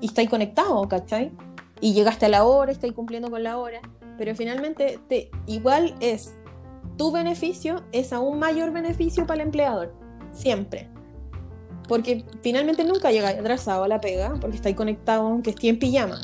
y 0.00 0.06
estáis 0.06 0.28
conectados, 0.28 0.86
¿cachai? 0.88 1.32
Y 1.80 1.92
llegaste 1.94 2.26
a 2.26 2.28
la 2.28 2.44
hora, 2.44 2.72
estáis 2.72 2.92
cumpliendo 2.92 3.30
con 3.30 3.42
la 3.42 3.58
hora, 3.58 3.80
pero 4.18 4.34
finalmente 4.34 4.98
te, 5.08 5.30
igual 5.46 5.94
es, 6.00 6.34
tu 6.96 7.12
beneficio 7.12 7.84
es 7.92 8.12
aún 8.12 8.38
mayor 8.38 8.72
beneficio 8.72 9.26
para 9.26 9.42
el 9.42 9.48
empleador, 9.48 9.94
siempre. 10.32 10.88
Porque 11.88 12.24
finalmente 12.42 12.84
nunca 12.84 13.10
llegáis 13.10 13.38
atrasado 13.38 13.84
a 13.84 13.88
la 13.88 14.00
pega, 14.00 14.34
porque 14.40 14.56
estáis 14.56 14.76
conectado 14.76 15.26
aunque 15.26 15.50
estés 15.50 15.70
en 15.70 15.78
pijama 15.78 16.18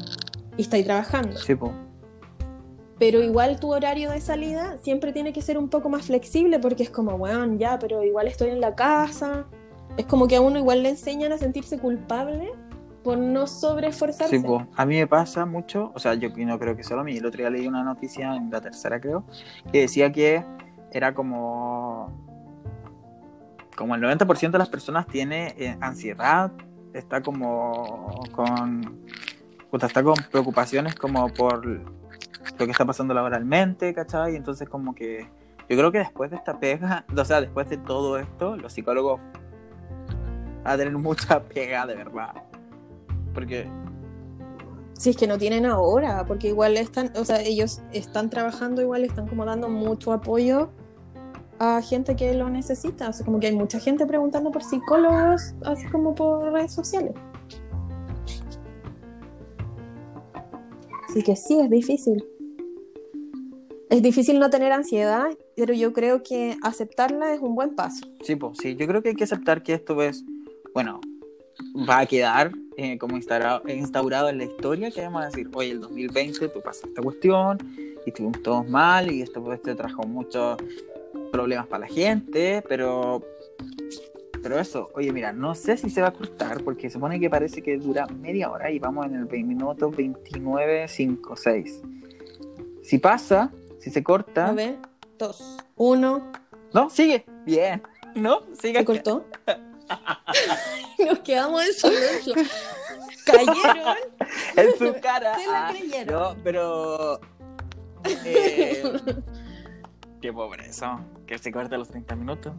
y 0.56 0.62
estáis 0.62 0.84
trabajando. 0.84 1.36
Sí, 1.38 1.54
po. 1.54 1.72
Pero 2.98 3.22
igual 3.22 3.58
tu 3.58 3.72
horario 3.72 4.10
de 4.10 4.20
salida 4.20 4.76
siempre 4.82 5.12
tiene 5.12 5.32
que 5.32 5.42
ser 5.42 5.56
un 5.58 5.68
poco 5.68 5.88
más 5.88 6.06
flexible 6.06 6.58
porque 6.58 6.82
es 6.82 6.90
como, 6.90 7.16
bueno, 7.16 7.56
ya, 7.56 7.78
pero 7.78 8.02
igual 8.04 8.26
estoy 8.26 8.50
en 8.50 8.60
la 8.60 8.74
casa. 8.74 9.46
Es 9.96 10.06
como 10.06 10.28
que 10.28 10.36
a 10.36 10.40
uno 10.40 10.58
igual 10.58 10.82
le 10.82 10.90
enseñan 10.90 11.32
a 11.32 11.38
sentirse 11.38 11.78
culpable 11.78 12.52
por 13.02 13.18
no 13.18 13.46
sobreesforzarse. 13.46 14.38
Sí, 14.38 14.44
po. 14.44 14.66
A 14.76 14.84
mí 14.84 14.96
me 14.96 15.06
pasa 15.06 15.46
mucho, 15.46 15.92
o 15.94 15.98
sea, 15.98 16.14
yo 16.14 16.28
no 16.30 16.58
creo 16.58 16.76
que 16.76 16.82
solo 16.82 17.00
a 17.00 17.04
mí. 17.04 17.16
El 17.16 17.26
otro 17.26 17.38
día 17.38 17.50
leí 17.50 17.66
una 17.66 17.82
noticia 17.82 18.34
en 18.34 18.50
la 18.50 18.60
tercera, 18.60 19.00
creo, 19.00 19.24
que 19.72 19.80
decía 19.80 20.12
que 20.12 20.44
era 20.92 21.14
como. 21.14 22.28
Como 23.76 23.94
el 23.94 24.02
90% 24.02 24.50
de 24.50 24.58
las 24.58 24.68
personas 24.68 25.06
tiene 25.06 25.54
eh, 25.56 25.76
ansiedad, 25.80 26.52
está 26.92 27.22
como 27.22 28.22
con. 28.32 29.06
está 29.72 30.02
con 30.02 30.14
preocupaciones 30.30 30.94
como 30.94 31.28
por 31.28 31.66
lo 31.66 32.66
que 32.66 32.70
está 32.70 32.84
pasando 32.84 33.14
laboralmente, 33.14 33.94
¿cachai? 33.94 34.36
Entonces, 34.36 34.68
como 34.68 34.94
que. 34.94 35.28
Yo 35.68 35.76
creo 35.76 35.92
que 35.92 35.98
después 35.98 36.30
de 36.30 36.36
esta 36.36 36.58
pega, 36.58 37.06
o 37.16 37.24
sea, 37.24 37.40
después 37.40 37.70
de 37.70 37.78
todo 37.78 38.18
esto, 38.18 38.56
los 38.56 38.72
psicólogos 38.72 39.20
van 40.64 40.74
a 40.74 40.76
tener 40.76 40.92
mucha 40.98 41.42
pega, 41.42 41.86
de 41.86 41.94
verdad. 41.94 42.49
Porque 43.34 43.68
Si 44.94 45.10
es 45.10 45.16
que 45.16 45.26
no 45.26 45.38
tienen 45.38 45.64
ahora, 45.66 46.26
porque 46.26 46.48
igual 46.48 46.76
están, 46.76 47.10
o 47.16 47.24
sea, 47.24 47.40
ellos 47.40 47.80
están 47.92 48.28
trabajando, 48.28 48.82
igual 48.82 49.04
están 49.04 49.26
como 49.26 49.44
dando 49.44 49.68
mucho 49.68 50.12
apoyo 50.12 50.70
a 51.60 51.82
gente 51.82 52.16
que 52.16 52.34
lo 52.34 52.48
necesita. 52.48 53.10
O 53.10 53.12
sea, 53.12 53.24
como 53.24 53.38
que 53.38 53.48
hay 53.48 53.54
mucha 53.54 53.78
gente 53.78 54.06
preguntando 54.06 54.50
por 54.50 54.62
psicólogos, 54.62 55.54
así 55.64 55.86
como 55.88 56.14
por 56.14 56.52
redes 56.52 56.72
sociales. 56.72 57.14
Así 61.08 61.22
que 61.22 61.36
sí, 61.36 61.60
es 61.60 61.68
difícil. 61.68 62.24
Es 63.90 64.02
difícil 64.02 64.38
no 64.38 64.48
tener 64.48 64.72
ansiedad, 64.72 65.26
pero 65.56 65.74
yo 65.74 65.92
creo 65.92 66.22
que 66.22 66.56
aceptarla 66.62 67.34
es 67.34 67.40
un 67.40 67.54
buen 67.54 67.74
paso. 67.74 68.06
Sí, 68.22 68.36
pues 68.36 68.56
sí, 68.58 68.76
yo 68.76 68.86
creo 68.86 69.02
que 69.02 69.10
hay 69.10 69.16
que 69.16 69.24
aceptar 69.24 69.62
que 69.62 69.74
esto 69.74 70.00
es, 70.02 70.24
bueno, 70.72 71.00
va 71.76 72.00
a 72.00 72.06
quedar 72.06 72.52
eh, 72.76 72.98
como 72.98 73.16
instaurado, 73.16 73.62
instaurado 73.68 74.28
en 74.28 74.38
la 74.38 74.44
historia, 74.44 74.90
que 74.90 75.02
vamos 75.02 75.22
a 75.22 75.26
decir, 75.26 75.48
oye, 75.54 75.72
el 75.72 75.80
2020 75.80 76.48
tú 76.48 76.60
pasas 76.60 76.84
esta 76.84 77.02
cuestión, 77.02 77.58
y 78.06 78.10
estuvimos 78.10 78.42
todos 78.42 78.68
mal 78.68 79.10
y 79.10 79.22
esto 79.22 79.42
pues, 79.42 79.60
te 79.62 79.74
trajo 79.74 80.02
muchos 80.04 80.56
problemas 81.30 81.66
para 81.66 81.86
la 81.86 81.92
gente, 81.92 82.62
pero 82.68 83.22
pero 84.42 84.58
eso, 84.58 84.88
oye, 84.94 85.12
mira, 85.12 85.32
no 85.32 85.54
sé 85.54 85.76
si 85.76 85.90
se 85.90 86.00
va 86.00 86.08
a 86.08 86.12
cortar 86.12 86.64
porque 86.64 86.88
se 86.88 86.94
supone 86.94 87.20
que 87.20 87.28
parece 87.28 87.62
que 87.62 87.76
dura 87.76 88.06
media 88.06 88.50
hora 88.50 88.70
y 88.70 88.78
vamos 88.78 89.06
en 89.06 89.16
el 89.16 89.24
20 89.26 89.46
minutos 89.46 89.94
29, 89.94 90.88
5, 90.88 91.36
6. 91.36 91.82
Si 92.82 92.98
pasa, 92.98 93.52
si 93.78 93.90
se 93.90 94.02
corta. 94.02 94.48
A 94.48 94.52
ver, 94.52 94.78
dos, 95.18 95.58
uno. 95.76 96.32
No, 96.72 96.90
sigue. 96.90 97.24
Bien. 97.44 97.82
No, 98.16 98.40
sigue. 98.60 98.80
¿Se 98.80 98.84
cortó? 98.84 99.24
Nos 101.06 101.18
quedamos 101.20 101.62
en 101.64 101.72
silencio. 101.72 102.34
Cayeron. 103.24 103.96
En 104.56 104.78
su 104.78 105.00
cara. 105.00 105.36
Se 105.38 105.46
la 105.46 105.68
Ah, 105.68 105.74
no, 106.06 106.36
pero. 106.42 107.20
eh, 108.24 108.82
qué 110.20 110.32
pobreza. 110.32 111.00
Que 111.26 111.38
se 111.38 111.52
corta 111.52 111.76
los 111.78 111.88
30 111.88 112.16
minutos. 112.16 112.52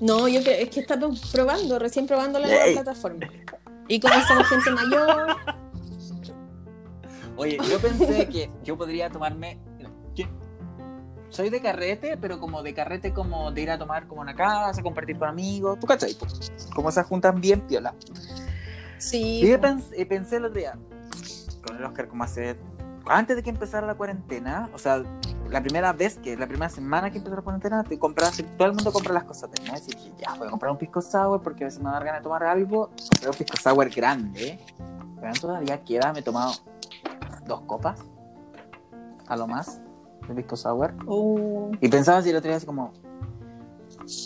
No, 0.00 0.26
yo 0.28 0.42
creo, 0.42 0.58
es 0.58 0.70
que 0.70 0.80
estamos 0.80 1.30
probando, 1.32 1.78
recién 1.78 2.06
probando 2.06 2.38
la 2.38 2.48
nueva 2.48 2.64
plataforma. 2.72 3.28
Y 3.88 4.00
como 4.00 4.14
somos 4.26 4.46
gente 4.48 4.70
mayor, 4.70 5.36
Oye, 7.36 7.58
yo 7.68 7.78
pensé 7.80 8.28
que 8.28 8.50
yo 8.62 8.76
podría 8.78 9.10
tomarme. 9.10 9.58
¿qué? 10.14 10.28
Soy 11.34 11.50
de 11.50 11.60
carrete, 11.60 12.16
pero 12.16 12.38
como 12.38 12.62
de 12.62 12.72
carrete, 12.72 13.12
como 13.12 13.50
de 13.50 13.62
ir 13.62 13.70
a 13.72 13.76
tomar 13.76 14.06
como 14.06 14.20
una 14.20 14.36
casa, 14.36 14.80
compartir 14.84 15.18
con 15.18 15.28
amigos. 15.28 15.80
¿Tú 15.80 15.86
cachai? 15.88 16.14
po? 16.14 16.26
Como 16.76 16.90
esas 16.90 17.08
juntas 17.08 17.34
bien 17.40 17.60
piola. 17.62 17.92
sí. 18.98 19.40
Y 19.42 19.48
yo 19.48 19.60
pensé, 19.60 20.00
y 20.00 20.04
pensé 20.04 20.36
el 20.36 20.44
otro 20.44 20.60
día, 20.60 20.78
con 21.66 21.76
el 21.76 21.82
Oscar, 21.82 22.06
como 22.06 22.22
hace. 22.22 22.56
Antes 23.06 23.34
de 23.34 23.42
que 23.42 23.50
empezara 23.50 23.84
la 23.84 23.96
cuarentena, 23.96 24.70
o 24.74 24.78
sea, 24.78 25.02
la 25.50 25.60
primera 25.60 25.92
vez 25.92 26.18
que, 26.18 26.36
la 26.36 26.46
primera 26.46 26.68
semana 26.68 27.10
que 27.10 27.18
empezó 27.18 27.34
la 27.34 27.42
cuarentena, 27.42 27.82
te 27.82 27.98
compras, 27.98 28.40
todo 28.56 28.68
el 28.68 28.74
mundo 28.74 28.92
compra 28.92 29.12
las 29.12 29.24
cosas 29.24 29.50
mes. 29.68 29.88
Y 29.88 29.96
dije, 29.96 30.12
ya, 30.16 30.36
voy 30.36 30.46
a 30.46 30.50
comprar 30.50 30.70
un 30.70 30.78
pisco 30.78 31.02
sour 31.02 31.42
porque 31.42 31.64
a 31.64 31.66
veces 31.66 31.80
me 31.80 31.86
va 31.86 31.90
a 31.90 31.94
dar 31.94 32.04
ganas 32.04 32.20
de 32.20 32.22
tomar 32.22 32.44
algo. 32.44 32.90
Compré 33.10 33.30
un 33.30 33.36
pisco 33.36 33.56
sour 33.56 33.90
grande. 33.90 34.60
Pero 35.20 35.32
todavía 35.40 35.82
queda, 35.82 36.12
me 36.12 36.20
he 36.20 36.22
tomado 36.22 36.52
dos 37.44 37.62
copas, 37.62 37.98
a 39.26 39.36
lo 39.36 39.48
más, 39.48 39.80
de 40.28 40.34
pisco 40.34 40.56
sour. 40.56 40.94
Oh, 41.06 41.70
Y 41.80 41.88
pensaba 41.88 42.22
si 42.22 42.30
el 42.30 42.36
otro 42.36 42.48
día 42.48 42.56
así 42.56 42.66
como, 42.66 42.92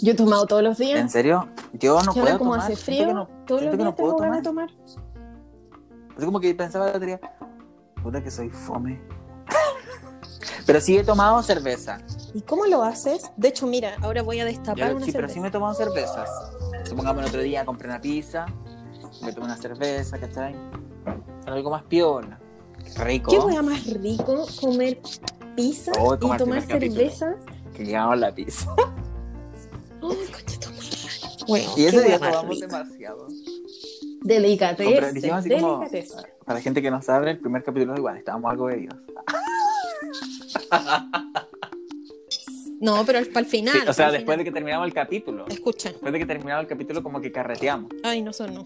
yo 0.03 0.13
he 0.13 0.15
tomado 0.15 0.47
todos 0.47 0.63
los 0.63 0.81
¿en 0.81 0.87
días. 0.87 1.13
serio? 1.13 1.49
Yo 1.75 2.01
no 2.03 2.13
y 2.15 2.19
ahora 2.19 2.23
puedo 2.33 2.39
como 2.39 2.51
tomar. 2.53 2.73
hace 2.73 2.77
frío, 2.77 3.07
que 3.09 3.15
no- 3.15 3.29
todos 3.47 3.63
los 3.63 3.73
días 3.77 3.85
no 3.85 3.95
puedo 3.95 4.11
tengo 4.17 4.23
ganas 4.23 4.39
de 4.39 4.43
tomar. 4.45 4.71
Así 6.17 6.25
como 6.27 6.41
que 6.41 6.55
pensaba 6.55 6.89
el 6.91 6.97
otro 6.97 7.07
día, 7.07 7.21
puta 8.03 8.23
que 8.23 8.31
soy 8.31 8.51
fome. 8.51 9.01
pero 10.67 10.81
sí 10.81 10.97
he 10.99 11.05
tomado 11.05 11.43
cerveza. 11.43 11.99
¿Y 12.35 12.43
cómo 12.43 12.67
lo 12.67 12.83
haces? 12.83 13.31
De 13.37 13.49
hecho, 13.49 13.67
mira, 13.67 13.97
ahora 14.03 14.23
voy 14.23 14.41
a 14.41 14.45
destapar 14.45 14.91
Yo- 14.91 14.97
una 14.97 15.07
sí, 15.07 15.13
pero 15.13 15.29
sí 15.29 15.41
me 15.41 15.49
he 15.49 15.51
tomado 15.51 15.75
cervezas. 15.75 16.29
Supongamos 16.85 17.23
el 17.23 17.29
otro 17.29 17.41
día 17.43 17.65
compré 17.65 17.89
una 17.89 18.01
pizza, 18.01 18.47
me 19.23 19.33
tomé 19.33 19.47
una 19.47 19.57
cerveza, 19.57 20.19
¿cachai? 20.19 20.55
Algo 21.47 21.71
más 21.71 21.83
piola. 21.85 22.39
Rico. 22.97 23.31
¿Qué 23.31 23.39
hueá 23.39 23.63
más 23.63 23.85
rico 23.87 24.47
comer 24.61 25.01
pizza 25.59 25.93
Oh, 25.99 26.15
y 26.15 26.37
tomar 26.37 26.63
cerveza? 26.63 27.35
Que 27.77 27.85
llegamos 27.85 28.19
la 28.19 28.33
pizza. 28.35 28.73
Ay, 28.79 30.27
coche, 30.33 30.59
toma. 30.61 30.77
Bueno, 31.49 31.71
Y 31.77 31.85
ese 31.87 32.03
día 32.05 32.19
tomamos 32.19 32.61
demasiado. 32.61 33.27
Delicatez. 34.23 36.15
Para 36.45 36.59
la 36.59 36.63
gente 36.63 36.81
que 36.83 36.91
no 36.91 37.03
sabe, 37.03 37.33
el 37.33 37.39
primer 37.41 37.63
capítulo 37.65 37.97
igual 37.97 38.17
estábamos 38.17 38.51
algo 38.51 38.67
bebidos. 38.67 38.99
No, 42.81 43.05
pero 43.05 43.19
para 43.33 43.41
el 43.41 43.47
final. 43.47 43.75
Sí, 43.75 43.89
o 43.89 43.93
sea, 43.93 44.07
después 44.13 44.23
final. 44.25 44.39
de 44.39 44.45
que 44.45 44.53
terminamos 44.53 44.87
el 44.87 44.95
capítulo. 44.95 45.47
Escucha. 45.49 45.89
Después 45.91 46.13
de 46.13 46.19
que 46.21 46.27
terminaba 46.27 46.61
el 46.61 46.69
capítulo, 46.69 47.03
como 47.03 47.21
que 47.21 47.33
carreteamos. 47.33 47.91
Ay, 48.05 48.23
no 48.23 48.33
son 48.33 48.55
no. 48.55 48.63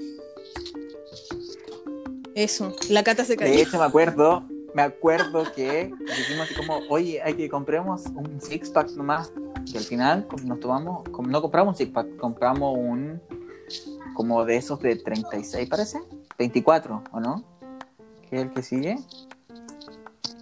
Eso, 2.35 2.75
la 2.91 3.03
cata 3.05 3.25
se 3.25 3.33
De 3.33 3.39
cayó. 3.39 3.55
hecho, 3.55 3.79
me 3.79 3.85
acuerdo, 3.85 4.45
me 4.75 4.83
acuerdo 4.83 5.45
que 5.53 5.93
dijimos 6.01 6.47
así 6.47 6.55
como, 6.55 6.79
oye, 6.89 7.23
hay 7.23 7.35
que 7.35 7.49
compremos 7.49 8.07
un 8.07 8.41
six 8.41 8.71
pack 8.71 8.91
nomás. 8.93 9.33
Y 9.67 9.77
al 9.77 9.85
final 9.85 10.27
nos 10.45 10.61
tomamos, 10.61 11.07
no 11.09 11.43
compramos 11.43 11.75
un 11.75 11.79
six 11.79 11.91
pack, 11.93 12.17
compramos 12.17 12.77
un 12.77 13.21
como 14.15 14.45
de 14.45 14.57
esos 14.57 14.81
de 14.81 14.97
36, 14.97 15.69
parece. 15.69 16.01
24, 16.39 17.05
¿o 17.13 17.21
no? 17.21 17.45
¿Qué 18.29 18.37
es 18.37 18.43
el 18.43 18.51
que 18.51 18.63
sigue? 18.63 18.99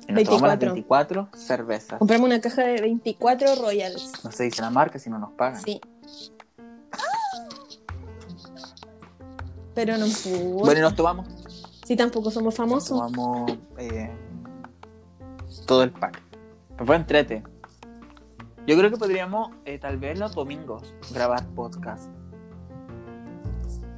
Y 0.09 0.13
nos 0.13 0.25
tomamos 0.25 0.49
las 0.49 0.59
24. 0.59 1.23
24 1.23 1.29
cervezas. 1.39 1.99
Compramos 1.99 2.27
una 2.27 2.41
caja 2.41 2.63
de 2.63 2.81
24 2.81 3.57
Royals. 3.57 4.13
No 4.25 4.33
se 4.33 4.45
dice 4.45 4.63
la 4.63 4.71
marca 4.71 4.99
si 4.99 5.11
no 5.11 5.19
nos 5.19 5.33
pagan. 5.33 5.63
Sí. 5.63 5.81
Pero 9.75 9.97
no 9.99 10.07
pudo. 10.07 10.65
Bueno, 10.65 10.81
y 10.81 10.83
nos 10.83 10.97
tomamos, 10.97 11.27
Si 11.91 11.97
tampoco 11.97 12.31
somos 12.31 12.55
famosos. 12.55 12.91
tomamos 12.91 13.51
eh, 13.77 14.09
todo 15.67 15.83
el 15.83 15.91
pack. 15.91 16.23
Pero 16.71 16.87
fue 16.87 16.95
entrete. 16.95 17.43
Yo 18.65 18.79
creo 18.79 18.93
que 18.93 18.97
podríamos, 18.97 19.51
eh, 19.65 19.77
tal 19.77 19.99
vez 19.99 20.17
los 20.17 20.37
domingos, 20.37 20.95
grabar 21.13 21.45
podcast. 21.49 22.09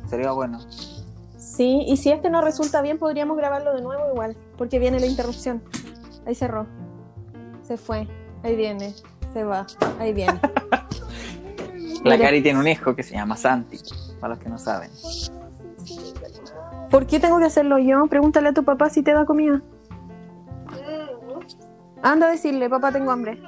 Sería 0.06 0.32
bueno. 0.32 0.58
Sí, 1.36 1.84
y 1.86 1.98
si 1.98 2.10
este 2.10 2.30
no 2.30 2.40
resulta 2.40 2.80
bien, 2.80 2.98
podríamos 2.98 3.36
grabarlo 3.36 3.74
de 3.74 3.82
nuevo 3.82 4.08
igual. 4.10 4.38
Porque 4.56 4.78
viene 4.78 4.98
la 4.98 5.04
interrupción. 5.04 5.62
Ahí 6.24 6.34
cerró. 6.34 6.66
Se 7.62 7.76
fue. 7.76 8.08
Ahí 8.42 8.56
viene. 8.56 8.94
Se 9.34 9.44
va. 9.44 9.66
Ahí 9.98 10.14
viene. 10.14 10.40
La. 12.04 12.18
Cari 12.18 12.40
tiene 12.42 12.58
un 12.58 12.68
hijo 12.68 12.96
que 12.96 13.02
se 13.02 13.12
llama 13.16 13.36
Santi, 13.36 13.76
para 14.18 14.32
los 14.32 14.42
que 14.42 14.48
no 14.48 14.58
saben. 14.58 14.90
¿Por 16.92 17.06
qué 17.06 17.18
tengo 17.18 17.38
que 17.38 17.46
hacerlo 17.46 17.78
yo? 17.78 18.06
Pregúntale 18.06 18.50
a 18.50 18.52
tu 18.52 18.64
papá 18.64 18.90
si 18.90 19.02
te 19.02 19.14
da 19.14 19.24
comida. 19.24 19.62
Anda 22.02 22.26
a 22.26 22.30
decirle, 22.30 22.68
papá, 22.68 22.92
tengo 22.92 23.10
hambre. 23.10 23.42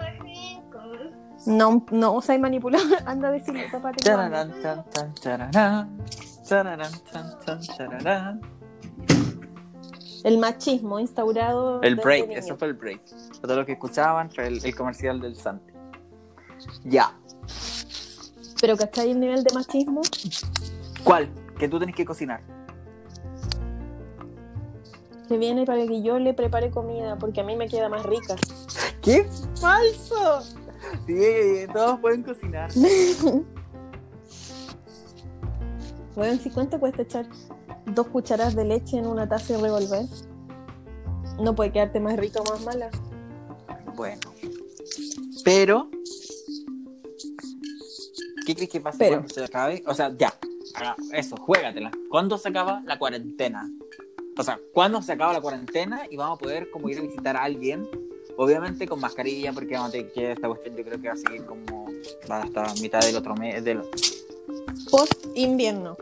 No, 1.46 1.84
no 1.90 2.14
osai 2.14 2.38
manipular. 2.38 2.80
Anda 3.06 3.28
a 3.28 3.32
decirle, 3.32 3.66
papá, 3.70 3.92
tengo 3.92 4.18
hambre. 4.18 4.40
El 10.24 10.38
machismo 10.38 10.98
instaurado. 10.98 11.82
El 11.82 11.96
break, 11.96 12.28
niño. 12.28 12.38
eso 12.38 12.56
fue 12.56 12.68
el 12.68 12.74
break. 12.74 13.02
Todo 13.42 13.56
lo 13.56 13.66
que 13.66 13.72
escuchaban 13.72 14.30
fue 14.30 14.46
el, 14.46 14.64
el 14.64 14.74
comercial 14.74 15.20
del 15.20 15.36
Santi. 15.36 15.74
Ya. 16.84 17.12
Pero 18.58 18.74
¿cachai 18.78 19.10
el 19.10 19.20
nivel 19.20 19.44
de 19.44 19.52
machismo? 19.52 20.00
¿Cuál? 21.02 21.28
Que 21.58 21.68
tú 21.68 21.78
tenés 21.78 21.94
que 21.94 22.06
cocinar. 22.06 22.40
Que 25.28 25.38
viene 25.38 25.64
para 25.64 25.86
que 25.86 26.02
yo 26.02 26.18
le 26.18 26.34
prepare 26.34 26.70
comida, 26.70 27.16
porque 27.18 27.40
a 27.40 27.44
mí 27.44 27.56
me 27.56 27.68
queda 27.68 27.88
más 27.88 28.04
rica. 28.04 28.36
¡Qué 29.00 29.26
falso! 29.60 30.42
Sí, 31.06 31.66
todos 31.72 32.00
pueden 32.00 32.22
cocinar. 32.22 32.70
Bueno, 36.14 36.40
si 36.40 36.48
cuánto 36.48 36.78
cuesta 36.78 37.02
echar 37.02 37.26
dos 37.86 38.06
cucharadas 38.06 38.54
de 38.54 38.64
leche 38.64 38.96
en 38.98 39.06
una 39.06 39.28
taza 39.28 39.54
y 39.54 39.56
revolver. 39.56 40.04
No 41.40 41.54
puede 41.54 41.72
quedarte 41.72 41.98
más 41.98 42.16
rica 42.16 42.40
o 42.40 42.44
más 42.44 42.64
mala. 42.64 42.90
Bueno. 43.96 44.20
Pero. 45.44 45.90
¿Qué 48.46 48.54
crees 48.54 48.70
que 48.70 48.80
pasa 48.80 48.98
Pero. 48.98 49.16
cuando 49.16 49.34
se 49.34 49.44
acabe? 49.44 49.82
O 49.86 49.94
sea, 49.94 50.12
ya. 50.16 50.32
Eso, 51.12 51.36
juégatela. 51.36 51.90
¿Cuándo 52.10 52.38
se 52.38 52.48
acaba 52.48 52.80
la 52.84 52.98
cuarentena? 52.98 53.68
O 54.36 54.42
sea, 54.42 54.58
¿cuándo 54.72 55.00
se 55.00 55.12
acaba 55.12 55.32
la 55.32 55.40
cuarentena 55.40 56.02
y 56.10 56.16
vamos 56.16 56.38
a 56.38 56.42
poder 56.42 56.70
como 56.70 56.88
ir 56.88 56.98
a 56.98 57.02
visitar 57.02 57.36
a 57.36 57.44
alguien? 57.44 57.88
Obviamente 58.36 58.88
con 58.88 59.00
mascarilla, 59.00 59.52
porque 59.52 59.74
vamos 59.74 59.90
a 59.90 59.92
tener 59.92 60.12
que 60.12 60.32
esta 60.32 60.48
cuestión 60.48 60.76
yo 60.76 60.84
creo 60.84 61.00
que 61.00 61.08
va 61.08 61.14
a 61.14 61.16
seguir 61.16 61.44
como 61.46 61.86
hasta 62.28 62.74
mitad 62.80 63.00
del 63.00 63.16
otro 63.16 63.34
mes. 63.36 63.62
Del... 63.62 63.82
Post 64.90 65.26
invierno. 65.34 65.96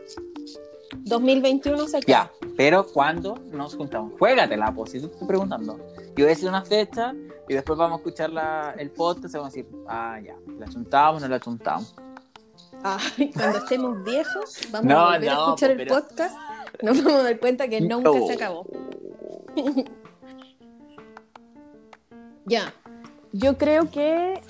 2021 1.05 1.87
se 1.87 1.97
acaba. 1.97 2.07
Ya, 2.07 2.31
pero 2.57 2.87
¿cuándo 2.87 3.35
nos 3.51 3.75
juntamos? 3.75 4.13
Juégatela, 4.17 4.73
pues, 4.73 4.91
si 4.91 4.99
te 4.99 5.05
estoy 5.07 5.27
preguntando. 5.27 5.77
Yo 5.97 6.13
voy 6.15 6.25
a 6.25 6.27
decir 6.27 6.49
una 6.49 6.63
fecha 6.63 7.13
y 7.47 7.53
después 7.53 7.77
vamos 7.77 7.97
a 7.97 7.97
escuchar 7.97 8.31
la, 8.31 8.73
el 8.77 8.89
podcast 8.91 9.33
y 9.33 9.37
vamos 9.37 9.53
a 9.53 9.55
decir, 9.55 9.67
ah, 9.87 10.19
ya, 10.23 10.35
la 10.57 10.67
chuntamos, 10.67 11.21
no 11.21 11.27
la 11.27 11.39
chuntamos. 11.39 11.93
Ay, 12.83 13.31
cuando 13.31 13.59
estemos 13.59 14.03
viejos, 14.03 14.59
vamos 14.71 14.87
No, 14.87 14.99
a 14.99 15.13
volver 15.13 15.29
a 15.29 15.33
escuchar 15.33 15.71
el 15.71 15.87
podcast. 15.87 16.35
Nos 16.81 17.03
vamos 17.03 17.19
a 17.21 17.23
dar 17.23 17.39
cuenta 17.39 17.67
que 17.67 17.81
nunca 17.81 18.09
Oh. 18.11 18.27
se 18.27 18.33
acabó. 18.33 18.65
ya. 22.45 22.73
Yo 23.31 23.57
creo 23.57 23.89
que 23.89 24.41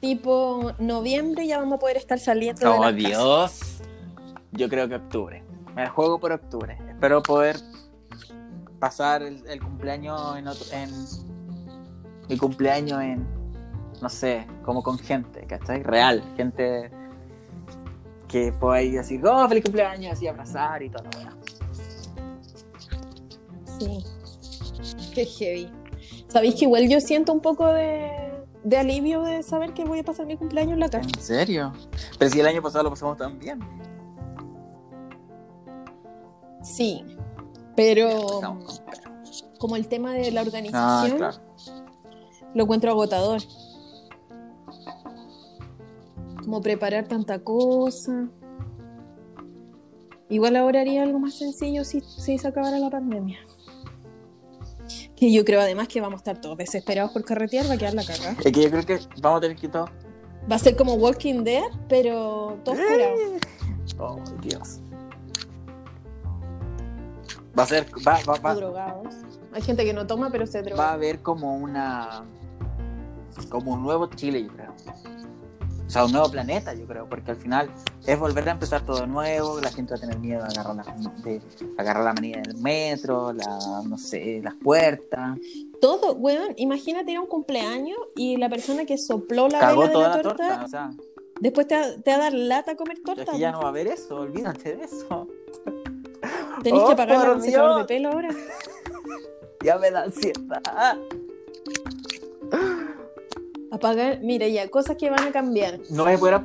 tipo 0.00 0.72
noviembre 0.78 1.46
ya 1.46 1.58
vamos 1.58 1.74
a 1.74 1.78
poder 1.80 1.96
estar 1.98 2.18
saliendo 2.18 2.60
de 2.60 2.66
Oh, 2.66 2.80
casas. 2.80 2.96
Dios. 2.96 3.60
Yo 4.52 4.68
creo 4.68 4.88
que 4.88 4.96
octubre. 4.96 5.42
Me 5.74 5.86
juego 5.88 6.18
por 6.18 6.32
octubre. 6.32 6.78
Espero 6.88 7.22
poder 7.22 7.56
pasar 8.78 9.22
el, 9.22 9.46
el 9.46 9.60
cumpleaños 9.62 10.36
en, 10.36 10.48
otro- 10.48 10.66
en, 10.72 10.90
mi 12.28 12.36
cumpleaños 12.36 13.00
en, 13.02 13.26
no 14.00 14.08
sé, 14.08 14.46
como 14.64 14.82
con 14.82 14.98
gente, 14.98 15.46
¿cachai? 15.46 15.82
Real, 15.82 16.22
gente 16.36 16.90
que 18.32 18.50
pueda 18.50 18.80
ir 18.82 18.94
decir, 18.94 19.20
oh, 19.26 19.46
feliz 19.46 19.62
cumpleaños, 19.62 20.20
y 20.22 20.26
abrazar 20.26 20.82
y 20.82 20.88
todo. 20.90 21.04
Sí. 23.78 24.04
Qué 25.14 25.24
heavy. 25.26 25.70
¿Sabéis 26.28 26.54
que 26.54 26.64
igual 26.64 26.88
yo 26.88 26.98
siento 27.00 27.32
un 27.32 27.40
poco 27.40 27.66
de, 27.66 28.10
de 28.64 28.76
alivio 28.78 29.22
de 29.22 29.42
saber 29.42 29.74
que 29.74 29.84
voy 29.84 29.98
a 29.98 30.02
pasar 30.02 30.24
mi 30.26 30.36
cumpleaños 30.38 30.72
en 30.74 30.80
la 30.80 30.88
casa? 30.88 31.08
¿En 31.14 31.20
serio? 31.22 31.72
Pero 32.18 32.30
si 32.30 32.40
el 32.40 32.46
año 32.46 32.62
pasado 32.62 32.84
lo 32.84 32.90
pasamos 32.90 33.18
tan 33.18 33.38
bien. 33.38 33.60
Sí, 36.62 37.04
pero 37.76 38.08
Estamos 38.36 38.80
con 38.80 38.84
pero. 38.86 39.10
como 39.58 39.76
el 39.76 39.88
tema 39.88 40.14
de 40.14 40.30
la 40.30 40.40
Ah, 40.40 40.44
organización 40.44 41.18
claro. 41.18 41.36
lo 42.54 42.62
encuentro 42.62 42.90
agotador. 42.92 43.40
Como 46.52 46.60
preparar 46.60 47.08
tanta 47.08 47.38
cosa. 47.38 48.28
Igual 50.28 50.54
ahora 50.54 50.82
haría 50.82 51.02
algo 51.02 51.18
más 51.18 51.38
sencillo 51.38 51.82
si, 51.82 52.02
si 52.02 52.36
se 52.36 52.46
acabara 52.46 52.78
la 52.78 52.90
pandemia. 52.90 53.38
Que 55.16 55.32
yo 55.32 55.46
creo 55.46 55.62
además 55.62 55.88
que 55.88 56.02
vamos 56.02 56.16
a 56.16 56.18
estar 56.18 56.42
todos 56.42 56.58
desesperados 56.58 57.10
por 57.12 57.24
carretear, 57.24 57.70
va 57.70 57.72
a 57.72 57.78
quedar 57.78 57.94
la 57.94 58.04
caga. 58.04 58.36
Es 58.44 58.52
que 58.52 58.60
yo 58.60 58.68
creo 58.68 58.84
que 58.84 58.98
vamos 59.22 59.38
a 59.38 59.40
tener 59.40 59.56
que 59.56 59.66
todo. 59.66 59.86
Va 60.50 60.56
a 60.56 60.58
ser 60.58 60.76
como 60.76 60.92
Walking 60.92 61.42
Dead, 61.42 61.62
pero 61.88 62.58
todos 62.66 62.76
curados. 62.76 63.20
Oh, 63.98 64.22
Dios. 64.42 64.80
Va 67.58 67.62
a 67.62 67.66
ser, 67.66 67.86
va, 68.06 68.18
va, 68.28 68.38
va, 68.40 68.54
drogados. 68.54 69.14
Hay 69.54 69.62
gente 69.62 69.86
que 69.86 69.94
no 69.94 70.06
toma, 70.06 70.28
pero 70.30 70.46
se 70.46 70.58
va 70.58 70.64
a 70.64 70.64
droga. 70.64 70.92
haber 70.92 71.22
como 71.22 71.56
una, 71.56 72.26
como 73.48 73.72
un 73.72 73.82
nuevo 73.82 74.06
Chile, 74.08 74.42
yo 74.42 74.48
creo. 74.52 74.74
O 75.92 75.94
sea, 75.94 76.06
un 76.06 76.12
nuevo 76.12 76.30
planeta, 76.30 76.72
yo 76.72 76.86
creo, 76.86 77.06
porque 77.06 77.32
al 77.32 77.36
final 77.36 77.70
es 78.06 78.18
volver 78.18 78.48
a 78.48 78.52
empezar 78.52 78.80
todo 78.80 79.06
nuevo, 79.06 79.60
la 79.60 79.70
gente 79.70 79.92
va 79.92 79.98
a 79.98 80.00
tener 80.00 80.18
miedo 80.20 80.42
de 80.42 80.48
agarrar 80.48 80.74
la, 80.74 81.12
de 81.22 81.42
agarrar 81.76 82.04
la 82.04 82.14
manilla 82.14 82.40
del 82.40 82.56
metro, 82.56 83.34
la, 83.34 83.82
no 83.86 83.98
sé, 83.98 84.40
las 84.42 84.54
puertas. 84.54 85.36
Todo, 85.82 86.14
weón, 86.14 86.54
imagínate 86.56 87.10
ir 87.12 87.18
a 87.18 87.20
un 87.20 87.26
cumpleaños 87.26 87.98
y 88.16 88.38
la 88.38 88.48
persona 88.48 88.86
que 88.86 88.96
sopló 88.96 89.48
la 89.50 89.58
Cagó 89.58 89.82
vela 89.82 89.88
de 89.88 89.92
toda 89.92 90.08
la 90.08 90.16
la 90.16 90.22
torta, 90.22 90.48
torta, 90.48 90.64
o 90.64 90.68
sea, 90.68 90.90
después 91.40 91.68
te 91.68 91.76
va, 91.76 91.86
te 92.02 92.10
va 92.10 92.16
a 92.16 92.20
dar 92.20 92.32
lata 92.32 92.74
comer 92.74 92.96
es 92.96 93.02
torta. 93.02 93.32
que 93.32 93.38
ya 93.38 93.52
no 93.52 93.60
va 93.60 93.66
a 93.66 93.68
haber 93.68 93.88
eso, 93.88 94.16
olvídate 94.16 94.76
de 94.76 94.84
eso. 94.84 95.28
Tenés 96.62 96.80
¡Oh, 96.80 96.88
que 96.88 96.96
pagar 96.96 97.26
por 97.26 97.36
el 97.36 97.42
secador 97.42 97.80
de 97.80 97.84
pelo 97.84 98.08
ahora. 98.12 98.30
Ya 99.62 99.76
me 99.76 99.92
da 99.92 100.04
ansiedad. 100.04 100.96
Apagar, 103.72 104.20
mira 104.20 104.46
ya, 104.48 104.68
cosas 104.68 104.96
que 104.98 105.08
van 105.10 105.26
a 105.26 105.32
cambiar. 105.32 105.80
No 105.90 106.04
voy 106.04 106.12
a 106.12 106.18
poder 106.18 106.40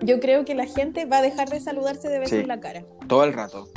Yo 0.00 0.20
creo 0.20 0.44
que 0.44 0.54
la 0.54 0.66
gente 0.66 1.04
va 1.06 1.18
a 1.18 1.22
dejar 1.22 1.48
de 1.50 1.58
saludarse 1.60 2.08
de 2.08 2.18
besos 2.20 2.30
Sí. 2.36 2.40
en 2.42 2.48
la 2.48 2.60
cara. 2.60 2.84
todo 3.08 3.24
el 3.24 3.32
rato. 3.32 3.68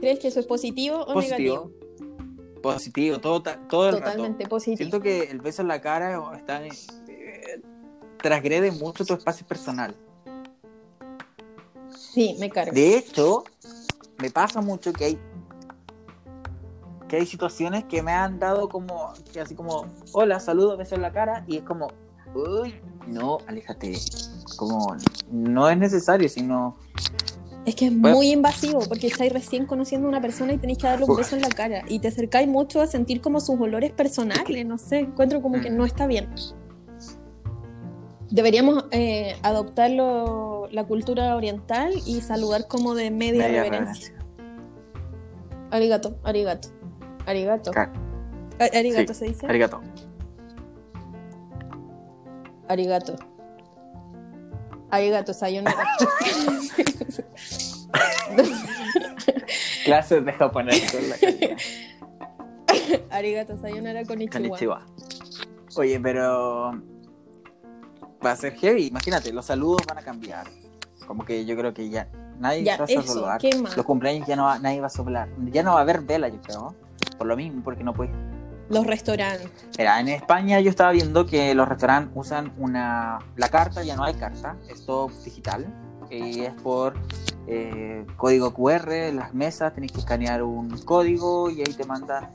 ¿Crees 0.00 0.18
que 0.20 0.28
eso 0.28 0.40
es 0.40 0.46
positivo 0.46 1.00
o 1.02 1.12
Positivo. 1.14 1.70
negativo? 1.72 2.60
Positivo, 2.62 3.18
todo, 3.18 3.42
todo 3.68 3.88
el 3.88 3.94
rato. 3.96 4.04
Totalmente 4.12 4.46
positivo. 4.48 4.76
Siento 4.78 5.00
que 5.00 5.24
el 5.24 5.40
beso 5.40 5.62
en 5.62 5.68
la 5.68 5.80
cara 5.80 6.20
está 6.36 6.64
en- 6.64 6.72
eh, 7.08 7.60
transgrede 8.22 8.70
mucho 8.72 9.04
tu 9.04 9.14
espacio 9.14 9.46
personal. 9.46 9.94
Sí, 11.96 12.36
me 12.38 12.50
carga. 12.50 12.72
De 12.72 12.96
hecho, 12.96 13.44
me 14.18 14.30
pasa 14.30 14.60
mucho 14.60 14.92
que 14.92 15.04
hay 15.04 15.18
que 17.08 17.16
hay 17.16 17.26
situaciones 17.26 17.84
que 17.84 18.02
me 18.02 18.12
han 18.12 18.38
dado 18.38 18.68
como 18.68 19.12
que 19.32 19.40
así 19.40 19.54
como 19.54 19.86
hola, 20.12 20.40
saludo, 20.40 20.76
beso 20.76 20.94
en 20.94 21.02
la 21.02 21.12
cara 21.12 21.44
y 21.46 21.56
es 21.58 21.62
como 21.62 21.88
uy, 22.34 22.74
no, 23.06 23.38
aléjate. 23.46 23.96
Como 24.56 24.96
no 25.30 25.68
es 25.68 25.76
necesario, 25.78 26.28
sino 26.28 26.76
Es 27.64 27.74
que 27.74 27.86
es 27.86 28.00
Bueno. 28.00 28.16
muy 28.16 28.30
invasivo 28.30 28.78
porque 28.88 29.08
estáis 29.08 29.32
recién 29.32 29.66
conociendo 29.66 30.06
a 30.06 30.10
una 30.10 30.20
persona 30.20 30.52
y 30.52 30.58
tenéis 30.58 30.78
que 30.78 30.86
darle 30.86 31.04
un 31.04 31.10
Uf. 31.10 31.18
beso 31.18 31.34
en 31.34 31.42
la 31.42 31.48
cara. 31.48 31.82
Y 31.88 31.98
te 31.98 32.08
acercáis 32.08 32.46
mucho 32.46 32.80
a 32.80 32.86
sentir 32.86 33.20
como 33.20 33.40
sus 33.40 33.60
olores 33.60 33.90
personales. 33.90 34.64
No 34.64 34.78
sé, 34.78 35.00
encuentro 35.00 35.42
como 35.42 35.60
que 35.60 35.70
Mm. 35.72 35.76
no 35.76 35.84
está 35.84 36.06
bien. 36.06 36.28
Deberíamos 38.30 38.84
eh, 38.90 39.36
adoptar 39.42 39.90
lo- 39.90 40.68
la 40.70 40.84
cultura 40.84 41.34
oriental 41.36 41.92
y 42.06 42.20
saludar 42.20 42.66
como 42.68 42.94
de 42.94 43.10
media, 43.10 43.44
media 43.48 43.62
reverencia. 43.64 44.08
reverencia. 44.10 44.26
Arigato, 45.70 46.16
arigato, 46.24 46.68
arigato. 47.26 47.72
Arigato 48.58 49.12
Sí, 49.12 49.18
se 49.18 49.24
dice. 49.26 49.46
Arigato. 49.46 49.80
Arigato. 52.68 53.16
Arigato, 54.90 55.34
sayonara. 55.34 55.84
Clases 59.84 60.24
de 60.24 60.32
japonés 60.32 60.90
con 60.90 61.08
la. 61.08 61.16
Arigato, 63.16 63.56
sayonara 63.56 64.04
konnichiwa. 64.04 64.40
Konnichiwa. 64.40 64.86
Oye, 65.76 66.00
pero 66.00 66.72
va 68.24 68.32
a 68.32 68.36
ser 68.36 68.54
heavy. 68.54 68.86
Imagínate, 68.86 69.32
los 69.32 69.46
saludos 69.46 69.82
van 69.86 69.98
a 69.98 70.02
cambiar. 70.02 70.46
Como 71.06 71.24
que 71.24 71.44
yo 71.44 71.56
creo 71.56 71.72
que 71.72 71.88
ya 71.88 72.08
nadie 72.38 72.64
Ya, 72.64 72.74
se 72.74 72.78
va 72.78 73.00
a 73.00 73.04
eso, 73.04 73.12
saludar. 73.12 73.40
Los 73.76 73.84
cumpleaños 73.84 74.26
ya 74.26 74.34
no 74.36 74.44
va, 74.44 74.58
nadie 74.58 74.80
va 74.80 74.88
a 74.88 74.90
soplar. 74.90 75.28
Ya 75.52 75.62
no 75.62 75.74
va 75.74 75.78
a 75.78 75.82
haber 75.82 76.00
vela, 76.02 76.28
yo 76.28 76.40
creo. 76.42 76.74
Por 77.18 77.26
lo 77.26 77.36
mismo, 77.36 77.62
porque 77.62 77.84
no 77.84 77.92
puedes. 77.92 78.14
Los 78.68 78.84
restaurantes. 78.86 79.48
Mira, 79.78 80.00
en 80.00 80.08
España 80.08 80.58
yo 80.60 80.70
estaba 80.70 80.90
viendo 80.90 81.24
que 81.24 81.54
los 81.54 81.68
restaurantes 81.68 82.12
usan 82.16 82.52
una. 82.58 83.18
La 83.36 83.48
carta, 83.48 83.82
ya 83.84 83.94
no 83.96 84.04
hay 84.04 84.14
carta, 84.14 84.56
es 84.68 84.84
todo 84.84 85.08
digital. 85.24 85.66
Y 86.10 86.40
es 86.42 86.52
por 86.62 86.94
eh, 87.46 88.04
código 88.16 88.52
QR, 88.54 89.12
las 89.12 89.34
mesas, 89.34 89.72
tenéis 89.74 89.92
que 89.92 90.00
escanear 90.00 90.42
un 90.42 90.68
código 90.84 91.50
y 91.50 91.60
ahí 91.60 91.74
te 91.76 91.84
manda. 91.84 92.32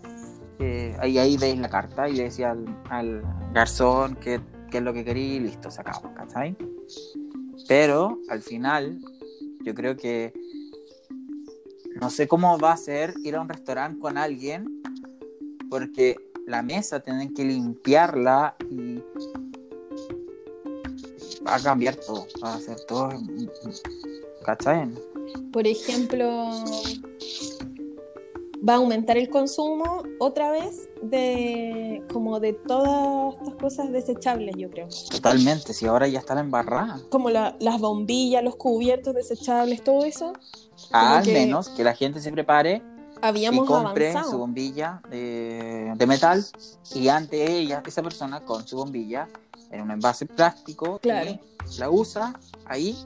eh, 0.59 0.95
ahí, 0.99 1.17
ahí 1.17 1.37
veis 1.37 1.57
la 1.59 1.69
carta 1.69 2.07
y 2.09 2.13
le 2.13 2.23
decía 2.23 2.51
al, 2.51 2.65
al 2.89 3.23
garzón 3.53 4.15
qué, 4.15 4.41
qué 4.69 4.77
es 4.77 4.83
lo 4.83 4.93
que 4.93 5.03
quería 5.03 5.35
y 5.35 5.39
listo, 5.39 5.71
se 5.71 5.81
acabó, 5.81 6.13
¿cachai? 6.13 6.55
Pero 7.67 8.19
al 8.29 8.41
final, 8.41 8.99
yo 9.63 9.73
creo 9.73 9.95
que. 9.97 10.33
No 11.99 12.09
sé 12.09 12.27
cómo 12.27 12.57
va 12.57 12.73
a 12.73 12.77
ser 12.77 13.13
ir 13.23 13.35
a 13.35 13.41
un 13.41 13.49
restaurante 13.49 13.99
con 13.99 14.17
alguien 14.17 14.81
porque 15.69 16.15
la 16.47 16.61
mesa 16.61 16.99
tienen 16.99 17.33
que 17.33 17.43
limpiarla 17.43 18.55
y 18.69 18.95
va 21.45 21.55
a 21.55 21.59
cambiar 21.59 21.95
todo, 21.95 22.27
va 22.43 22.55
a 22.55 22.59
ser 22.59 22.77
todo, 22.87 23.09
¿cachai? 24.45 24.89
Por 25.51 25.65
ejemplo, 25.67 26.27
va 28.67 28.73
a 28.73 28.77
aumentar 28.77 29.17
el 29.17 29.29
consumo 29.29 30.03
otra 30.19 30.51
vez 30.51 30.89
de 31.01 32.03
como 32.11 32.39
de 32.39 32.53
todas 32.53 33.35
estas 33.37 33.55
cosas 33.55 33.91
desechables, 33.91 34.55
yo 34.57 34.69
creo. 34.69 34.87
Totalmente, 35.09 35.73
si 35.73 35.85
ahora 35.85 36.07
ya 36.07 36.19
está 36.19 36.35
la 36.35 36.41
embarrada. 36.41 36.99
Como 37.09 37.29
la- 37.29 37.55
las 37.59 37.79
bombillas, 37.79 38.43
los 38.43 38.55
cubiertos 38.55 39.13
desechables, 39.15 39.83
todo 39.83 40.03
eso. 40.05 40.33
Al 40.91 41.23
que 41.23 41.33
menos 41.33 41.69
que 41.69 41.83
la 41.83 41.93
gente 41.93 42.19
se 42.19 42.31
prepare 42.31 42.81
y 43.33 43.57
compre 43.65 44.13
su 44.23 44.37
bombilla 44.37 45.01
de, 45.09 45.93
de 45.95 46.07
metal 46.07 46.43
y 46.95 47.07
ante 47.07 47.57
ella, 47.57 47.83
esa 47.85 48.01
persona 48.01 48.41
con 48.41 48.67
su 48.67 48.77
bombilla 48.77 49.27
en 49.71 49.81
un 49.81 49.91
envase 49.91 50.25
plástico, 50.25 50.99
Claro. 50.99 51.29
y 51.29 51.79
la 51.79 51.89
usa 51.89 52.33
ahí 52.65 52.97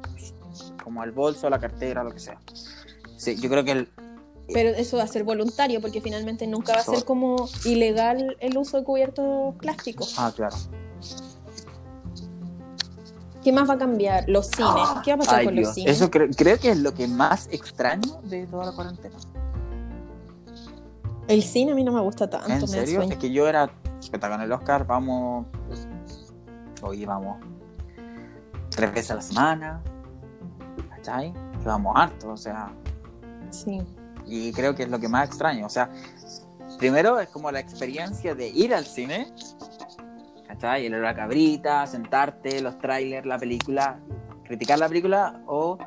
como 0.83 1.01
al 1.01 1.11
bolso, 1.11 1.47
a 1.47 1.49
la 1.49 1.59
cartera, 1.59 2.03
lo 2.03 2.11
que 2.11 2.19
sea. 2.19 2.39
Sí, 3.17 3.35
yo 3.35 3.49
creo 3.49 3.63
que 3.63 3.71
el, 3.71 3.89
Pero 4.53 4.69
eso 4.69 4.97
va 4.97 5.03
a 5.03 5.07
ser 5.07 5.23
voluntario 5.23 5.81
porque 5.81 6.01
finalmente 6.01 6.47
nunca 6.47 6.73
va 6.73 6.79
a 6.79 6.83
ser 6.83 7.03
como 7.03 7.49
ilegal 7.65 8.37
el 8.39 8.57
uso 8.57 8.77
de 8.77 8.83
cubiertos 8.83 9.55
plásticos. 9.55 10.15
Ah, 10.17 10.31
claro. 10.35 10.55
¿Qué 13.45 13.51
más 13.51 13.69
va 13.69 13.75
a 13.75 13.77
cambiar? 13.77 14.27
Los 14.27 14.47
cines. 14.47 14.73
¿Qué 15.03 15.11
va 15.11 15.15
a 15.15 15.17
pasar 15.19 15.39
Ay, 15.41 15.45
con 15.45 15.53
Dios. 15.53 15.67
los 15.67 15.75
cines? 15.75 15.95
Eso 15.95 16.09
creo, 16.09 16.27
creo 16.35 16.57
que 16.57 16.71
es 16.71 16.79
lo 16.79 16.95
que 16.95 17.07
más 17.07 17.47
extraño 17.51 18.19
de 18.23 18.47
toda 18.47 18.65
la 18.65 18.71
cuarentena. 18.71 19.15
El 21.27 21.43
cine 21.43 21.73
a 21.73 21.75
mí 21.75 21.83
no 21.83 21.91
me 21.91 22.01
gusta 22.01 22.27
tanto, 22.27 22.51
¿En 22.51 22.59
me 22.61 22.67
serio? 22.67 23.03
Es 23.03 23.17
que 23.17 23.29
yo 23.31 23.47
era, 23.47 23.69
puta, 24.11 24.31
con 24.31 24.41
el 24.41 24.51
Oscar 24.51 24.87
vamos, 24.87 25.45
oye, 26.81 27.05
vamos 27.05 27.37
tres 28.71 28.91
veces 28.91 29.11
a 29.11 29.15
la 29.15 29.21
semana, 29.21 29.81
¿cachai? 30.89 31.27
Y 31.61 31.65
vamos 31.65 31.93
harto, 31.95 32.31
o 32.31 32.37
sea, 32.37 32.71
Sí. 33.51 33.79
y 34.25 34.51
creo 34.53 34.73
que 34.73 34.81
es 34.83 34.89
lo 34.89 34.99
que 34.99 35.07
más 35.07 35.27
extraño, 35.27 35.67
o 35.67 35.69
sea, 35.69 35.91
primero 36.79 37.19
es 37.19 37.29
como 37.29 37.51
la 37.51 37.59
experiencia 37.59 38.33
de 38.33 38.47
ir 38.47 38.73
al 38.73 38.85
cine, 38.85 39.31
¿cachai? 40.55 40.85
El 40.85 40.93
olor 40.95 41.07
a 41.07 41.13
cabrita, 41.15 41.85
sentarte, 41.87 42.61
los 42.61 42.77
trailers, 42.79 43.25
la 43.25 43.37
película, 43.37 43.99
criticar 44.43 44.79
la 44.79 44.87
película 44.87 45.41
o 45.47 45.77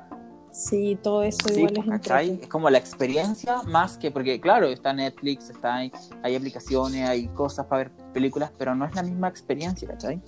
Sí, 0.51 0.99
todo 1.03 1.23
eso 1.23 1.47
Sí, 1.47 1.61
igual 1.61 1.75
pues, 1.75 1.87
es 1.87 1.93
¿cachai? 1.93 2.25
entrete. 2.27 2.45
Es 2.45 2.51
como 2.51 2.71
la 2.71 2.79
experiencia 2.79 3.63
más 3.65 3.99
que, 3.99 4.11
porque 4.11 4.41
claro, 4.41 4.67
está 4.69 4.93
Netflix, 4.93 5.51
está, 5.51 5.77
hay, 5.77 5.93
hay 6.23 6.35
aplicaciones, 6.37 7.09
hay 7.09 7.29
cosas 7.29 7.67
para 7.67 7.85
ver 7.85 7.91
películas, 8.15 8.51
pero 8.59 8.75
no 8.75 8.85
es 8.87 8.95
la 8.95 9.03
misma 9.03 9.29
experiencia, 9.29 9.87
¿cachai? 9.89 10.21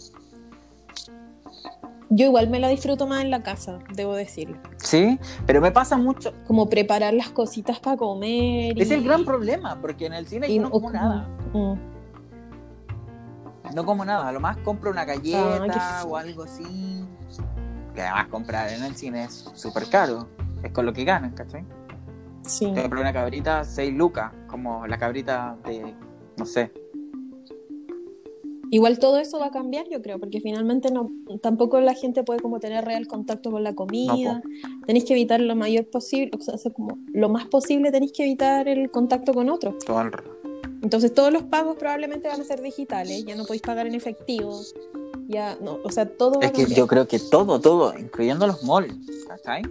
Yo 2.11 2.26
igual 2.26 2.51
me 2.51 2.59
la 2.61 2.68
disfruto 2.68 3.07
más 3.07 3.22
en 3.22 3.30
la 3.30 3.43
casa, 3.43 3.78
debo 3.95 4.14
decirlo. 4.14 4.59
Sí, 4.76 5.18
pero 5.47 5.61
me 5.61 5.70
pasa 5.70 5.97
mucho. 5.97 6.32
Como 6.47 6.68
preparar 6.68 7.14
las 7.14 7.30
cositas 7.30 7.78
para 7.80 7.97
comer. 7.97 8.76
y- 8.76 8.82
Es 8.82 8.91
el 8.91 9.03
gran 9.05 9.24
problema, 9.24 9.80
porque 9.80 10.07
en 10.07 10.14
el 10.14 10.26
cine 10.26 10.49
y 10.49 10.57
yo 10.57 10.62
no 10.62 10.70
como- 10.70 10.91
nada. 10.91 11.26
Mm. 11.55 11.74
No 13.75 13.85
como 13.85 14.05
nada, 14.05 14.29
a 14.29 14.33
lo 14.33 14.41
más 14.41 14.57
compro 14.59 14.91
una 14.91 15.05
galleta 15.05 16.05
o 16.05 16.16
algo 16.16 16.45
así. 16.45 17.05
Que 17.95 18.03
además 18.03 18.29
comprar 18.29 18.73
en 18.73 18.85
el 18.85 18.95
cine 18.95 19.25
es 19.25 19.51
súper 19.55 19.87
caro. 19.89 20.29
Es 20.62 20.73
con 20.73 20.87
lo 20.87 20.93
que 20.93 21.05
ganan, 21.05 21.33
¿cachai? 21.33 21.64
Sí. 22.43 22.71
Te 22.73 22.83
compré 22.83 23.01
una 23.01 23.12
cabrita 23.12 23.64
6 23.64 23.95
lucas, 23.95 24.33
como 24.47 24.87
la 24.87 24.99
cabrita 24.99 25.57
de, 25.64 25.95
no 26.37 26.47
sé. 26.47 26.73
Igual 28.73 29.01
todo 29.01 29.18
eso 29.18 29.41
va 29.41 29.47
a 29.47 29.51
cambiar, 29.51 29.87
yo 29.91 30.01
creo, 30.01 30.21
porque 30.21 30.41
finalmente 30.41 30.93
no, 30.93 31.11
tampoco 31.43 31.81
la 31.81 31.95
gente 31.95 32.23
puede 32.23 32.39
como 32.39 32.61
tener 32.61 32.85
real 32.85 33.09
contacto 33.09 33.51
con 33.51 33.64
la 33.64 33.75
comida. 33.75 34.43
tenéis 34.87 35.05
que 35.05 35.14
evitar 35.14 35.41
lo 35.41 35.57
mayor 35.57 35.91
posible, 35.91 36.31
o 36.39 36.41
sea, 36.41 36.73
como 36.73 36.99
lo 37.12 37.29
más 37.29 37.47
posible 37.47 37.91
tenéis 37.91 38.12
que 38.12 38.23
evitar 38.23 38.68
el 38.68 38.89
contacto 38.91 39.35
con 39.35 39.51
otros. 39.51 39.77
Todo 39.85 40.03
el... 40.03 40.12
Entonces 40.83 41.12
todos 41.14 41.33
los 41.33 41.43
pagos 41.45 41.76
probablemente 41.76 42.28
van 42.28 42.41
a 42.41 42.45
ser 42.45 42.61
digitales, 42.62 43.24
ya 43.24 43.35
no 43.37 43.45
podéis 43.45 43.62
pagar 43.62 43.87
en 43.87 43.95
efectivo. 43.95 44.61
Ya, 45.28 45.57
no, 45.61 45.78
o 45.85 45.91
sea, 45.91 46.07
todo 46.09 46.41
va 46.41 46.47
Es 46.47 46.51
a 46.51 46.53
que 46.53 46.66
yo 46.66 46.87
creo 46.87 47.07
que 47.07 47.18
todo, 47.18 47.61
todo, 47.61 47.97
incluyendo 47.99 48.47
los 48.47 48.62
malls, 48.64 48.95
¿cachai? 49.28 49.62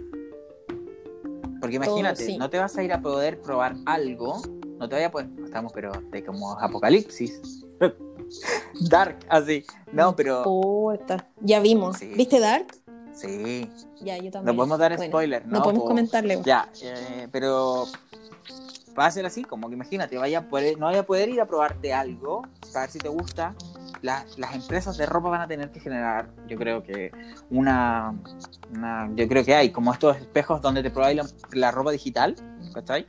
Porque 1.60 1.76
imagínate, 1.76 2.24
sí. 2.24 2.38
no 2.38 2.48
te 2.48 2.58
vas 2.58 2.76
a 2.78 2.82
ir 2.82 2.92
a 2.92 3.02
poder 3.02 3.40
probar 3.40 3.76
algo, 3.84 4.40
no 4.78 4.88
te 4.88 4.94
vaya 4.94 5.08
a 5.08 5.10
poder, 5.10 5.28
estamos 5.44 5.72
pero 5.74 5.92
de 6.10 6.24
como 6.24 6.58
apocalipsis. 6.58 7.40
Dark, 8.88 9.18
así. 9.28 9.64
No, 9.92 10.14
pero 10.16 10.44
Puta, 10.44 11.26
ya 11.40 11.60
vimos. 11.60 11.98
Sí. 11.98 12.06
¿Viste 12.16 12.38
Dark? 12.40 12.66
sí, 13.12 13.68
Ya, 14.00 14.16
yo 14.16 14.24
no 14.24 14.30
también. 14.30 14.56
podemos 14.56 14.78
dar 14.78 14.96
Bueno, 14.96 15.10
spoiler, 15.12 15.46
¿no? 15.46 15.58
No 15.58 15.62
podemos 15.62 15.82
Po- 15.82 15.88
comentarle. 15.88 16.40
Ya, 16.44 16.70
eh, 16.80 17.28
pero 17.30 17.86
va 19.00 19.06
a 19.06 19.10
ser 19.10 19.24
así, 19.24 19.44
como 19.44 19.68
que 19.68 19.74
imagínate, 19.74 20.18
vaya 20.18 20.40
a 20.40 20.48
poder, 20.48 20.78
no 20.78 20.86
vaya 20.86 21.00
a 21.00 21.02
poder 21.04 21.28
ir 21.30 21.40
a 21.40 21.46
probarte 21.46 21.94
algo, 21.94 22.42
ver 22.74 22.90
si 22.90 22.98
te 22.98 23.08
gusta. 23.08 23.54
La- 24.02 24.24
las 24.36 24.54
empresas 24.54 24.96
de 24.96 25.06
ropa 25.06 25.30
van 25.30 25.40
a 25.40 25.48
tener 25.48 25.70
que 25.70 25.80
generar, 25.80 26.30
yo 26.46 26.56
creo 26.56 26.82
que 26.82 27.10
una, 27.50 28.14
una- 28.74 29.10
yo 29.14 29.26
creo 29.28 29.44
que 29.44 29.54
hay 29.54 29.70
como 29.70 29.92
estos 29.92 30.16
espejos 30.16 30.60
donde 30.60 30.82
te 30.82 30.90
probáis 30.90 31.16
la, 31.16 31.26
la 31.52 31.70
ropa 31.70 31.90
digital, 31.90 32.34
¿cachai? 32.74 33.06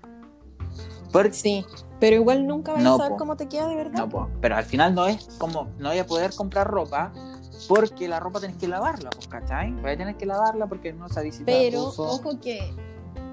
Porque, 1.12 1.34
Sí, 1.34 1.66
pero 2.00 2.16
igual 2.16 2.48
nunca 2.48 2.72
vas 2.74 2.84
No, 2.84 2.96
a 2.96 2.98
saber 2.98 3.12
po. 3.12 3.18
cómo 3.18 3.36
te 3.36 3.48
queda 3.50 3.68
de 3.68 3.76
verdad. 3.76 4.00
no, 4.00 4.10
po, 4.10 4.30
pero 4.40 4.56
al 4.56 4.64
final 4.64 4.96
no 4.96 5.08
es 5.08 5.28
como, 5.38 5.70
no 5.78 5.90
voy 5.90 6.00
a 6.00 6.06
poder 6.08 6.34
comprar 6.36 6.68
ropa 6.68 7.12
porque 7.68 8.08
la 8.08 8.20
ropa 8.20 8.40
tenés 8.40 8.58
que 8.58 8.68
lavarla, 8.68 9.10
pues, 9.12 9.28
¿cachai? 9.28 9.72
Voy 9.74 9.92
a 9.92 9.98
tener 9.98 10.16
que 10.16 10.26
lavarla 10.26 10.68
porque 10.68 10.94
no 10.94 11.10
sabéis 11.10 11.36
si 11.36 11.44
Pero 11.44 11.84
ojo 11.98 12.40
que 12.40 12.74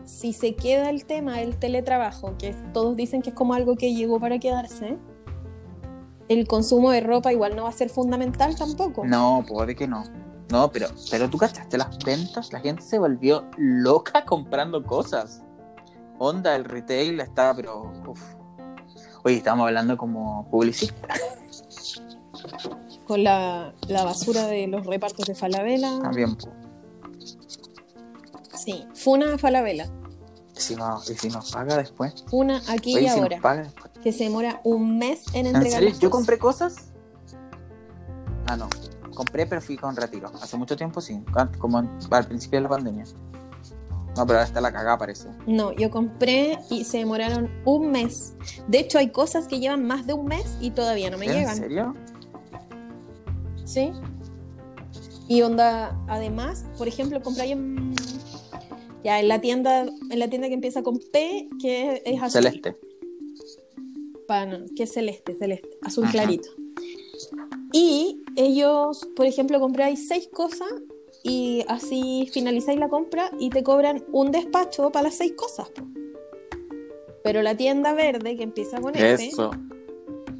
si 0.09 0.33
se 0.33 0.55
queda 0.55 0.89
el 0.89 1.05
tema 1.05 1.37
del 1.37 1.59
teletrabajo, 1.59 2.35
que 2.39 2.55
todos 2.73 2.97
dicen 2.97 3.21
que 3.21 3.31
es 3.31 3.37
como 3.37 3.53
algo 3.53 3.77
que 3.77 3.95
llegó 3.95 4.19
para 4.19 4.39
quedarse, 4.39 4.97
el 6.29 6.49
consumo 6.49 6.91
de 6.91 7.03
ropa 7.03 7.31
igual 7.31 7.55
no 7.55 7.65
va 7.65 7.69
a 7.69 7.73
ser 7.73 7.91
fundamental 7.91 8.57
tampoco. 8.57 9.05
No, 9.05 9.45
puede 9.47 9.77
que 9.77 9.87
no. 9.87 10.05
No, 10.51 10.73
pero, 10.73 10.89
pero 11.11 11.29
tú 11.29 11.37
cachaste 11.37 11.77
las 11.77 11.99
ventas, 11.99 12.53
la 12.55 12.61
gente 12.61 12.83
se 12.83 12.99
volvió 12.99 13.45
loca 13.59 14.25
comprando 14.27 14.83
cosas. 14.83 15.43
Onda, 16.19 16.57
el 16.57 16.65
retail 16.65 17.21
está, 17.21 17.55
pero. 17.55 17.93
Uf. 18.07 18.23
Oye, 19.25 19.37
estamos 19.37 19.67
hablando 19.67 19.97
como 19.97 20.49
publicista 20.51 21.09
Con 23.07 23.25
la, 23.25 23.75
la 23.89 24.05
basura 24.05 24.47
de 24.47 24.69
los 24.69 24.87
repartos 24.87 25.27
de 25.27 25.35
Falabella. 25.35 25.99
también. 26.01 26.37
Sí, 28.65 28.87
Funa 28.95 29.35
a 29.35 29.39
Falabella. 29.39 29.89
Si, 30.53 30.75
no, 30.75 31.01
y 31.09 31.15
si 31.15 31.29
nos 31.29 31.53
paga 31.53 31.77
después. 31.77 32.25
Funa 32.29 32.61
aquí 32.69 32.97
Oye, 32.97 33.05
y 33.07 33.09
si 33.09 33.15
nos 33.15 33.23
ahora. 33.23 33.41
paga 33.41 33.63
después. 33.63 33.93
Que 34.03 34.13
se 34.13 34.25
demora 34.25 34.61
un 34.65 34.99
mes 34.99 35.25
en 35.33 35.47
¿En 35.47 35.55
entregar. 35.57 35.79
serio? 35.81 35.89
las 35.91 35.99
¿Yo 36.01 36.11
compré 36.11 36.39
cosas? 36.39 36.93
Ah, 38.47 38.57
no. 38.57 38.69
Compré, 39.15 39.47
pero 39.47 39.61
fui 39.61 39.77
con 39.77 39.95
retiro. 39.95 40.31
Hace 40.43 40.57
mucho 40.57 40.77
tiempo 40.77 41.01
sí. 41.01 41.23
Como 41.59 41.79
en- 41.81 41.91
al 42.11 42.27
principio 42.27 42.59
de 42.59 42.63
la 42.65 42.69
pandemia. 42.69 43.05
No, 44.17 44.27
pero 44.27 44.39
ahora 44.39 44.45
está 44.45 44.61
la 44.61 44.73
cagada, 44.73 44.99
parece. 44.99 45.29
No, 45.47 45.73
yo 45.73 45.91
compré 45.91 46.59
y 46.71 46.85
se 46.85 46.99
demoraron 46.99 47.51
un 47.65 47.93
mes. 47.93 48.35
De 48.67 48.81
hecho, 48.81 48.99
hay 48.99 49.11
cosas 49.11 49.47
que 49.47 49.61
llevan 49.61 49.87
más 49.87 50.07
de 50.09 50.15
un 50.15 50.27
mes 50.27 50.57
y 50.61 50.71
todavía 50.73 51.09
no 51.11 51.19
me 51.19 51.27
¿En 51.27 51.33
llegan. 51.33 51.57
serio? 51.57 51.95
Sí. 53.65 53.93
Y 55.29 55.43
onda, 55.43 55.97
además, 56.09 56.65
por 56.79 56.89
ejemplo, 56.89 57.23
compré 57.23 57.51
en 57.53 57.95
ya 59.09 59.21
en 59.21 59.29
la 59.29 59.41
tienda, 59.41 59.87
en 60.11 60.19
la 60.19 60.29
tienda 60.29 60.49
que 60.49 60.55
empieza 60.55 60.83
con 60.83 60.99
P, 60.99 61.49
que 61.63 62.03
es 62.05 62.21
azul. 62.23 62.43
Celeste. 62.43 62.77
Pan- 64.27 64.67
que 64.77 64.83
es 64.83 64.93
celeste, 64.93 65.35
celeste, 65.35 65.71
azul 65.83 66.05
Ajá. 66.05 66.13
clarito. 66.13 66.51
Y 67.73 68.21
ellos, 68.37 69.09
por 69.17 69.25
ejemplo, 69.25 69.59
compráis 69.61 70.07
seis 70.09 70.29
cosas 70.31 70.69
y 71.23 71.65
así 71.69 72.29
finalizáis 72.31 72.79
la 72.79 72.91
compra 72.91 73.31
y 73.41 73.49
te 73.49 73.63
cobran 73.63 74.05
un 74.13 74.31
despacho 74.31 74.91
para 74.91 75.05
las 75.05 75.15
seis 75.15 75.33
cosas. 75.33 75.71
Pero 77.25 77.41
la 77.41 77.57
tienda 77.57 77.95
verde, 77.95 78.37
que 78.37 78.43
empieza 78.43 78.79
con 78.83 78.95
F, 78.95 79.25
Eso. 79.27 79.51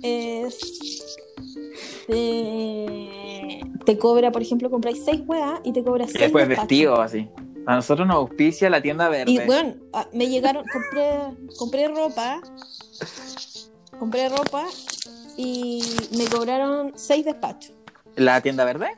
es. 0.03 1.17
eh, 2.09 3.61
te 3.87 3.97
cobra, 3.99 4.31
por 4.31 4.43
ejemplo, 4.43 4.71
compráis 4.71 5.03
seis 5.05 5.23
weas 5.27 5.61
y 5.65 5.73
te 5.73 5.83
cobra 5.83 6.05
Y 6.05 6.09
seis 6.09 6.21
después 6.21 6.47
despachos. 6.49 6.69
vestido 6.69 7.01
así. 7.01 7.29
A 7.67 7.75
nosotros 7.77 8.07
nos 8.09 8.17
auspicia 8.17 8.71
la 8.71 8.81
tienda 8.81 9.09
verde. 9.09 9.31
Y 9.31 9.39
bueno, 9.41 9.75
ah, 9.93 10.07
me 10.13 10.29
llegaron, 10.29 10.65
compré, 10.73 11.19
compré 11.59 11.89
ropa, 11.89 12.41
compré 13.99 14.29
ropa 14.31 14.65
y 15.37 15.83
me 16.17 16.25
cobraron 16.27 16.93
seis 16.97 17.25
despachos. 17.25 17.73
¿La 18.17 18.41
tienda 18.41 18.65
verde? 18.65 18.89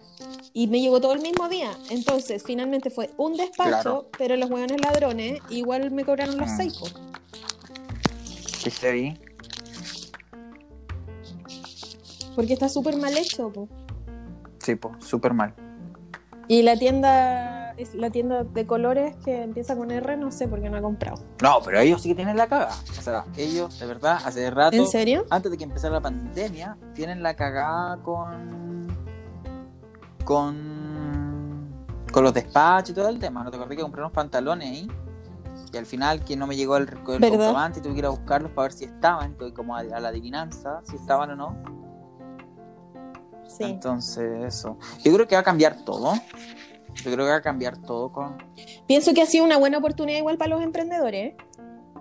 Y 0.52 0.66
me 0.68 0.80
llegó 0.80 1.00
todo 1.00 1.12
el 1.12 1.20
mismo 1.20 1.48
día. 1.48 1.70
Entonces, 1.90 2.42
finalmente 2.44 2.90
fue 2.90 3.10
un 3.16 3.36
despacho, 3.36 3.68
Claro. 3.70 4.08
pero 4.16 4.36
los 4.36 4.48
hueones 4.50 4.80
ladrones 4.80 5.40
igual 5.50 5.90
me 5.90 6.04
cobraron 6.04 6.38
los 6.38 6.48
Ah. 6.50 6.56
seis. 6.56 6.78
po. 6.78 6.86
Que 8.62 8.70
se 8.70 8.92
vi. 8.92 9.18
Porque 12.36 12.52
está 12.54 12.68
súper 12.68 12.96
mal 12.96 13.16
hecho. 13.16 13.52
po. 13.52 13.68
Sí, 14.58 14.74
pues, 14.76 15.04
súper 15.04 15.34
mal. 15.34 15.54
Y 16.48 16.62
la 16.62 16.76
tienda, 16.76 17.59
es 17.82 17.94
la 17.94 18.10
tienda 18.10 18.44
de 18.44 18.66
colores 18.66 19.16
que 19.24 19.42
empieza 19.42 19.76
con 19.76 19.90
R, 19.90 20.16
no 20.16 20.30
sé 20.30 20.48
por 20.48 20.60
qué 20.60 20.70
no 20.70 20.76
he 20.76 20.82
comprado. 20.82 21.22
No, 21.42 21.58
pero 21.64 21.80
ellos 21.80 22.02
sí 22.02 22.10
que 22.10 22.14
tienen 22.14 22.36
la 22.36 22.46
cagada. 22.46 22.74
O 22.98 23.02
sea, 23.02 23.24
ellos, 23.36 23.78
de 23.78 23.86
verdad, 23.86 24.18
hace 24.24 24.50
rato, 24.50 24.76
¿En 24.76 24.86
serio? 24.86 25.24
antes 25.30 25.50
de 25.50 25.58
que 25.58 25.64
empezara 25.64 25.94
la 25.94 26.00
pandemia, 26.00 26.76
tienen 26.94 27.22
la 27.22 27.34
cagada 27.34 27.96
con. 28.02 28.88
con. 30.24 31.70
con 32.12 32.24
los 32.24 32.34
despachos 32.34 32.90
y 32.90 32.94
todo 32.94 33.08
el 33.08 33.18
tema. 33.18 33.42
¿No 33.44 33.50
te 33.50 33.56
acordás 33.56 33.76
que 33.76 33.82
compré 33.82 34.00
unos 34.02 34.12
pantalones 34.12 34.68
ahí? 34.68 34.88
Y 35.72 35.76
al 35.76 35.86
final, 35.86 36.24
que 36.24 36.36
no 36.36 36.46
me 36.46 36.56
llegó 36.56 36.76
el, 36.76 36.88
el 36.88 37.02
comprobante 37.02 37.78
y 37.78 37.82
tuve 37.82 37.92
que 37.92 37.98
ir 38.00 38.06
a 38.06 38.10
buscarlos 38.10 38.50
para 38.52 38.64
ver 38.64 38.72
si 38.72 38.84
estaban, 38.84 39.32
estoy 39.32 39.52
como 39.52 39.76
a, 39.76 39.80
a 39.80 40.00
la 40.00 40.08
adivinanza, 40.08 40.80
si 40.82 40.96
estaban 40.96 41.30
o 41.30 41.36
no. 41.36 41.80
Sí. 43.46 43.64
Entonces, 43.64 44.44
eso. 44.44 44.78
Yo 45.04 45.12
creo 45.12 45.28
que 45.28 45.34
va 45.34 45.40
a 45.40 45.44
cambiar 45.44 45.84
todo. 45.84 46.14
Yo 47.04 47.12
creo 47.12 47.24
que 47.26 47.30
va 47.30 47.36
a 47.36 47.42
cambiar 47.42 47.78
todo 47.78 48.12
con. 48.12 48.36
Pienso 48.86 49.14
que 49.14 49.22
ha 49.22 49.26
sido 49.26 49.44
una 49.44 49.56
buena 49.58 49.78
oportunidad 49.78 50.18
igual 50.18 50.36
para 50.38 50.50
los 50.50 50.62
emprendedores, 50.62 51.34
¿eh? 51.34 51.36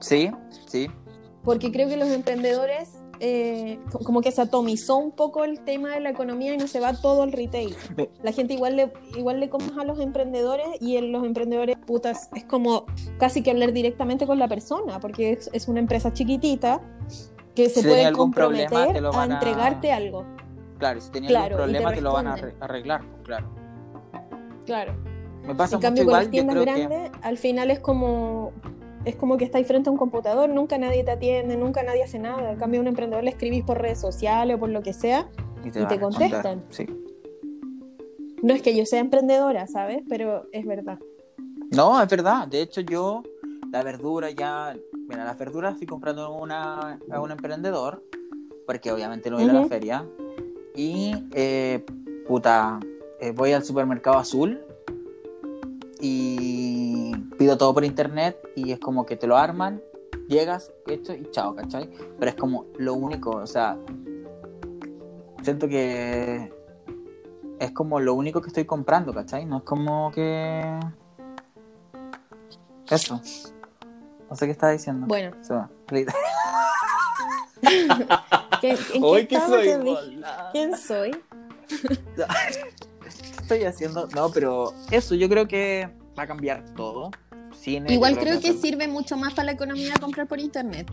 Sí, 0.01 0.31
sí. 0.67 0.89
porque 1.43 1.71
creo 1.71 1.87
que 1.89 1.97
los 1.97 2.09
emprendedores 2.09 2.89
eh, 3.21 3.79
co- 3.91 3.99
como 3.99 4.21
que 4.21 4.31
se 4.31 4.41
atomizó 4.41 4.95
un 4.97 5.11
poco 5.11 5.43
el 5.43 5.59
tema 5.65 5.89
de 5.89 5.99
la 5.99 6.09
economía 6.09 6.53
y 6.53 6.57
no 6.57 6.67
se 6.67 6.79
va 6.79 6.93
todo 6.93 7.23
al 7.23 7.31
retail. 7.33 7.75
La 8.23 8.31
gente 8.31 8.53
igual 8.53 8.77
le 8.77 8.93
igual 9.17 9.39
le 9.41 9.49
compra 9.49 9.81
a 9.81 9.85
los 9.85 9.99
emprendedores 9.99 10.67
y 10.79 10.95
en 10.97 11.11
los 11.11 11.25
emprendedores 11.25 11.75
putas 11.85 12.29
es 12.33 12.45
como 12.45 12.85
casi 13.17 13.43
que 13.43 13.51
hablar 13.51 13.73
directamente 13.73 14.25
con 14.25 14.39
la 14.39 14.47
persona, 14.47 14.99
porque 15.01 15.33
es, 15.33 15.49
es 15.51 15.67
una 15.67 15.79
empresa 15.81 16.13
chiquitita 16.13 16.81
que 17.55 17.67
se 17.69 17.81
Si 17.81 17.87
puede 17.87 18.03
problema, 18.09 18.17
comprometer 18.17 19.03
a 19.13 19.25
entregarte 19.25 19.91
algo. 19.91 20.25
Claro, 20.77 21.01
si 21.01 21.11
tenía 21.11 21.29
Claro, 21.29 21.57
algún 21.57 21.69
y 21.71 21.73
te 21.73 21.77
problema 21.81 21.93
te, 21.93 22.01
lo 22.01 22.13
van 22.13 22.27
a 22.27 22.33
arreglar, 22.61 23.01
pues, 23.09 23.23
claro. 23.23 23.49
Claro. 24.69 24.93
Me 25.47 25.55
pasa 25.55 25.77
En 25.77 25.81
cambio 25.81 26.03
mucho 26.03 26.11
con 26.11 26.21
igual, 26.21 26.23
las 26.23 26.31
tiendas 26.31 26.55
que 26.55 26.61
grandes 26.61 27.11
al 27.23 27.37
final 27.39 27.71
es 27.71 27.79
como 27.79 28.53
es 29.03 29.15
como 29.15 29.37
que 29.37 29.45
estáis 29.45 29.65
frente 29.65 29.89
a 29.89 29.91
un 29.91 29.97
computador, 29.97 30.47
nunca 30.49 30.77
nadie 30.77 31.03
te 31.03 31.09
atiende, 31.09 31.57
nunca 31.57 31.81
nadie 31.81 32.03
hace 32.03 32.19
nada. 32.19 32.51
En 32.51 32.59
cambio 32.59 32.79
a 32.79 32.83
un 32.83 32.87
emprendedor 32.87 33.23
le 33.23 33.31
escribís 33.31 33.63
por 33.63 33.81
redes 33.81 33.99
sociales 33.99 34.57
o 34.57 34.59
por 34.59 34.69
lo 34.69 34.83
que 34.83 34.93
sea 34.93 35.27
y 35.63 35.71
te 35.71 35.99
contestan. 35.99 36.63
Sí. 36.69 36.85
No 38.43 38.53
es 38.53 38.61
que 38.61 38.75
yo 38.75 38.85
sea 38.85 38.99
emprendedora, 38.99 39.65
¿sabes? 39.65 40.03
Pero 40.07 40.45
es 40.51 40.67
verdad. 40.67 40.99
No, 41.71 41.99
es 41.99 42.09
verdad. 42.09 42.47
De 42.47 42.61
hecho, 42.61 42.81
yo, 42.81 43.23
la 43.71 43.81
verdura 43.81 44.29
ya. 44.29 44.75
Mira, 45.07 45.25
las 45.25 45.37
verduras 45.39 45.73
estoy 45.73 45.87
comprando 45.87 46.31
una, 46.31 46.99
a 47.11 47.19
un 47.19 47.31
emprendedor, 47.31 48.03
porque 48.67 48.91
obviamente 48.91 49.31
no 49.31 49.37
voy 49.37 49.45
a 49.45 49.47
ir 49.47 49.57
a 49.57 49.61
la 49.61 49.67
feria. 49.67 50.05
Y, 50.75 51.13
eh, 51.33 51.83
puta, 52.27 52.79
eh, 53.19 53.31
voy 53.31 53.53
al 53.53 53.63
supermercado 53.63 54.17
azul 54.17 54.61
y 55.99 57.15
pido 57.37 57.57
todo 57.57 57.73
por 57.73 57.83
internet 57.83 58.37
y 58.55 58.71
es 58.71 58.79
como 58.79 59.05
que 59.05 59.15
te 59.17 59.27
lo 59.27 59.37
arman, 59.37 59.81
llegas, 60.27 60.71
hecho 60.87 61.13
y 61.13 61.29
chao, 61.31 61.55
¿cachai? 61.55 61.89
Pero 62.17 62.29
es 62.29 62.35
como 62.35 62.65
lo 62.77 62.93
único, 62.93 63.31
o 63.31 63.47
sea, 63.47 63.77
siento 65.43 65.67
que 65.67 66.51
es 67.59 67.71
como 67.71 67.99
lo 67.99 68.13
único 68.13 68.41
que 68.41 68.47
estoy 68.47 68.65
comprando, 68.65 69.13
¿cachai? 69.13 69.45
No 69.45 69.57
es 69.57 69.63
como 69.63 70.11
que... 70.11 70.79
Eso. 72.89 73.21
No 74.29 74.35
sé 74.35 74.45
qué 74.45 74.51
estaba 74.51 74.71
diciendo. 74.71 75.05
Bueno, 75.07 75.35
Se 75.41 75.53
va. 75.53 75.69
Rita. 75.87 76.13
¿qué- 78.61 78.77
¿en 78.93 79.03
Hoy 79.03 79.27
qué 79.27 79.35
que 79.35 79.41
soy. 79.41 80.21
¿Quién 80.53 80.77
soy? 80.77 81.11
¿Qué 83.49 83.55
estoy 83.55 83.67
haciendo? 83.67 84.07
No, 84.15 84.29
pero 84.29 84.75
eso 84.91 85.15
yo 85.15 85.27
creo 85.27 85.47
que 85.47 85.89
va 86.17 86.23
a 86.23 86.27
cambiar 86.27 86.63
todo. 86.75 87.09
Cine, 87.51 87.91
Igual 87.91 88.19
creo 88.19 88.39
que 88.39 88.53
sirve 88.53 88.87
mucho 88.87 89.17
más 89.17 89.33
para 89.33 89.47
la 89.47 89.51
economía 89.53 89.93
comprar 89.99 90.27
por 90.27 90.39
internet. 90.39 90.87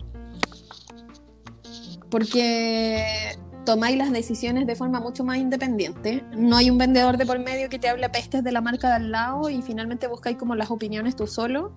Porque 2.09 3.37
tomáis 3.63 3.95
las 3.95 4.11
decisiones 4.11 4.65
de 4.65 4.75
forma 4.75 4.99
mucho 4.99 5.23
más 5.23 5.37
independiente. 5.37 6.23
No 6.35 6.57
hay 6.57 6.71
un 6.71 6.79
vendedor 6.79 7.17
de 7.17 7.27
por 7.27 7.37
medio 7.37 7.69
que 7.69 7.77
te 7.77 7.89
hable 7.89 8.09
pestes 8.09 8.43
de 8.43 8.51
la 8.51 8.61
marca 8.61 8.87
de 8.87 8.95
al 8.95 9.11
lado 9.11 9.51
y 9.51 9.61
finalmente 9.61 10.07
buscáis 10.07 10.37
como 10.37 10.55
las 10.55 10.71
opiniones 10.71 11.15
tú 11.15 11.27
solo. 11.27 11.73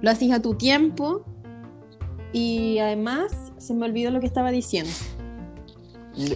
Lo 0.00 0.10
hacís 0.10 0.32
a 0.32 0.42
tu 0.42 0.54
tiempo. 0.54 1.24
Y 2.32 2.80
además, 2.80 3.52
se 3.58 3.74
me 3.74 3.86
olvidó 3.86 4.10
lo 4.10 4.18
que 4.18 4.26
estaba 4.26 4.50
diciendo. 4.50 4.90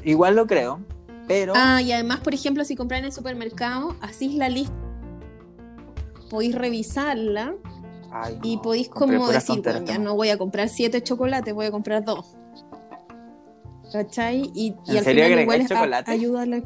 Igual 0.04 0.36
lo 0.36 0.46
creo, 0.46 0.80
pero... 1.26 1.52
Ah, 1.56 1.82
y 1.82 1.92
además, 1.92 2.20
por 2.20 2.34
ejemplo, 2.34 2.64
si 2.64 2.76
compráis 2.76 3.00
en 3.00 3.06
el 3.06 3.12
supermercado, 3.12 3.96
hacís 4.00 4.34
la 4.34 4.48
lista, 4.48 4.74
podéis 6.30 6.54
revisarla 6.54 7.54
Ay, 8.10 8.38
y 8.42 8.56
no, 8.56 8.62
podéis 8.62 8.88
como 8.88 9.28
decir, 9.28 9.56
tonteras, 9.56 9.82
bueno, 9.82 9.92
ya 9.98 9.98
¿no? 9.98 10.14
voy 10.14 10.30
a 10.30 10.38
comprar 10.38 10.68
siete 10.68 11.02
chocolates, 11.02 11.52
voy 11.54 11.66
a 11.66 11.70
comprar 11.70 12.04
dos. 12.04 12.34
¿Cachai? 13.92 14.50
Y, 14.54 14.74
y 14.86 14.92
¿En 14.92 14.98
al 14.98 15.04
final 15.04 15.40
igual 15.40 15.60
es 15.60 15.70
a- 15.70 15.74
chocolate? 15.74 16.10
ayuda 16.10 16.42
a 16.42 16.46
la- 16.46 16.62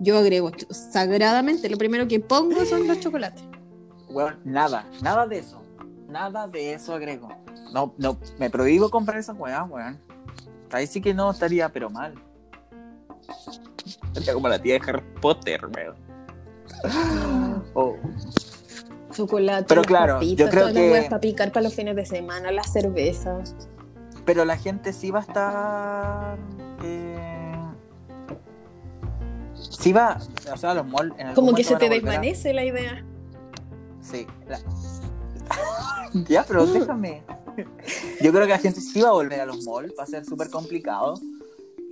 Yo 0.00 0.18
agrego 0.18 0.50
sagradamente, 0.70 1.68
lo 1.68 1.76
primero 1.78 2.08
que 2.08 2.20
pongo 2.20 2.64
son 2.64 2.86
los 2.88 2.98
chocolates. 3.00 3.44
Weón, 4.08 4.38
nada, 4.44 4.86
nada 5.02 5.26
de 5.26 5.38
eso. 5.38 5.60
Nada 6.08 6.46
de 6.46 6.74
eso 6.74 6.94
agrego. 6.94 7.28
No, 7.72 7.94
no, 7.98 8.16
me 8.38 8.48
prohíbo 8.50 8.88
comprar 8.90 9.18
esas 9.18 9.36
weas, 9.38 9.68
weón. 9.68 10.00
Ahí 10.70 10.86
sí 10.86 11.00
que 11.00 11.12
no 11.14 11.30
estaría, 11.30 11.68
pero 11.70 11.90
mal. 11.90 12.14
Como 14.32 14.48
la 14.48 14.58
tía 14.58 14.74
de 14.74 14.80
Harry 14.90 15.02
Potter, 15.20 15.60
weón. 15.66 15.94
Oh. 17.74 17.96
Chocolate, 19.12 19.66
Pero 19.68 19.82
claro, 19.82 20.14
papitas, 20.14 20.46
yo 20.46 20.50
creo 20.50 20.72
que- 20.72 21.06
para 21.08 21.20
picar 21.20 21.52
para 21.52 21.64
los 21.64 21.74
fines 21.74 21.94
de 21.96 22.04
semana, 22.06 22.50
las 22.50 22.72
cervezas. 22.72 23.54
Pero 24.24 24.44
la 24.44 24.56
gente 24.56 24.92
sí 24.92 25.10
va 25.10 25.20
a 25.20 25.22
estar. 25.22 26.38
Eh... 26.82 27.54
Sí 29.58 29.92
va. 29.92 30.18
O 30.52 30.56
sea, 30.56 30.74
los 30.74 30.86
malls. 30.86 31.14
Como 31.34 31.54
que 31.54 31.62
se 31.62 31.76
te 31.76 31.86
a- 31.86 31.90
desvanece 31.90 32.52
la 32.54 32.64
idea. 32.64 33.04
Sí. 34.00 34.26
la- 34.48 34.58
ya, 36.28 36.44
pero 36.46 36.66
déjame. 36.66 37.22
Yo 38.20 38.32
creo 38.32 38.42
que 38.46 38.52
la 38.52 38.58
gente 38.58 38.80
sí 38.80 39.00
va 39.00 39.10
a 39.10 39.12
volver 39.12 39.40
a 39.40 39.46
los 39.46 39.64
malls. 39.64 39.92
Va 39.98 40.04
a 40.04 40.06
ser 40.06 40.24
súper 40.24 40.50
complicado. 40.50 41.14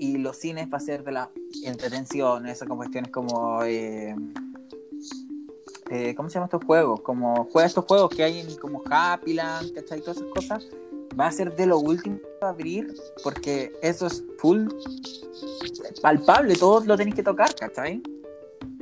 Y 0.03 0.19
los 0.19 0.37
cines 0.37 0.67
va 0.67 0.79
a 0.79 0.81
ser 0.81 1.05
de 1.05 1.13
la 1.13 1.31
entretención, 1.63 2.49
esas 2.49 2.69
cuestiones 2.69 3.13
como. 3.13 3.63
Eh... 3.63 4.17
eh, 5.91 6.15
¿Cómo 6.17 6.29
se 6.29 6.35
llaman 6.35 6.49
estos 6.49 6.65
juegos? 6.65 7.03
Como 7.03 7.49
juega 7.53 7.69
estos 7.69 7.85
juegos 7.85 8.11
que 8.11 8.25
hay 8.25 8.41
en 8.41 8.57
como 8.57 8.83
Happyland, 8.85 9.73
¿cachai? 9.73 10.01
Todas 10.01 10.17
esas 10.17 10.29
cosas. 10.35 10.67
Va 11.19 11.29
a 11.29 11.31
ser 11.31 11.55
de 11.55 11.67
lo 11.67 11.79
último 11.79 12.19
a 12.41 12.49
abrir. 12.49 12.93
Porque 13.23 13.73
eso 13.81 14.09
es 14.09 14.25
full 14.39 14.67
palpable. 16.03 16.57
Todos 16.57 16.85
lo 16.85 16.97
tenéis 16.97 17.15
que 17.15 17.23
tocar, 17.23 17.55
¿cachai? 17.55 18.03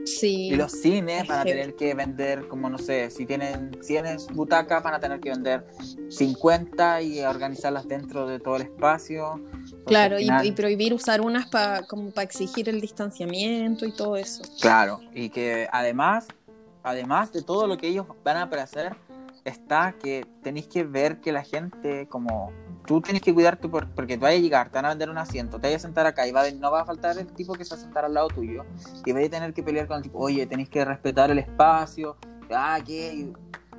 Sí. 0.07 0.47
Y 0.47 0.57
los 0.57 0.73
cines 0.73 1.25
Es 1.25 1.29
van 1.29 1.41
a 1.41 1.45
tener 1.45 1.77
que 1.77 1.93
vender, 1.93 2.49
como 2.49 2.71
no 2.71 2.79
sé, 2.79 3.11
si 3.11 3.27
tienen 3.27 3.77
100 3.83 4.29
butacas, 4.33 4.83
van 4.83 4.95
a 4.95 5.01
tener 5.01 5.21
que 5.21 5.29
vender 5.29 5.66
50 6.09 7.03
y 7.03 7.21
organizarlas 7.21 7.87
dentro 7.87 8.27
de 8.27 8.41
todo 8.41 8.57
el 8.57 8.62
espacio. 8.62 9.39
Claro, 9.87 10.16
y, 10.20 10.53
prohibir 10.53 10.95
usar 10.95 11.20
unas 11.20 11.47
para 11.47 11.83
como 11.87 12.11
para 12.11 12.24
exigir 12.24 12.68
el 12.68 12.81
distanciamiento 12.81 13.87
y 13.87 13.93
todo 13.93 14.16
eso. 14.16 14.43
Claro, 14.61 15.01
y 15.12 15.31
que 15.31 15.68
además, 15.72 16.28
además 16.83 17.33
de 17.33 17.43
todo 17.43 17.66
lo 17.66 17.76
que 17.76 17.89
ellos 17.89 18.07
van 18.24 18.37
a 18.37 18.43
hacer, 18.62 18.95
está 19.45 19.95
que 20.01 20.26
tenéis 20.43 20.66
que 20.68 20.85
ver 20.85 21.20
que 21.20 21.33
la 21.33 21.43
gente, 21.43 22.07
como 22.09 22.53
tú 22.87 23.01
tienes 23.01 23.22
que 23.22 23.33
cuidarte 23.33 23.68
por- 23.68 23.89
porque 23.91 24.16
tú 24.16 24.22
vas 24.22 24.33
a 24.33 24.37
llegar, 24.37 24.68
te 24.70 24.76
van 24.78 24.85
a 24.87 24.89
vender 24.91 25.11
un 25.11 25.18
asiento, 25.18 25.59
te 25.59 25.68
vas 25.68 25.76
a 25.76 25.78
sentar 25.81 26.07
acá 26.07 26.26
y 26.26 26.33
va 26.33 26.43
a- 26.43 26.51
no 26.51 26.70
va 26.70 26.83
a 26.83 26.85
faltar 26.85 27.16
el 27.18 27.26
tipo 27.28 27.55
que 27.55 27.64
se 27.64 27.74
va 27.74 27.81
a 27.81 27.85
sentar 27.85 28.05
al 28.05 28.14
lado 28.14 28.28
tuyo 28.28 28.64
y 29.05 29.12
vas 29.12 29.24
a 29.24 29.28
tener 29.31 29.53
que 29.55 29.62
pelear 29.62 29.87
con 29.87 29.97
el 29.97 30.03
tipo, 30.03 30.18
oye, 30.18 30.47
tenéis 30.47 30.68
que 30.68 30.85
respetar 30.85 31.31
el 31.31 31.39
espacio, 31.39 32.16
ah, 32.53 32.78
¿qué? 32.85 33.33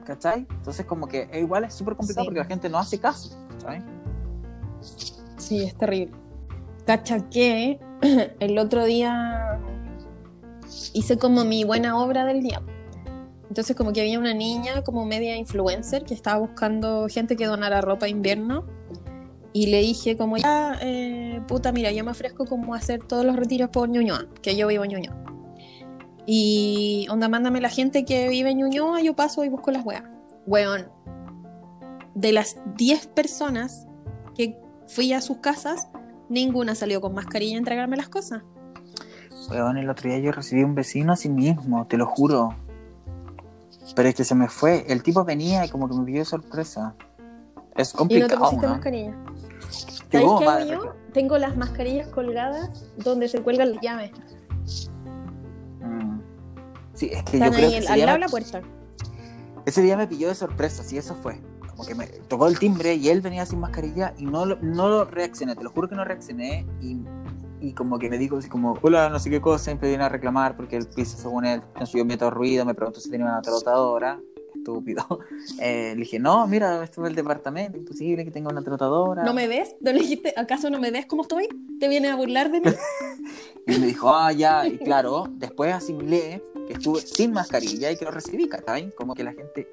¿Cachai? 0.06 0.47
Entonces 0.49 0.86
como 0.86 1.08
que 1.08 1.30
eh, 1.32 1.39
igual 1.41 1.64
es 1.64 1.74
súper 1.76 1.95
complicado 1.95 2.24
Sí. 2.24 2.28
porque 2.28 2.39
la 2.39 2.45
gente 2.45 2.70
no 2.70 2.80
hace 2.80 2.99
caso, 2.99 3.38
¿cachai? 3.52 3.84
Sí, 5.42 5.64
es 5.64 5.76
terrible. 5.76 6.16
Cacha 6.86 7.28
que 7.30 7.80
el 8.39 8.60
otro 8.60 8.86
día 8.86 9.60
hice 10.94 11.18
como 11.18 11.44
mi 11.44 11.64
buena 11.64 11.98
obra 11.98 12.26
del 12.26 12.44
día. 12.44 12.62
Entonces 13.50 13.76
como 13.76 13.92
que 13.92 14.02
había 14.02 14.20
una 14.20 14.36
niña 14.36 14.84
como 14.84 15.04
media 15.04 15.36
influencer 15.36 16.06
que 16.06 16.14
estaba 16.14 16.39
buscando 16.39 17.08
gente 17.10 17.36
que 17.36 17.48
donara 17.48 17.82
ropa 17.82 18.08
invierno 18.08 18.66
y 19.52 19.66
le 19.68 19.82
dije 19.82 20.16
como 20.16 20.38
ya, 20.38 20.78
eh, 20.80 21.42
puta, 21.48 21.72
mira, 21.72 21.92
yo 21.92 22.06
me 22.06 22.12
ofrezco 22.12 22.46
como 22.46 22.76
hacer 22.76 23.04
todos 23.04 23.26
los 23.26 23.36
retiros 23.36 23.70
por 23.70 23.89
Ñuñoa, 23.89 24.28
que 24.42 24.56
yo 24.56 24.68
vivo 24.68 24.86
en 24.86 24.92
Ñuñoa. 24.92 25.18
Y 26.28 27.08
onda, 27.10 27.28
mándame 27.28 27.60
la 27.60 27.70
gente 27.70 28.06
que 28.06 28.30
vive 28.30 28.52
en 28.52 28.60
Ñuñoa, 28.60 29.02
yo 29.02 29.16
paso 29.16 29.44
y 29.44 29.50
busco 29.50 29.72
las 29.72 29.84
weas. 29.84 30.04
Weón, 30.46 30.88
de 32.14 32.32
las 32.32 32.58
10 32.78 33.08
personas 33.08 33.88
que 34.36 34.56
fui 34.94 35.14
a 35.14 35.22
sus 35.22 35.38
casas, 35.38 35.88
ninguna 36.30 36.76
salió 36.76 37.02
con 37.02 37.14
mascarilla 37.14 37.56
a 37.56 37.60
entregarme 37.60 37.98
las 37.98 38.10
cosas. 38.10 38.44
Weón, 39.50 39.78
el 39.78 39.89
otro 39.89 40.10
día 40.10 40.20
yo 40.20 40.32
recibí 40.32 40.64
un 40.64 40.76
vecino 40.76 41.14
así 41.14 41.30
mismo, 41.30 41.88
te 41.88 41.98
lo 41.98 42.06
juro. 42.06 42.56
Pero 43.96 44.08
es 44.10 44.16
que 44.16 44.24
se 44.24 44.36
me 44.36 44.48
fue. 44.48 44.86
El 44.88 45.04
tipo 45.04 45.24
venía 45.26 45.66
y 45.66 45.70
como 45.70 45.89
que 45.89 45.96
me 45.96 46.06
pidió 46.06 46.24
sorpresa. 46.24 46.96
Es 47.76 47.94
Y 47.94 48.20
no 48.20 48.28
te 48.28 48.36
complicado, 48.38 48.39
pusiste 48.42 48.66
¿no? 48.68 48.74
mascarilla. 48.74 49.16
¿Sabes 49.70 50.02
qué 50.12 50.18
hago 50.18 50.66
yo? 50.66 50.96
Tengo 51.14 51.38
las 51.38 51.58
mascarillas 51.58 52.08
colgadas 52.10 52.89
donde 52.98 53.28
se 53.28 53.42
cuelgan 53.42 53.72
las 53.74 53.82
llaves. 53.82 54.12
Mm. 55.82 56.20
Sí, 56.94 57.10
es 57.12 57.24
que 57.24 57.38
Están 57.38 57.52
yo 57.52 57.56
creo 57.58 57.68
ahí 57.68 57.72
que 57.72 57.78
al, 57.78 57.84
ese 57.84 57.92
al 57.92 57.96
día, 57.96 58.06
lado 58.06 58.16
de 58.16 58.20
me, 58.20 58.26
la 58.26 58.30
puerta. 58.30 58.62
ese 59.66 59.82
día 59.82 59.98
me 59.98 60.08
pilló 60.08 60.28
de 60.30 60.36
sorpresa, 60.36 60.84
sí, 60.84 60.98
eso 60.98 61.16
fue. 61.16 61.42
Como 61.82 61.90
que 61.90 61.96
me 61.96 62.06
tocó 62.28 62.48
el 62.48 62.60
timbre 62.60 62.94
y 62.94 63.10
él 63.10 63.22
venía 63.22 63.44
sin 63.44 63.60
mascarilla 63.60 64.14
y 64.20 64.26
no 64.26 64.46
no 64.46 64.88
lo 64.88 65.04
reaccioné, 65.04 65.56
te 65.56 65.64
lo 65.64 65.72
juro 65.72 65.90
que 65.90 65.96
no 65.96 66.06
reaccioné 66.06 66.64
y, 66.80 67.00
y 67.60 67.74
como 67.74 67.98
que 67.98 68.08
me 68.08 68.20
dijo 68.20 68.38
así 68.38 68.50
como, 68.50 68.78
hola, 68.84 69.10
no 69.10 69.18
sé 69.18 69.32
qué 69.32 69.42
cosa, 69.42 69.64
siempre 69.64 69.90
viene 69.90 70.04
a 70.04 70.10
reclamar 70.10 70.56
porque 70.56 70.78
el 70.78 70.86
piso 70.86 71.18
según 71.18 71.44
él 71.44 71.64
no 71.80 71.86
subió 71.88 72.06
meto 72.06 72.30
ruido, 72.30 72.66
me 72.66 72.76
preguntó 72.76 73.00
si 73.00 73.10
tenía 73.10 73.26
una 73.26 73.42
trotadora, 73.42 74.20
estúpido. 74.54 75.04
Eh, 75.60 75.94
le 75.96 76.02
dije, 76.02 76.20
no, 76.20 76.46
mira, 76.46 76.84
esto 76.84 77.04
es 77.04 77.10
el 77.10 77.16
departamento, 77.16 77.78
imposible 77.78 78.24
que 78.24 78.32
tenga 78.32 78.50
una 78.50 78.62
trotadora. 78.62 79.24
¿No 79.24 79.34
me 79.34 79.48
ves? 79.48 79.76
¿No 79.82 79.92
le 79.92 80.00
dijiste, 80.02 80.36
acaso 80.38 80.70
no 80.70 80.80
me 80.80 80.92
ves 80.92 81.08
cómo 81.08 81.24
estoy? 81.24 81.48
¿Te 81.80 81.88
vienes 81.88 82.12
a 82.12 82.16
burlar 82.16 82.52
de 82.52 82.62
mí? 82.62 82.72
Y 83.68 83.80
me 83.80 83.88
dijo, 83.88 84.10
ah, 84.14 84.32
ya, 84.32 84.68
y 84.68 84.78
claro, 84.78 85.26
después 85.34 85.74
asimilé 85.74 86.44
que 86.68 86.74
estuve 86.74 87.00
sin 87.02 87.32
mascarilla 87.32 87.92
y 87.92 87.96
que 87.96 88.06
lo 88.06 88.12
recibí, 88.12 88.50
¿cachai? 88.50 88.92
Como 88.96 89.14
que 89.14 89.24
la 89.24 89.34
gente 89.34 89.70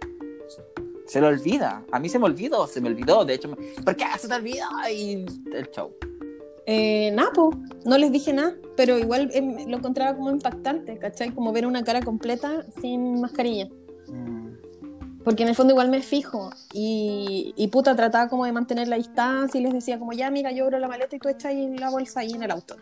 se 1.09 1.21
lo 1.21 1.27
olvida. 1.27 1.83
A 1.91 1.99
mí 1.99 2.09
se 2.09 2.19
me 2.21 2.27
olvidó, 2.27 2.67
se 2.69 2.81
me 2.81 2.89
olvidó, 2.89 3.25
de 3.25 3.35
hecho, 3.35 3.49
me- 3.49 3.57
¿por 3.83 3.97
qué 3.97 4.05
se 4.19 4.29
te 4.29 4.35
olvidó? 4.35 4.67
Y 4.95 5.25
el 5.53 5.69
show. 5.75 5.91
Eh, 6.67 7.11
nada, 7.13 7.33
no 7.87 7.97
les 7.99 8.13
dije 8.13 8.33
nada, 8.33 8.55
pero 8.77 8.99
igual 8.99 9.31
em, 9.33 9.69
lo 9.71 9.79
encontraba 9.79 10.15
como 10.15 10.31
impactante, 10.31 10.99
¿cachai? 10.99 11.31
Como 11.35 11.51
ver 11.53 11.67
una 11.67 11.83
cara 11.83 12.03
completa 12.03 12.65
sin 12.81 13.21
mascarilla. 13.23 13.69
Mm, 14.09 14.49
Porque 15.25 15.43
en 15.45 15.49
el 15.49 15.55
fondo 15.55 15.73
igual 15.73 15.89
me 15.91 16.03
fijo 16.03 16.51
y, 16.75 17.53
y 17.57 17.69
puta 17.69 17.97
trataba 17.97 18.29
como 18.29 18.45
de 18.45 18.53
mantener 18.53 18.87
la 18.89 18.97
distancia 18.97 19.59
y 19.59 19.63
les 19.65 19.73
decía 19.73 19.99
como 19.99 20.13
ya 20.13 20.31
mira 20.31 20.53
yo 20.53 20.65
abro 20.65 20.79
la 20.79 20.89
maleta 20.89 21.17
y 21.17 21.19
tú 21.19 21.29
echas 21.29 21.47
ahí 21.47 21.75
la 21.77 21.91
bolsa 21.91 22.21
ahí 22.21 22.33
en 22.33 22.43
el 22.43 22.51
auto. 22.51 22.77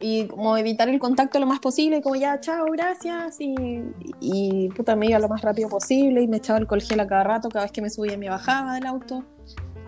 Y 0.00 0.28
como 0.28 0.56
evitar 0.56 0.88
el 0.88 1.00
contacto 1.00 1.40
lo 1.40 1.46
más 1.46 1.58
posible, 1.58 2.02
como 2.02 2.14
ya, 2.14 2.38
chao, 2.40 2.66
gracias. 2.70 3.40
Y, 3.40 3.82
y 4.20 4.68
puta, 4.68 4.94
me 4.94 5.06
iba 5.06 5.18
lo 5.18 5.28
más 5.28 5.42
rápido 5.42 5.68
posible 5.68 6.22
y 6.22 6.28
me 6.28 6.36
echaba 6.36 6.58
alcohol 6.58 6.80
gel 6.80 7.00
a 7.00 7.06
cada 7.08 7.24
rato, 7.24 7.48
cada 7.48 7.64
vez 7.64 7.72
que 7.72 7.82
me 7.82 7.90
subía 7.90 8.14
y 8.14 8.18
me 8.18 8.30
bajaba 8.30 8.74
del 8.74 8.86
auto. 8.86 9.24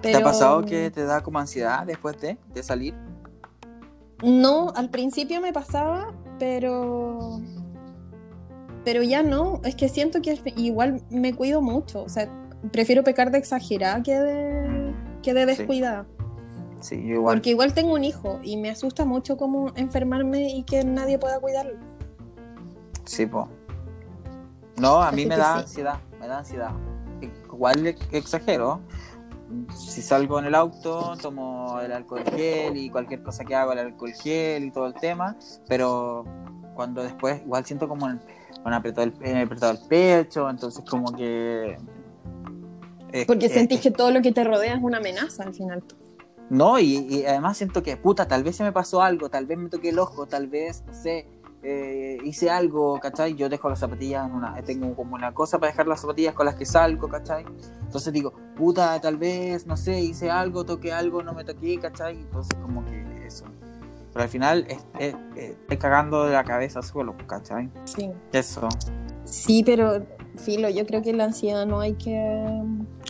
¿Te 0.01 0.17
ha 0.17 0.23
pasado 0.23 0.65
que 0.65 0.91
te 0.91 1.05
da 1.05 1.23
como 1.23 1.39
ansiedad 1.39 1.87
después 1.87 2.21
de, 2.21 2.39
de 2.55 2.63
salir? 2.63 2.95
No, 4.23 4.73
al 4.75 4.91
principio 4.91 5.41
me 5.41 5.53
pasaba, 5.53 6.13
pero. 6.39 7.41
Pero 8.85 9.03
ya 9.03 9.23
no. 9.23 9.61
Es 9.65 9.75
que 9.77 9.89
siento 9.89 10.21
que 10.23 10.41
igual 10.57 11.03
me 11.11 11.35
cuido 11.35 11.61
mucho. 11.61 12.03
O 12.03 12.09
sea, 12.09 12.29
prefiero 12.73 13.05
pecar 13.05 13.31
de 13.31 13.39
exagerada 13.39 14.03
que 14.03 14.19
de, 14.19 14.95
que 15.23 15.35
de 15.35 15.47
descuidada. 15.47 16.05
Sí, 16.05 16.20
igual. 16.91 17.37
Porque 17.37 17.51
igual 17.51 17.75
tengo 17.75 17.95
un 17.95 18.05
hijo 18.05 18.41
y 18.43 18.57
me 18.57 18.71
asusta 18.71 19.05
mucho 19.05 19.37
como 19.37 19.73
enfermarme 19.77 20.49
y 20.51 20.63
que 20.65 20.85
nadie 20.85 21.19
pueda 21.19 21.39
cuidarlo. 21.41 21.77
Sí, 23.05 23.27
pues. 23.27 23.47
No, 24.77 25.03
a 25.03 25.13
mí 25.13 25.27
me 25.27 25.37
da 25.37 25.59
ansiedad, 25.59 26.01
me 26.19 26.27
da 26.27 26.39
ansiedad. 26.39 26.71
Igual 27.21 27.87
exagero. 28.13 28.81
Si 29.77 30.01
salgo 30.01 30.39
en 30.39 30.47
el 30.47 30.55
auto, 30.55 31.17
tomo 31.21 31.81
el 31.81 31.93
alcohol 31.93 32.23
gel 32.25 32.77
y 32.77 32.89
cualquier 32.89 33.23
cosa 33.23 33.45
que 33.45 33.55
hago, 33.55 33.73
el 33.73 33.81
alcohol 33.81 34.13
gel 34.13 34.65
y 34.65 34.71
todo 34.71 34.87
el 34.87 34.95
tema, 34.95 35.37
pero 35.69 36.25
cuando 36.75 37.03
después 37.03 37.43
igual 37.43 37.67
siento 37.67 37.89
como 37.89 38.07
un, 38.07 38.73
apretado, 38.73 39.11
el, 39.23 39.37
apretado 39.37 39.73
el 39.73 39.87
pecho, 39.89 40.49
entonces 40.49 40.85
como 40.89 41.13
que... 41.13 41.77
Porque 43.27 43.49
sentís 43.49 43.81
que 43.81 43.91
todo 43.91 44.13
lo 44.13 44.23
que 44.23 44.31
te 44.31 44.45
rodea 44.45 44.75
es 44.75 44.83
una 44.83 44.99
amenaza 44.99 45.43
al 45.43 45.53
final. 45.53 45.83
No, 46.51 46.81
y, 46.81 47.25
además 47.25 47.57
siento 47.57 47.83
que, 47.83 47.97
puta, 47.97 48.27
tal 48.27 48.43
vez 48.43 48.57
se 48.57 48.65
me 48.65 48.73
pasó 48.73 49.03
algo, 49.03 49.31
tal 49.31 49.47
vez 49.47 49.57
me 49.57 49.69
toqué 49.69 49.91
el 49.91 50.01
ojo, 50.01 50.27
tal 50.27 50.49
vez, 50.49 50.83
no 50.85 50.93
sé, 50.93 51.29
eh, 51.63 52.19
hice 52.25 52.51
algo, 52.51 52.99
¿cachai? 52.99 53.37
Yo 53.37 53.49
dejo 53.49 53.69
las 53.69 53.79
zapatillas 53.79 54.27
en 54.27 54.35
una, 54.35 54.61
tengo 54.63 54.97
como 54.97 55.15
una 55.15 55.33
cosa 55.33 55.61
para 55.61 55.71
dejar 55.71 55.87
las 55.87 56.01
zapatillas 56.01 56.35
con 56.35 56.47
las 56.47 56.57
que 56.57 56.67
salgo, 56.67 57.09
¿cachai? 57.09 57.45
Entonces 57.83 58.13
digo, 58.13 58.33
puta, 58.57 59.01
tal 59.01 59.17
vez, 59.17 59.65
no 59.67 59.77
sé, 59.77 60.01
hice 60.01 60.29
algo, 60.29 60.65
toqué 60.65 60.93
algo, 60.93 61.23
no 61.23 61.35
me 61.35 61.45
toqué, 61.45 61.79
¿cachai? 61.79 62.17
Entonces 62.17 62.59
como 62.61 62.85
que 62.85 63.27
eso. 63.27 63.45
Pero 64.13 64.25
al 64.25 64.29
final 64.29 64.67
estoy 64.99 65.77
cagando 65.77 66.25
de 66.25 66.33
la 66.33 66.43
cabeza 66.43 66.83
solo, 66.83 67.15
¿cachai? 67.29 67.71
Sí. 67.85 68.11
Eso. 68.33 68.69
Sí, 69.25 69.63
pero 69.65 70.05
filo, 70.41 70.69
yo 70.69 70.87
creo 70.87 71.03
que 71.03 71.13
la 71.13 71.25
ansiedad 71.25 71.67
no 71.67 71.81
hay 71.81 71.95
que 71.95 72.19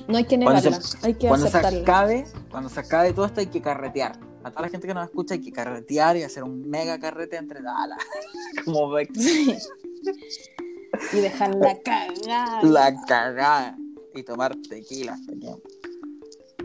no 0.08 0.16
hay 0.16 0.24
que 0.24 0.36
negarla, 0.36 0.80
hay 1.02 1.14
que 1.14 1.28
cuando 1.28 1.46
aceptarla. 1.46 1.78
Se 1.78 1.82
acabe, 1.82 2.26
cuando 2.50 2.68
se 2.68 2.80
acabe 2.80 3.12
todo 3.12 3.26
esto 3.26 3.40
hay 3.40 3.46
que 3.46 3.62
carretear. 3.62 4.18
A 4.42 4.50
toda 4.50 4.62
la 4.62 4.68
gente 4.68 4.86
que 4.86 4.94
nos 4.94 5.04
escucha 5.04 5.34
hay 5.34 5.40
que 5.40 5.52
carretear 5.52 6.16
y 6.16 6.22
hacer 6.22 6.42
un 6.42 6.68
mega 6.68 6.98
carrete 6.98 7.36
entre 7.36 7.60
dalas. 7.60 7.98
Como 8.64 8.90
ve. 8.90 9.08
y 11.12 11.16
dejar 11.16 11.54
la 11.54 11.78
cagada. 11.78 12.62
La 12.62 13.02
cagada. 13.06 13.78
Y 14.14 14.22
tomar 14.22 14.56
tequila. 14.68 15.16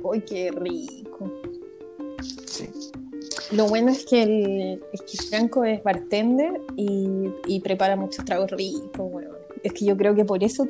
Uy, 0.01 0.21
qué 0.21 0.51
rico. 0.51 1.31
Sí. 2.47 2.69
Lo 3.51 3.67
bueno 3.67 3.91
es 3.91 4.05
que, 4.05 4.23
el, 4.23 4.83
es 4.91 5.01
que 5.01 5.17
Franco 5.29 5.63
es 5.63 5.83
bartender 5.83 6.59
y, 6.75 7.07
y 7.45 7.59
prepara 7.59 7.95
muchos 7.95 8.25
tragos 8.25 8.49
ricos. 8.51 9.11
Bueno, 9.11 9.31
es 9.63 9.73
que 9.73 9.85
yo 9.85 9.97
creo 9.97 10.15
que 10.15 10.25
por 10.25 10.43
eso 10.43 10.67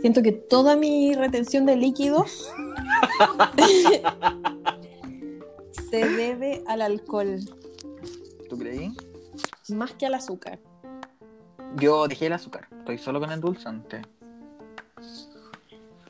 siento 0.00 0.22
que 0.22 0.32
toda 0.32 0.76
mi 0.76 1.14
retención 1.14 1.66
de 1.66 1.76
líquidos 1.76 2.50
se 5.90 6.08
debe 6.08 6.62
al 6.66 6.82
alcohol. 6.82 7.38
¿Tú 8.48 8.58
creí? 8.58 8.92
Más 9.70 9.92
que 9.92 10.06
al 10.06 10.14
azúcar. 10.14 10.58
Yo 11.76 12.06
dejé 12.06 12.26
el 12.26 12.34
azúcar, 12.34 12.68
estoy 12.78 12.98
solo 12.98 13.20
con 13.20 13.32
endulzante. 13.32 14.02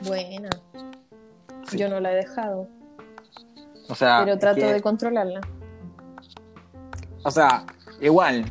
Buena. 0.03 0.51
Yo 1.73 1.89
no 1.89 2.01
la 2.01 2.13
he 2.13 2.17
dejado. 2.17 2.69
O 3.89 3.95
sea, 3.95 4.23
pero 4.25 4.39
trato 4.39 4.67
de 4.67 4.83
controlarla. 4.83 5.41
O 7.25 7.31
sea, 7.31 7.65
igual, 8.01 8.45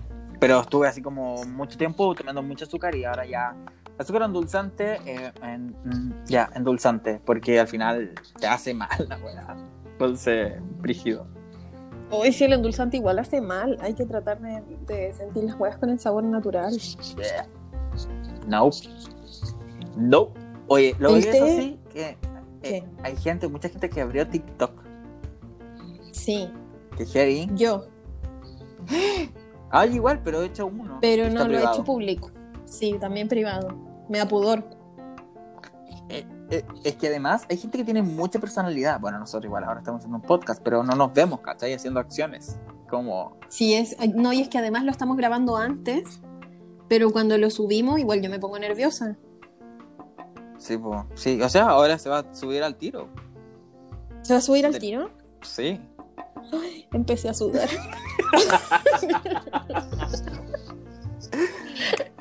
pero 0.44 0.60
estuve 0.60 0.90
así 0.90 1.02
como 1.02 1.42
mucho 1.46 1.78
tiempo 1.78 2.14
tomando 2.14 2.44
mucho 2.44 2.66
azúcar 2.66 2.94
y 2.96 3.06
ahora 3.06 3.26
ya 3.26 3.56
azúcar 3.98 4.24
endulzante, 4.24 5.00
eh, 5.06 5.32
mm, 5.86 6.26
ya, 6.26 6.50
endulzante, 6.54 7.22
porque 7.26 7.62
al 7.62 7.68
final 7.70 8.14
te 8.38 8.48
hace 8.48 8.74
mal 8.74 8.90
la 9.08 9.18
weá. 9.20 9.56
Entonces, 9.86 10.56
brígido. 10.82 11.26
Hoy 12.12 12.34
si 12.34 12.44
el 12.44 12.52
endulzante 12.52 12.98
igual 12.98 13.20
hace 13.20 13.40
mal, 13.40 13.78
hay 13.80 13.94
que 13.94 14.06
tratar 14.06 14.42
de, 14.42 15.14
sentir 15.14 15.46
las 15.46 15.58
huevas 15.58 15.78
con 15.78 15.90
el 15.90 16.00
sabor 16.02 16.26
natural. 16.26 16.78
No. 18.46 18.70
No. 19.96 20.34
Oye, 20.68 20.94
lo 21.00 21.14
que 21.14 21.20
es 21.20 21.42
así 21.42 21.80
que 21.90 22.18
eh, 22.64 22.84
hay 23.02 23.16
gente, 23.16 23.48
mucha 23.48 23.70
gente 23.70 23.90
que 23.90 24.02
abrió 24.02 24.28
TikTok. 24.28 24.74
Sí. 26.12 26.52
Que 26.98 27.06
heavy. 27.06 27.50
Yo. 27.56 27.86
Ah, 29.76 29.88
igual, 29.88 30.22
pero 30.24 30.44
he 30.44 30.46
hecho 30.46 30.68
uno. 30.68 31.00
Pero 31.02 31.32
no 31.32 31.48
lo 31.48 31.58
he 31.58 31.64
hecho 31.64 31.84
público. 31.84 32.30
Sí, 32.66 32.96
también 33.00 33.28
privado. 33.28 33.76
Me 34.08 34.20
da 34.20 34.28
pudor. 34.28 34.64
Eh, 36.10 36.28
eh, 36.52 36.64
es 36.84 36.96
que 36.96 37.08
además 37.08 37.48
hay 37.50 37.58
gente 37.58 37.80
que 37.80 37.84
tiene 37.84 38.04
mucha 38.04 38.40
personalidad. 38.40 39.00
Bueno, 39.00 39.18
nosotros 39.18 39.46
igual 39.46 39.64
ahora 39.64 39.80
estamos 39.80 40.02
haciendo 40.02 40.18
un 40.18 40.22
podcast, 40.22 40.62
pero 40.64 40.84
no 40.84 40.96
nos 40.96 41.12
vemos, 41.12 41.40
¿cachai? 41.42 41.74
Haciendo 41.74 42.00
acciones. 42.00 42.60
Como. 42.88 43.36
Sí, 43.50 43.74
es. 43.74 43.98
No, 44.14 44.32
y 44.32 44.42
es 44.42 44.48
que 44.48 44.60
además 44.60 44.84
lo 44.84 44.92
estamos 44.92 45.18
grabando 45.18 45.58
antes, 45.58 46.22
pero 46.88 47.10
cuando 47.10 47.36
lo 47.40 47.50
subimos, 47.50 48.00
igual 48.00 48.22
yo 48.22 48.30
me 48.30 48.38
pongo 48.38 48.60
nerviosa. 48.60 49.18
Sí, 50.60 50.78
pues. 50.78 51.02
Sí, 51.16 51.42
o 51.42 51.50
sea, 51.50 51.70
ahora 51.70 51.98
se 51.98 52.10
va 52.10 52.20
a 52.20 52.34
subir 52.36 52.62
al 52.62 52.76
tiro. 52.76 53.10
¿Se 54.22 54.34
va 54.34 54.38
a 54.38 54.42
subir 54.42 54.68
al 54.68 54.78
tiro? 54.78 55.10
Sí. 55.42 55.82
Empecé 56.92 57.30
a 57.30 57.34
sudar. 57.34 57.70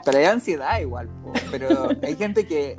Pero 0.04 0.18
hay 0.18 0.24
ansiedad 0.24 0.80
igual, 0.80 1.08
pero 1.50 1.90
hay 2.02 2.16
gente 2.16 2.46
que. 2.46 2.76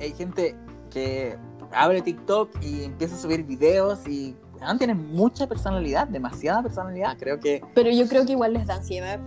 Hay 0.00 0.12
gente 0.12 0.54
que 0.90 1.38
abre 1.72 2.02
TikTok 2.02 2.50
y 2.62 2.84
empieza 2.84 3.14
a 3.14 3.18
subir 3.18 3.44
videos 3.44 4.06
y 4.06 4.36
ah, 4.60 4.76
tienen 4.76 5.10
mucha 5.12 5.46
personalidad, 5.46 6.06
demasiada 6.08 6.62
personalidad, 6.62 7.16
creo 7.18 7.40
que. 7.40 7.62
Pero 7.74 7.90
yo 7.90 8.08
creo 8.08 8.26
que 8.26 8.32
igual 8.32 8.52
les 8.52 8.66
da 8.66 8.74
ansiedad. 8.76 9.20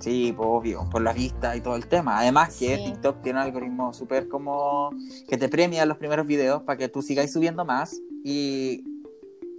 Sí, 0.00 0.32
pues, 0.36 0.48
obvio, 0.48 0.88
por 0.90 1.02
la 1.02 1.12
vista 1.12 1.56
y 1.56 1.60
todo 1.60 1.74
el 1.74 1.86
tema. 1.88 2.18
Además 2.18 2.56
que 2.56 2.76
TikTok 2.76 3.22
tiene 3.22 3.40
un 3.40 3.46
algoritmo 3.46 3.92
súper 3.92 4.28
como 4.28 4.90
que 5.28 5.36
te 5.36 5.48
premia 5.48 5.84
los 5.86 5.96
primeros 5.98 6.26
videos 6.26 6.62
para 6.62 6.76
que 6.76 6.88
tú 6.88 7.02
sigáis 7.02 7.32
subiendo 7.32 7.64
más 7.64 8.00
y 8.24 8.84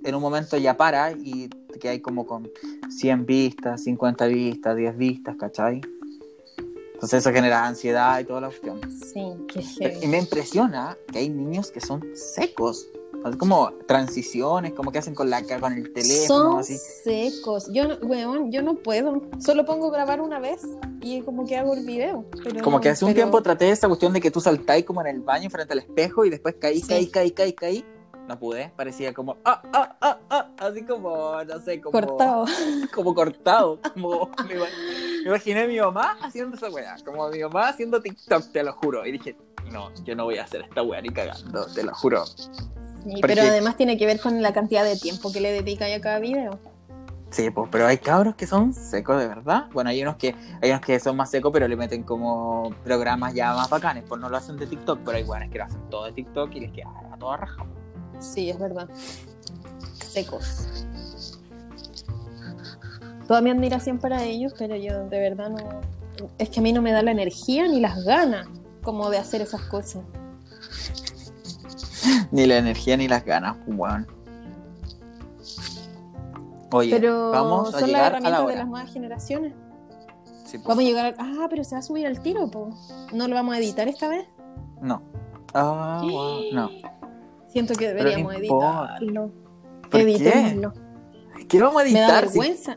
en 0.03 0.15
un 0.15 0.21
momento 0.21 0.57
ya 0.57 0.77
para 0.77 1.11
y 1.11 1.49
que 1.79 1.89
hay 1.89 1.99
como 1.99 2.25
con 2.25 2.49
100 2.89 3.25
vistas, 3.25 3.83
50 3.83 4.25
vistas, 4.27 4.75
10 4.75 4.97
vistas, 4.97 5.35
¿cachai? 5.37 5.81
Entonces 6.93 7.19
eso 7.19 7.31
genera 7.31 7.65
ansiedad 7.65 8.19
y 8.19 8.25
toda 8.25 8.41
la 8.41 8.47
cuestión. 8.47 8.81
Sí, 8.91 9.23
qué 9.47 9.99
Y 10.01 10.07
me 10.07 10.17
impresiona 10.17 10.97
que 11.11 11.19
hay 11.19 11.29
niños 11.29 11.71
que 11.71 11.79
son 11.79 12.03
secos. 12.13 12.87
como 13.37 13.71
transiciones, 13.87 14.73
como 14.73 14.91
que 14.91 14.99
hacen 14.99 15.15
con 15.15 15.29
la 15.29 15.41
con 15.61 15.73
el 15.73 15.93
teléfono. 15.93 16.51
Son 16.51 16.59
así. 16.59 16.77
secos. 16.77 17.71
Yo 17.71 17.87
no, 17.87 18.49
yo 18.49 18.61
no 18.61 18.75
puedo. 18.75 19.21
Solo 19.39 19.65
pongo 19.65 19.91
grabar 19.91 20.19
una 20.19 20.39
vez 20.39 20.61
y 20.99 21.21
como 21.21 21.45
que 21.45 21.55
hago 21.55 21.73
el 21.73 21.85
video. 21.85 22.25
como 22.61 22.81
que 22.81 22.89
hace 22.89 23.05
un 23.05 23.13
tiempo 23.13 23.41
traté 23.41 23.69
esa 23.69 23.87
cuestión 23.87 24.11
de 24.11 24.19
que 24.19 24.29
tú 24.29 24.41
saltáis 24.41 24.83
como 24.83 24.99
en 24.99 25.07
el 25.07 25.21
baño 25.21 25.49
frente 25.49 25.71
al 25.71 25.79
espejo 25.79 26.25
y 26.25 26.29
después 26.29 26.55
caí, 26.59 26.81
caí, 26.81 27.07
caí, 27.07 27.31
caí, 27.31 27.53
caí 27.53 27.85
no 28.29 28.39
pude, 28.39 28.71
parecía 28.75 29.13
como, 29.13 29.37
ah, 29.43 29.61
ah, 29.73 29.95
ah, 29.99 30.19
ah, 30.29 30.49
así 30.59 30.83
como, 30.83 31.43
no 31.43 31.59
sé, 31.59 31.81
como... 31.81 31.91
Cortado. 31.91 32.45
Como 32.93 33.13
cortado, 33.13 33.79
como, 33.93 34.29
me, 34.47 34.55
imaginé 35.25 35.61
a 35.61 35.67
mi 35.67 35.79
mamá 35.79 36.17
haciendo 36.21 36.55
esa 36.55 36.69
weá, 36.69 36.95
como 37.05 37.29
mi 37.29 37.39
mamá 37.39 37.69
haciendo 37.69 38.01
TikTok, 38.01 38.51
te 38.51 38.63
lo 38.63 38.73
juro, 38.73 39.05
y 39.05 39.13
dije, 39.13 39.35
no, 39.71 39.93
yo 40.03 40.15
no 40.15 40.25
voy 40.25 40.37
a 40.37 40.43
hacer 40.43 40.61
esta 40.61 40.81
weá 40.81 41.01
ni 41.01 41.09
cagando, 41.09 41.65
te 41.67 41.83
lo 41.83 41.93
juro. 41.93 42.25
pero 43.21 43.41
además 43.41 43.77
tiene 43.77 43.97
que 43.97 44.05
ver 44.05 44.19
con 44.19 44.41
la 44.41 44.53
cantidad 44.53 44.83
de 44.83 44.97
tiempo 44.97 45.31
que 45.31 45.39
le 45.41 45.51
dedica 45.51 45.85
a 45.85 46.01
cada 46.01 46.19
video. 46.19 46.59
Sí, 47.31 47.51
pues, 47.51 47.69
pero 47.71 47.85
hay 47.85 47.99
cabros 47.99 48.35
que 48.35 48.47
son 48.47 48.73
secos 48.73 49.19
de 49.19 49.27
verdad. 49.27 49.67
Bueno, 49.71 49.91
hay 49.91 50.01
unos 50.01 50.15
que 50.15 50.33
hay 50.61 50.71
unos 50.71 50.81
que 50.81 50.99
son 50.99 51.15
más 51.15 51.29
secos, 51.29 51.51
pero 51.53 51.67
le 51.67 51.75
meten 51.75 52.03
como 52.03 52.73
programas 52.83 53.33
ya 53.33 53.53
más 53.53 53.69
bacanes. 53.69 54.03
Pues 54.07 54.19
no 54.19 54.29
lo 54.29 54.37
hacen 54.37 54.57
de 54.57 54.65
TikTok, 54.65 55.01
pero 55.05 55.17
hay 55.17 55.23
buenas 55.23 55.49
que 55.49 55.59
lo 55.59 55.65
hacen 55.65 55.89
todo 55.89 56.05
de 56.05 56.13
TikTok 56.13 56.51
y 56.55 56.61
les 56.61 56.71
queda 56.71 56.89
a 57.11 57.17
toda 57.17 57.37
raja. 57.37 57.65
Sí, 58.19 58.49
es 58.49 58.59
verdad. 58.59 58.89
Secos. 60.05 60.67
Toda 63.27 63.41
mi 63.41 63.51
admiración 63.51 63.99
para 63.99 64.23
ellos, 64.23 64.53
pero 64.57 64.75
yo 64.75 65.07
de 65.07 65.19
verdad 65.19 65.49
no. 65.49 65.81
Es 66.37 66.49
que 66.49 66.59
a 66.59 66.63
mí 66.63 66.73
no 66.73 66.81
me 66.81 66.91
da 66.91 67.01
la 67.01 67.11
energía 67.11 67.67
ni 67.67 67.79
las 67.79 68.03
ganas 68.03 68.47
como 68.83 69.09
de 69.09 69.17
hacer 69.17 69.41
esas 69.41 69.61
cosas. 69.61 70.03
Ni 72.31 72.45
la 72.45 72.57
energía 72.57 72.97
ni 72.97 73.07
las 73.07 73.25
ganas, 73.25 73.57
bueno. 73.67 74.05
Oye, 76.71 76.91
Pero 76.91 77.31
vamos 77.31 77.73
a 77.73 77.79
son 77.79 77.81
las 77.81 77.89
llegar 77.89 78.15
a 78.15 78.19
la 78.19 78.29
herramientas 78.29 78.47
de 78.47 78.55
las 78.55 78.67
nuevas 78.67 78.93
generaciones. 78.93 79.53
Sí, 80.45 80.57
po. 80.57 80.69
Vamos 80.69 80.83
a 80.83 80.87
llegar 80.87 81.05
a... 81.05 81.15
Ah, 81.19 81.47
pero 81.49 81.63
se 81.63 81.75
va 81.75 81.79
a 81.79 81.81
subir 81.81 82.07
al 82.07 82.21
tiro, 82.21 82.49
po. 82.49 82.69
¿No 83.11 83.27
lo 83.27 83.35
vamos 83.35 83.55
a 83.55 83.57
editar 83.57 83.87
esta 83.87 84.07
vez? 84.07 84.27
No. 84.81 85.01
Ah, 85.53 86.01
wow. 86.03 86.41
No. 86.53 86.69
Siento 87.49 87.73
que 87.73 87.87
no 87.89 87.95
deberíamos 87.95 88.35
importa. 88.35 88.95
editarlo. 88.99 89.31
¿Por 89.89 89.99
Editémoslo. 90.01 90.73
¿Qué 91.47 91.61
vamos 91.61 91.81
a 91.81 91.85
Me 91.85 91.93
da 91.93 91.99
editar? 91.99 92.27
si- 92.29 92.39
vergüenza. 92.39 92.75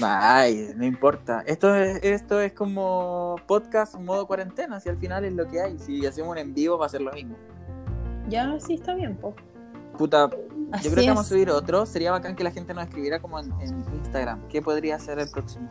Ay, 0.00 0.70
no 0.76 0.84
importa. 0.84 1.42
Esto 1.46 1.74
es, 1.74 1.98
esto 2.02 2.40
es 2.40 2.52
como 2.52 3.36
podcast 3.46 3.96
modo 3.96 4.26
cuarentena, 4.26 4.78
si 4.80 4.88
al 4.88 4.98
final 4.98 5.24
es 5.24 5.32
lo 5.32 5.48
que 5.48 5.60
hay. 5.60 5.78
Si 5.78 6.06
hacemos 6.06 6.30
un 6.32 6.38
en 6.38 6.54
vivo 6.54 6.78
va 6.78 6.86
a 6.86 6.88
ser 6.88 7.00
lo 7.00 7.12
mismo. 7.12 7.36
Ya, 8.28 8.58
sí, 8.60 8.74
está 8.74 8.94
bien, 8.94 9.16
po. 9.16 9.34
Puta, 9.96 10.30
Así 10.70 10.84
yo 10.84 10.90
creo 10.92 11.02
que 11.02 11.08
vamos 11.08 11.26
a 11.26 11.28
subir 11.28 11.50
otro. 11.50 11.86
Sería 11.86 12.12
bacán 12.12 12.36
que 12.36 12.44
la 12.44 12.50
gente 12.50 12.74
nos 12.74 12.84
escribiera 12.84 13.20
como 13.20 13.40
en, 13.40 13.50
en 13.60 13.84
Instagram. 13.94 14.46
¿Qué 14.48 14.60
podría 14.62 14.98
ser 14.98 15.18
el 15.18 15.28
próximo? 15.30 15.68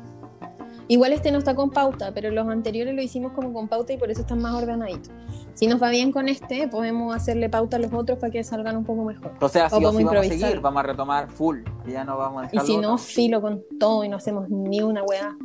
Igual 0.89 1.11
este 1.11 1.31
no 1.31 1.39
está 1.39 1.53
con 1.53 1.69
pauta, 1.69 2.13
pero 2.13 2.31
los 2.31 2.47
anteriores 2.47 2.95
lo 2.95 3.01
hicimos 3.01 3.33
como 3.33 3.51
con 3.51 3.67
pauta 3.67 3.91
y 3.91 3.97
por 3.97 4.09
eso 4.09 4.21
están 4.21 4.39
más 4.39 4.55
ordenaditos. 4.55 5.11
Si 5.53 5.67
nos 5.67 5.81
va 5.81 5.89
bien 5.89 6.11
con 6.11 6.29
este, 6.29 6.67
podemos 6.67 7.15
hacerle 7.15 7.49
pauta 7.49 7.77
a 7.77 7.79
los 7.79 7.91
otros 7.91 8.19
para 8.19 8.31
que 8.31 8.43
salgan 8.43 8.77
un 8.77 8.85
poco 8.85 9.03
mejor. 9.03 9.33
O 9.41 9.49
sea, 9.49 9.65
O 9.67 9.69
si 9.79 9.85
o 9.85 9.91
sí 9.91 10.03
vamos 10.03 10.15
a 10.15 10.23
seguir, 10.23 10.59
vamos 10.61 10.79
a 10.79 10.83
retomar 10.83 11.29
full. 11.29 11.59
Ya 11.85 12.05
no 12.05 12.17
vamos 12.17 12.45
a 12.45 12.49
Y 12.55 12.59
si 12.59 12.77
no, 12.77 12.97
filo 12.97 13.41
con 13.41 13.63
todo 13.79 14.03
y 14.03 14.09
no 14.09 14.17
hacemos 14.17 14.49
ni 14.49 14.81
una 14.81 15.03
weá. 15.03 15.35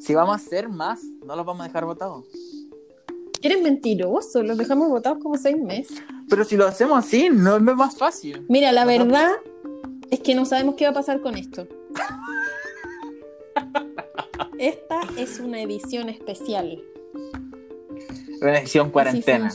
Si 0.00 0.14
vamos 0.14 0.32
a 0.32 0.36
hacer 0.36 0.68
más, 0.68 1.02
no 1.26 1.36
los 1.36 1.44
vamos 1.44 1.62
a 1.62 1.64
dejar 1.64 1.84
votados. 1.84 2.24
Eres 3.42 3.62
mentiroso, 3.62 4.42
los 4.42 4.56
dejamos 4.56 4.88
votados 4.88 5.18
como 5.22 5.36
seis 5.36 5.56
meses. 5.58 6.02
Pero 6.28 6.44
si 6.44 6.56
lo 6.56 6.66
hacemos 6.66 6.98
así, 6.98 7.28
no 7.30 7.56
es 7.56 7.62
más 7.62 7.96
fácil. 7.96 8.46
Mira, 8.48 8.72
la 8.72 8.84
verdad 8.84 9.30
es 10.10 10.20
que 10.20 10.34
no 10.34 10.44
sabemos 10.46 10.74
qué 10.76 10.84
va 10.84 10.90
a 10.90 10.94
pasar 10.94 11.20
con 11.20 11.36
esto. 11.36 11.66
Esta 14.58 15.00
es 15.16 15.40
una 15.40 15.60
edición 15.60 16.08
especial. 16.08 16.82
Una 18.40 18.58
edición 18.58 18.90
cuarentena. 18.90 19.52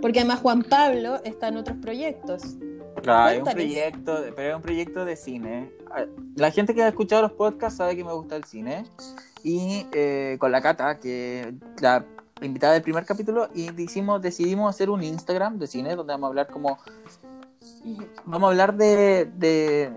Porque 0.00 0.18
además 0.20 0.40
Juan 0.40 0.62
Pablo 0.62 1.22
está 1.24 1.48
en 1.48 1.56
otros 1.58 1.78
proyectos. 1.78 2.42
Ah, 3.06 3.34
es 3.34 3.42
un 3.42 3.44
proyecto, 3.44 4.24
pero 4.34 4.50
es 4.50 4.56
un 4.56 4.62
proyecto 4.62 5.04
de 5.04 5.16
cine. 5.16 5.70
Ah, 5.90 6.06
La 6.36 6.50
gente 6.50 6.74
que 6.74 6.82
ha 6.82 6.88
escuchado 6.88 7.22
los 7.22 7.32
podcasts 7.32 7.78
sabe 7.78 7.96
que 7.96 8.04
me 8.04 8.12
gusta 8.12 8.36
el 8.36 8.44
cine. 8.44 8.84
Y 9.42 9.86
eh, 9.92 10.36
con 10.40 10.50
la 10.50 10.62
Cata, 10.62 10.98
que 10.98 11.54
la 11.80 12.04
invitada 12.40 12.72
del 12.72 12.82
primer 12.82 13.04
capítulo, 13.04 13.48
y 13.54 13.70
decidimos 13.70 14.70
hacer 14.70 14.90
un 14.90 15.02
Instagram 15.02 15.58
de 15.58 15.66
cine 15.66 15.94
donde 15.94 16.12
vamos 16.12 16.28
a 16.28 16.28
hablar 16.28 16.48
como. 16.48 16.78
Vamos 18.24 18.48
a 18.48 18.50
hablar 18.50 18.76
de, 18.76 19.30
de, 19.36 19.92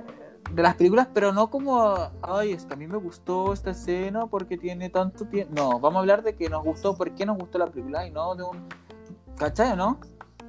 de 0.52 0.62
las 0.64 0.76
películas, 0.76 1.08
pero 1.14 1.32
no 1.34 1.50
como. 1.50 1.96
Ay, 2.22 2.54
es 2.54 2.66
que 2.66 2.74
a 2.74 2.78
mí 2.78 2.88
me 2.88 2.98
gustó 2.98 3.54
esta 3.54 3.72
escena 3.72 4.28
porque 4.28 4.58
tiene 4.58 4.90
tanto 4.90 5.26
tiempo. 5.26 5.54
No, 5.56 5.80
vamos 5.80 5.98
a 5.98 6.00
hablar 6.00 6.24
de 6.24 6.36
que 6.36 6.50
nos 6.50 6.64
gustó, 6.64 6.96
por 6.96 7.12
qué 7.12 7.26
nos 7.26 7.38
gustó 7.38 7.58
la 7.58 7.68
película 7.68 8.06
y 8.08 8.12
no 8.12 8.36
de 8.36 8.44
un. 8.44 8.66
¿Cachai 9.38 9.74
o 9.74 9.76
no? 9.76 10.00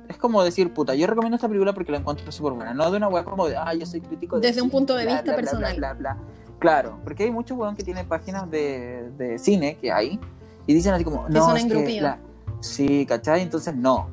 Es 0.08 0.16
como 0.16 0.42
decir, 0.42 0.72
puta, 0.72 0.94
yo 0.94 1.06
recomiendo 1.06 1.34
esta 1.36 1.48
película 1.48 1.74
porque 1.74 1.92
la 1.92 1.98
encuentro 1.98 2.30
súper 2.32 2.54
buena. 2.54 2.72
No 2.72 2.90
de 2.90 2.96
una 2.96 3.08
weá 3.08 3.24
como 3.24 3.46
de, 3.46 3.56
ah, 3.56 3.74
yo 3.74 3.84
soy 3.84 4.00
crítico 4.00 4.40
de 4.40 4.46
Desde 4.48 4.62
un 4.62 4.68
cine, 4.68 4.78
punto 4.78 4.94
de 4.94 5.04
bla, 5.04 5.12
vista 5.14 5.24
bla, 5.32 5.36
personal. 5.36 5.96
bla. 5.98 6.16
Claro, 6.58 6.98
porque 7.04 7.24
hay 7.24 7.30
muchos 7.30 7.58
weón 7.58 7.76
que 7.76 7.84
tienen 7.84 8.08
páginas 8.08 8.50
de, 8.50 9.10
de 9.18 9.38
cine 9.38 9.76
que 9.76 9.92
hay 9.92 10.18
y 10.66 10.72
dicen 10.74 10.94
así 10.94 11.04
como, 11.04 11.28
no, 11.28 11.44
son 11.44 11.56
es 11.58 11.66
que 11.66 12.00
la- 12.00 12.18
Sí, 12.60 13.04
¿cachai? 13.06 13.42
Entonces 13.42 13.76
no. 13.76 14.08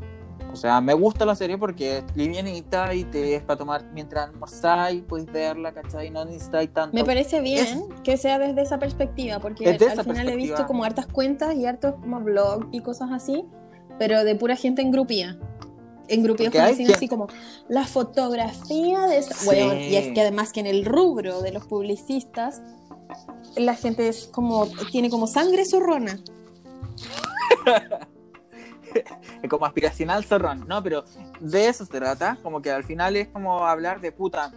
O 0.55 0.57
sea, 0.57 0.79
me 0.79 0.93
gusta 0.93 1.25
la 1.25 1.35
serie 1.35 1.57
porque 1.57 1.97
es 1.97 2.03
livianita 2.15 2.93
y 2.93 3.03
te 3.03 3.35
es 3.35 3.43
para 3.43 3.57
tomar 3.57 3.91
mientras 3.91 4.29
almorzáis, 4.29 5.03
puedes 5.07 5.25
verla, 5.31 5.73
¿cachai? 5.73 6.09
No 6.09 6.23
necesitáis 6.23 6.73
tanto. 6.73 6.95
Me 6.95 7.03
parece 7.03 7.41
bien 7.41 7.83
que 8.05 8.15
sea 8.15 8.39
desde 8.39 8.61
esa 8.61 8.79
perspectiva, 8.79 9.39
porque 9.39 9.65
Es 9.65 9.99
al 9.99 10.05
final 10.05 10.27
he 10.27 10.31
perspectiva. 10.31 10.35
visto 10.55 10.65
como 10.67 10.85
hartas 10.85 11.07
cuentas 11.07 11.53
y 11.55 11.65
hartos 11.65 11.95
como 11.95 12.21
blog 12.21 12.67
y 12.71 12.79
cosas 12.79 13.09
así, 13.11 13.43
pero 13.99 14.23
de 14.23 14.35
pura 14.35 14.55
gente 14.55 14.81
como 16.51 16.65
hay 16.65 16.69
diciendo 16.71 16.93
quien- 16.93 16.97
así 16.97 17.07
como 17.09 17.27
la 17.67 17.83
fotografía 17.85 19.07
de 19.07 19.17
esa. 19.17 19.33
Sí. 19.33 19.47
Weón, 19.49 19.77
y 19.77 19.95
es 19.97 20.13
que 20.13 20.21
además 20.21 20.53
que 20.53 20.61
en 20.61 20.67
el 20.67 20.85
rubro 20.85 21.41
de 21.41 21.51
los 21.51 21.65
publicistas, 21.65 22.61
la 23.57 23.75
gente 23.75 24.07
es 24.07 24.25
como, 24.27 24.67
tiene 24.91 25.09
como 25.09 25.27
sangre 25.27 25.65
zorrona. 25.65 26.17
Es 29.45 29.49
como 29.49 29.65
aspiracional 29.67 30.25
zorrón, 30.25 30.65
¿no? 30.67 30.81
Pero 30.81 31.03
de 31.39 31.67
eso 31.67 31.85
se 31.85 31.91
trata, 31.91 32.37
como 32.41 32.63
que 32.63 32.71
al 32.71 32.83
final 32.83 33.15
es 33.15 33.27
como 33.27 33.65
hablar 33.67 34.01
de 34.01 34.11
puta, 34.11 34.51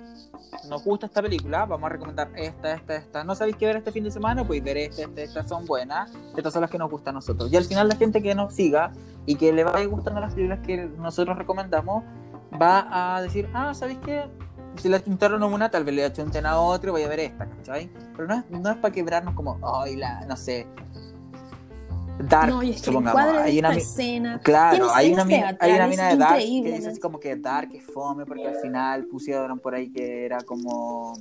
nos 0.67 0.83
gusta 0.83 1.05
esta 1.07 1.21
película, 1.21 1.67
vamos 1.67 1.87
a 1.87 1.91
recomendar 1.91 2.31
esta, 2.35 2.73
esta, 2.73 2.97
esta. 2.97 3.23
¿No 3.23 3.35
sabéis 3.35 3.57
qué 3.57 3.67
ver 3.67 3.77
este 3.77 3.93
fin 3.93 4.05
de 4.05 4.11
semana? 4.11 4.47
Pues 4.47 4.65
ver 4.65 4.79
esta, 4.79 5.03
esta, 5.03 5.21
estas 5.21 5.49
son 5.49 5.67
buenas, 5.67 6.11
estas 6.35 6.55
son 6.55 6.63
las 6.63 6.71
que 6.71 6.79
nos 6.79 6.91
gustan 6.91 7.15
a 7.15 7.19
nosotros. 7.19 7.53
Y 7.53 7.57
al 7.57 7.65
final 7.65 7.87
la 7.87 7.97
gente 7.97 8.23
que 8.23 8.35
nos 8.35 8.55
siga 8.55 8.93
y 9.27 9.37
que 9.37 9.53
le 9.53 9.63
vaya 9.63 9.85
gustando 9.85 10.21
las 10.21 10.33
películas 10.33 10.61
que 10.67 10.87
nosotros 10.87 11.37
recomendamos, 11.37 12.03
va 12.61 13.17
a 13.17 13.21
decir, 13.21 13.47
ah, 13.53 13.75
¿sabéis 13.75 13.99
qué? 14.07 14.25
Si 14.77 14.89
le 14.89 15.03
chuntaron 15.03 15.43
a 15.43 15.47
una, 15.47 15.71
tal 15.71 15.85
vez 15.85 15.95
le 15.95 16.13
chunten 16.15 16.47
a 16.47 16.59
otra 16.59 16.89
y 16.89 16.93
voy 16.93 17.03
a 17.03 17.09
ver 17.09 17.21
esta, 17.21 17.47
¿cachai? 17.47 17.91
Pero 18.17 18.27
no 18.27 18.35
es, 18.35 18.51
no 18.51 18.71
es 18.71 18.77
para 18.77 18.95
quebrarnos 18.95 19.35
como, 19.35 19.59
ay, 19.63 19.97
la, 19.97 20.25
no 20.25 20.35
sé. 20.35 20.67
Dark, 22.19 22.51
no, 22.51 22.63
y 22.63 22.71
es 22.71 22.83
que 22.83 22.91
el 22.91 22.97
supongamos. 22.97 23.23
Hay 23.39 23.59
una 23.59 23.75
escena. 23.75 24.41
Claro, 24.43 24.89
hay 24.93 25.13
una, 25.13 25.25
hay 25.61 25.73
una 25.73 25.87
mina 25.87 26.09
de 26.09 26.17
Dark 26.17 26.39
que 26.39 26.73
dice 26.73 26.89
así 26.89 27.01
como 27.01 27.21
que 27.21 27.37
Dark 27.37 27.71
es 27.75 27.85
fome 27.85 28.27
porque 28.27 28.47
al 28.47 28.57
final 28.57 29.07
pusieron 29.07 29.59
por 29.59 29.75
ahí 29.75 29.91
que 29.91 30.25
era 30.25 30.41
como 30.43 31.15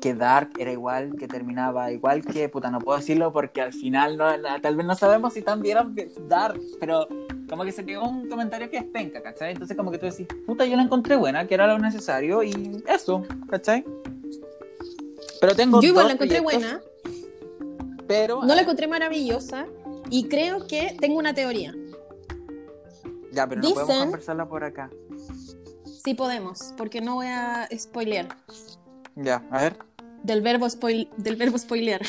que 0.00 0.14
Dark 0.14 0.50
era 0.58 0.70
igual, 0.70 1.16
que 1.18 1.26
terminaba 1.26 1.90
igual 1.90 2.24
que, 2.24 2.48
puta, 2.48 2.70
no 2.70 2.78
puedo 2.78 2.98
decirlo 2.98 3.32
porque 3.32 3.62
al 3.62 3.72
final 3.72 4.16
no, 4.16 4.26
tal 4.60 4.76
vez 4.76 4.86
no 4.86 4.94
sabemos 4.94 5.32
si 5.32 5.42
también 5.42 5.94
vieron 5.94 6.28
Dark, 6.28 6.60
pero 6.78 7.08
como 7.48 7.64
que 7.64 7.72
se 7.72 7.82
pegó 7.82 8.08
un 8.08 8.28
comentario 8.28 8.70
que 8.70 8.76
es 8.76 8.84
penca, 8.84 9.22
¿cachai? 9.22 9.52
Entonces 9.52 9.76
como 9.76 9.90
que 9.90 9.98
tú 9.98 10.06
decís, 10.06 10.26
puta, 10.46 10.66
yo 10.66 10.76
la 10.76 10.82
encontré 10.82 11.16
buena, 11.16 11.46
que 11.46 11.54
era 11.54 11.66
lo 11.66 11.78
necesario 11.78 12.42
y 12.42 12.82
eso, 12.86 13.24
¿cachai? 13.48 13.84
Pero 15.40 15.54
tengo 15.54 15.80
Yo 15.80 15.88
igual 15.88 16.08
la 16.08 16.12
encontré 16.14 16.40
buena, 16.40 16.80
pero 18.06 18.42
no 18.42 18.54
la 18.54 18.62
encontré 18.62 18.86
maravillosa 18.86 19.66
y 20.10 20.28
creo 20.28 20.66
que 20.66 20.96
tengo 21.00 21.18
una 21.18 21.34
teoría. 21.34 21.74
ya, 23.32 23.46
pero 23.46 23.60
no 23.60 23.74
podemos 23.74 24.04
conversarla 24.04 24.48
por 24.48 24.64
acá. 24.64 24.90
Sí 26.04 26.14
podemos, 26.14 26.72
porque 26.76 27.00
no 27.00 27.16
voy 27.16 27.26
a 27.26 27.68
spoilear. 27.76 28.28
Ya, 29.16 29.42
a 29.50 29.62
ver. 29.62 29.78
Del 30.22 30.40
verbo, 30.40 30.68
spoil, 30.68 31.08
del 31.16 31.36
verbo 31.36 31.58
spoilear. 31.58 32.02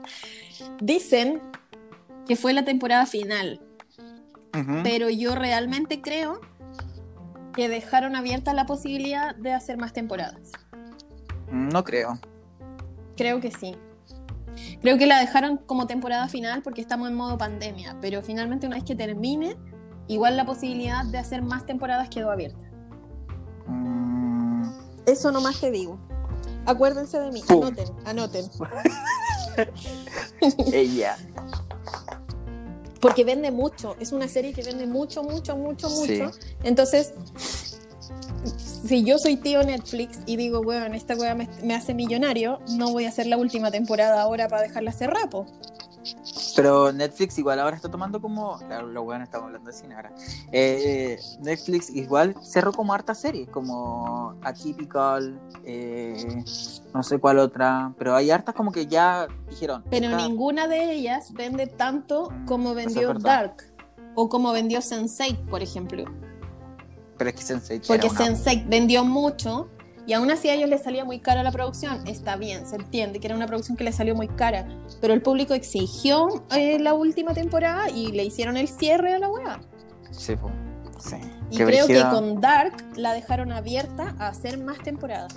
Dicen 0.80 1.40
que 2.26 2.36
fue 2.36 2.52
la 2.52 2.64
temporada 2.64 3.06
final, 3.06 3.60
pero 4.82 5.10
yo 5.10 5.34
realmente 5.34 6.00
creo 6.00 6.40
que 7.54 7.68
dejaron 7.68 8.16
abierta 8.16 8.54
la 8.54 8.66
posibilidad 8.66 9.34
de 9.34 9.52
hacer 9.52 9.76
más 9.78 9.92
temporadas. 9.92 10.52
No 11.50 11.84
creo. 11.84 12.18
Creo 13.16 13.40
que 13.40 13.50
sí. 13.50 13.76
Creo 14.80 14.96
que 14.98 15.06
la 15.06 15.18
dejaron 15.20 15.58
como 15.58 15.86
temporada 15.86 16.28
final 16.28 16.62
porque 16.62 16.80
estamos 16.80 17.08
en 17.08 17.14
modo 17.14 17.36
pandemia, 17.38 17.96
pero 18.00 18.22
finalmente 18.22 18.66
una 18.66 18.76
vez 18.76 18.84
que 18.84 18.94
termine, 18.94 19.56
igual 20.08 20.36
la 20.36 20.44
posibilidad 20.46 21.04
de 21.04 21.18
hacer 21.18 21.42
más 21.42 21.66
temporadas 21.66 22.08
quedó 22.08 22.30
abierta. 22.30 22.66
Mm, 23.66 24.64
Eso 25.06 25.32
nomás 25.32 25.60
te 25.60 25.70
digo. 25.70 25.98
Acuérdense 26.66 27.18
de 27.18 27.30
mí, 27.32 27.42
Pum. 27.46 27.62
anoten, 27.64 27.88
anoten. 28.04 28.44
ella. 30.72 31.16
Porque 33.00 33.24
vende 33.24 33.50
mucho, 33.50 33.96
es 33.98 34.12
una 34.12 34.28
serie 34.28 34.52
que 34.52 34.62
vende 34.62 34.86
mucho, 34.86 35.22
mucho, 35.22 35.56
mucho, 35.56 35.88
Sí. 35.88 36.20
mucho. 36.20 36.30
Entonces, 36.62 37.14
si 38.44 39.04
yo 39.04 39.18
soy 39.18 39.36
tío 39.36 39.62
Netflix 39.62 40.20
y 40.26 40.36
digo, 40.36 40.60
weón, 40.60 40.94
esta 40.94 41.14
weá 41.16 41.34
me, 41.34 41.48
me 41.62 41.74
hace 41.74 41.94
millonario, 41.94 42.58
no 42.70 42.90
voy 42.92 43.04
a 43.06 43.08
hacer 43.10 43.26
la 43.26 43.36
última 43.36 43.70
temporada 43.70 44.20
ahora 44.22 44.48
para 44.48 44.62
dejarla 44.62 44.90
hacer 44.90 45.10
rapo. 45.10 45.46
Pero 46.56 46.92
Netflix 46.92 47.36
igual 47.38 47.60
ahora 47.60 47.76
está 47.76 47.90
tomando 47.90 48.22
como. 48.22 48.56
Claro, 48.58 48.86
lo 48.86 49.02
bueno, 49.04 49.22
estamos 49.22 49.48
hablando 49.48 49.70
de 49.70 49.76
cine 49.76 49.94
ahora. 49.94 50.10
Eh, 50.50 51.18
Netflix 51.40 51.90
igual 51.90 52.34
cerró 52.42 52.72
como 52.72 52.94
hartas 52.94 53.20
series, 53.20 53.48
como 53.50 54.34
Atypical, 54.42 55.38
eh, 55.64 56.42
no 56.94 57.02
sé 57.02 57.18
cuál 57.18 57.38
otra. 57.38 57.92
Pero 57.98 58.16
hay 58.16 58.30
hartas 58.30 58.54
como 58.54 58.72
que 58.72 58.86
ya 58.86 59.28
dijeron. 59.50 59.84
Pero 59.90 60.06
esta- 60.06 60.16
ninguna 60.26 60.68
de 60.68 60.90
ellas 60.90 61.32
vende 61.34 61.66
tanto 61.66 62.30
Mm, 62.30 62.46
como 62.46 62.74
vendió. 62.74 63.12
Dark 63.14 63.56
o 64.14 64.30
como 64.30 64.52
vendió 64.52 64.80
Sense8, 64.80 65.50
por 65.50 65.62
ejemplo. 65.62 66.04
Pero 67.20 67.28
es 67.30 67.36
que 67.36 67.42
Sense8 67.54 67.86
Porque 67.86 68.06
una- 68.08 68.18
Sense8 68.18 68.64
vendió 68.66 69.04
mucho 69.04 69.68
y 70.06 70.14
aún 70.14 70.30
así 70.30 70.48
a 70.48 70.54
ellos 70.54 70.70
les 70.70 70.82
salía 70.82 71.04
muy 71.04 71.18
cara 71.20 71.42
la 71.42 71.52
producción. 71.52 72.08
Está 72.08 72.36
bien, 72.36 72.66
se 72.66 72.76
entiende 72.76 73.20
que 73.20 73.26
era 73.26 73.36
una 73.36 73.46
producción 73.46 73.76
que 73.76 73.84
les 73.84 73.94
salió 73.94 74.14
muy 74.14 74.26
cara, 74.26 74.66
pero 75.02 75.12
el 75.12 75.20
público 75.20 75.52
exigió 75.52 76.46
eh, 76.56 76.78
la 76.78 76.94
última 76.94 77.34
temporada 77.34 77.90
y 77.90 78.10
le 78.12 78.24
hicieron 78.24 78.56
el 78.56 78.68
cierre 78.68 79.12
a 79.12 79.18
la 79.18 79.28
weá. 79.28 79.60
Sí, 80.12 80.34
po. 80.34 80.50
Sí. 80.98 81.16
Y 81.50 81.58
qué 81.58 81.64
creo 81.66 81.84
brígida. 81.84 82.08
que 82.08 82.14
con 82.16 82.40
Dark 82.40 82.72
la 82.96 83.12
dejaron 83.12 83.52
abierta 83.52 84.14
a 84.18 84.28
hacer 84.28 84.56
más 84.58 84.78
temporadas. 84.78 85.34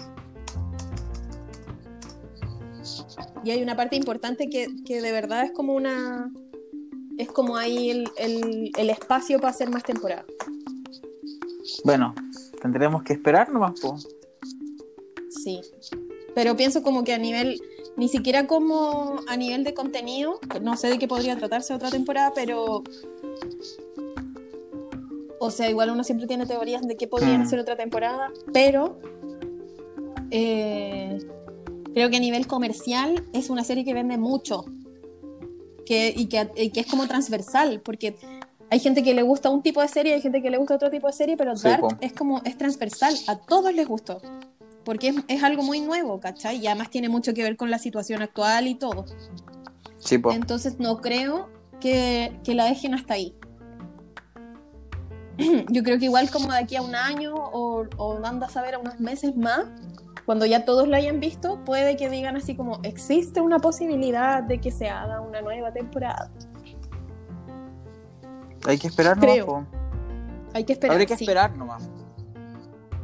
Y 3.44 3.52
hay 3.52 3.62
una 3.62 3.76
parte 3.76 3.98
importante 3.98 4.50
que, 4.50 4.68
que 4.86 5.02
de 5.02 5.12
verdad 5.12 5.44
es 5.44 5.52
como 5.52 5.74
una. 5.74 6.32
Es 7.18 7.28
como 7.28 7.58
ahí 7.58 7.90
el, 7.90 8.10
el- 8.18 8.72
el 8.78 8.90
espacio 8.90 9.38
para 9.40 9.50
hacer 9.52 9.70
más 9.70 9.84
temporadas. 9.84 10.26
Bueno, 11.84 12.14
tendremos 12.62 13.04
que 13.04 13.14
esperar 13.14 13.50
nomás, 13.52 13.80
po. 13.80 13.98
Sí. 15.30 15.62
Pero 16.36 16.56
pienso 16.56 16.84
como 16.84 17.04
que 17.04 17.14
a 17.14 17.18
nivel. 17.18 17.62
Ni 17.96 18.08
siquiera 18.08 18.48
como 18.48 19.18
a 19.28 19.38
nivel 19.38 19.64
de 19.64 19.74
contenido. 19.74 20.40
No 20.62 20.76
sé 20.78 20.88
de 20.90 20.98
qué 21.00 21.08
podría 21.08 21.38
tratarse 21.38 21.74
otra 21.74 21.90
temporada, 21.92 22.32
pero. 22.34 22.84
O 25.40 25.52
sea, 25.52 25.70
igual 25.70 25.90
uno 25.90 26.04
siempre 26.04 26.26
tiene 26.26 26.46
teorías 26.46 26.88
de 26.88 26.96
qué 26.96 27.08
podrían 27.08 27.40
Mm. 27.40 27.44
hacer 27.44 27.60
otra 27.60 27.76
temporada, 27.76 28.32
pero. 28.54 28.98
eh, 30.32 31.20
creo 31.94 32.10
que 32.10 32.18
a 32.18 32.20
nivel 32.20 32.48
comercial 32.48 33.24
es 33.34 33.52
una 33.52 33.64
serie 33.64 33.86
que 33.86 33.94
vende 33.94 34.18
mucho. 34.18 34.66
Que, 35.86 36.12
y, 36.16 36.28
que, 36.28 36.50
y 36.56 36.72
que 36.72 36.80
es 36.80 36.88
como 36.88 37.08
transversal, 37.08 37.82
porque 37.82 38.16
hay 38.74 38.80
gente 38.80 39.04
que 39.04 39.14
le 39.14 39.22
gusta 39.22 39.52
un 39.52 39.62
tipo 39.62 39.84
de 39.84 39.88
serie, 39.88 40.16
hay 40.16 40.22
gente 40.22 40.42
que 40.42 40.50
le 40.50 40.58
gusta 40.58 40.74
otro 40.74 40.90
tipo 40.90 41.06
de 41.06 41.14
serie, 41.14 41.38
pero 41.38 41.56
Sí, 41.56 41.68
Dark 41.68 41.82
po. 41.82 41.90
es 42.02 42.12
como 42.12 42.42
es 42.44 42.58
transversal, 42.58 43.14
a 43.28 43.36
todos 43.36 43.72
les 43.72 43.88
gustó. 43.88 44.20
Porque 44.84 45.10
es, 45.10 45.16
es 45.28 45.44
algo 45.44 45.62
muy 45.62 45.80
nuevo, 45.80 46.20
¿cachai? 46.20 46.58
Y 46.58 46.66
además 46.66 46.90
tiene 46.90 47.08
mucho 47.08 47.36
que 47.36 47.44
ver 47.44 47.56
con 47.56 47.70
la 47.70 47.78
situación 47.78 48.24
actual 48.24 48.66
y 48.66 48.74
todo. 48.74 49.06
Sí, 50.00 50.18
po. 50.18 50.32
Entonces 50.32 50.80
no 50.80 51.02
creo 51.02 51.52
que, 51.80 52.36
que 52.44 52.56
la 52.56 52.66
dejen 52.66 52.96
hasta 52.96 53.14
ahí. 53.14 53.36
Yo 55.70 55.84
creo 55.84 56.00
que 56.00 56.06
igual 56.06 56.32
como 56.32 56.52
de 56.52 56.58
aquí 56.58 56.76
a 56.76 56.82
un 56.82 56.96
año 56.96 57.36
o, 57.36 57.86
o 57.98 58.26
anda 58.26 58.48
a 58.48 58.50
saber 58.50 58.74
a 58.74 58.80
unos 58.80 59.00
meses 59.00 59.38
más, 59.38 59.68
cuando 60.26 60.48
ya 60.48 60.66
todos 60.66 60.88
lo 60.88 60.96
hayan 60.96 61.20
visto, 61.20 61.64
puede 61.64 61.96
que 61.96 62.10
digan 62.10 62.38
así 62.38 62.56
como, 62.56 62.80
existe 62.82 63.40
una 63.40 63.60
posibilidad 63.60 64.42
de 64.42 64.60
que 64.60 64.72
se 64.72 64.90
haga 64.90 65.22
una 65.22 65.42
nueva 65.42 65.72
temporada. 65.72 66.32
Hay 68.66 68.78
que 68.78 68.88
esperar 68.88 69.18
nomás, 69.18 69.34
Creo. 69.34 69.46
po. 69.46 69.66
Hay 70.54 70.64
que 70.64 70.74
esperar. 70.74 70.94
Habría 70.94 71.08
que 71.08 71.18
sí. 71.18 71.24
esperar 71.24 71.56
nomás. 71.58 71.90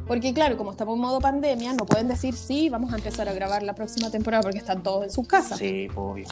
Porque 0.06 0.34
claro, 0.34 0.56
como 0.56 0.72
estamos 0.72 0.96
en 0.96 1.00
modo 1.02 1.20
pandemia, 1.20 1.72
no 1.74 1.86
pueden 1.86 2.08
decir 2.08 2.34
sí, 2.34 2.68
vamos 2.68 2.92
a 2.92 2.96
empezar 2.96 3.28
a 3.28 3.32
grabar 3.32 3.62
la 3.62 3.74
próxima 3.74 4.10
temporada 4.10 4.42
porque 4.42 4.58
están 4.58 4.82
todos 4.82 5.04
en 5.04 5.10
sus 5.10 5.26
casas. 5.28 5.58
Sí, 5.58 5.88
obvio. 5.94 6.26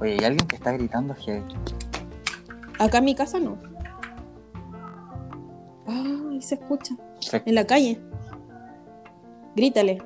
Oye, 0.00 0.12
hay 0.12 0.24
alguien 0.24 0.46
que 0.46 0.56
está 0.56 0.72
gritando 0.72 1.14
heavy. 1.14 1.54
Acá 2.78 2.98
en 2.98 3.04
mi 3.06 3.14
casa 3.14 3.38
no. 3.40 3.56
Ay, 5.86 6.42
se 6.42 6.56
escucha. 6.56 6.94
Sí. 7.20 7.38
En 7.46 7.54
la 7.54 7.66
calle. 7.66 7.98
Grítale. 9.54 10.02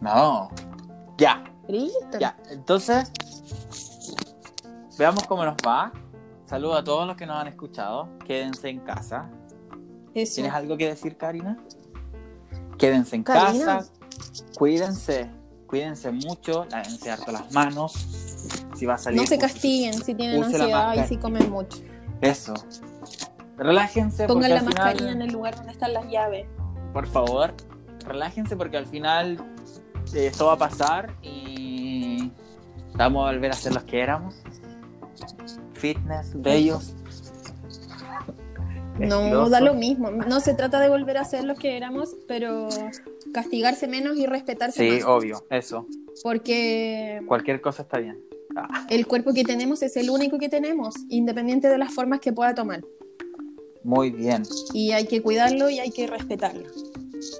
No. 0.00 0.48
Ya, 1.18 1.44
Grítale. 1.68 2.18
ya. 2.20 2.36
Entonces, 2.50 3.10
veamos 4.98 5.24
cómo 5.26 5.44
nos 5.44 5.56
va. 5.66 5.92
Saludos 6.46 6.78
a 6.80 6.84
todos 6.84 7.06
los 7.06 7.16
que 7.16 7.26
nos 7.26 7.36
han 7.38 7.48
escuchado. 7.48 8.08
Quédense 8.26 8.68
en 8.68 8.80
casa. 8.80 9.28
Eso. 10.14 10.36
¿Tienes 10.36 10.52
algo 10.54 10.76
que 10.76 10.86
decir, 10.88 11.16
Karina? 11.16 11.58
Quédense 12.78 13.16
en 13.16 13.22
Karina. 13.24 13.64
casa. 13.78 13.90
Cuídense. 14.56 15.30
Cuídense 15.66 16.12
mucho. 16.12 16.64
Lávense 16.70 17.10
harto 17.10 17.32
las 17.32 17.52
manos. 17.52 17.92
Si 18.76 18.86
va 18.86 18.94
a 18.94 18.98
salir. 18.98 19.20
No 19.20 19.26
se 19.26 19.38
castiguen 19.38 19.94
si 19.94 20.14
tienen 20.14 20.42
ansiedad 20.42 20.66
y 20.68 20.72
mascarilla. 20.72 21.06
si 21.08 21.16
comen 21.16 21.50
mucho. 21.50 21.78
Eso. 22.20 22.54
Relájense. 23.56 24.26
Pongan 24.26 24.50
la 24.50 24.56
al 24.60 24.66
final- 24.66 24.74
mascarilla 24.84 25.12
en 25.12 25.22
el 25.22 25.32
lugar 25.32 25.56
donde 25.56 25.72
están 25.72 25.92
las 25.94 26.06
llaves. 26.10 26.46
por 26.92 27.06
favor, 27.06 27.54
relájense 28.06 28.56
porque 28.56 28.76
al 28.78 28.86
final 28.86 29.38
eh, 30.14 30.26
esto 30.28 30.46
va 30.46 30.52
a 30.54 30.58
pasar 30.58 31.14
y 31.22 32.30
vamos 32.94 33.28
a 33.28 33.32
volver 33.32 33.50
a 33.50 33.54
ser 33.54 33.74
los 33.74 33.84
que 33.84 34.00
éramos. 34.00 34.34
Fitness, 35.76 36.30
bellos. 36.34 36.94
No, 38.98 39.48
da 39.50 39.60
lo 39.60 39.74
mismo. 39.74 40.10
No 40.10 40.40
se 40.40 40.54
trata 40.54 40.80
de 40.80 40.88
volver 40.88 41.18
a 41.18 41.24
ser 41.24 41.44
los 41.44 41.58
que 41.58 41.76
éramos, 41.76 42.16
pero 42.26 42.68
castigarse 43.32 43.86
menos 43.88 44.16
y 44.16 44.26
respetarse 44.26 44.82
Sí, 44.88 44.96
más. 44.96 45.04
obvio, 45.04 45.44
eso. 45.50 45.86
Porque 46.22 47.20
Cualquier 47.26 47.60
cosa 47.60 47.82
está 47.82 47.98
bien. 47.98 48.18
Ah, 48.56 48.86
el 48.88 49.06
cuerpo 49.06 49.34
que 49.34 49.44
tenemos 49.44 49.82
es 49.82 49.98
el 49.98 50.08
único 50.08 50.38
que 50.38 50.48
tenemos, 50.48 50.94
independiente 51.10 51.68
de 51.68 51.76
las 51.76 51.92
formas 51.92 52.20
que 52.20 52.32
pueda 52.32 52.54
tomar. 52.54 52.82
muy 53.84 54.10
bien. 54.10 54.42
Y 54.72 54.92
hay 54.92 55.06
que 55.06 55.20
cuidarlo 55.22 55.68
y 55.70 55.78
hay 55.78 55.90
que 55.90 56.06
respetarlo. 56.06 56.66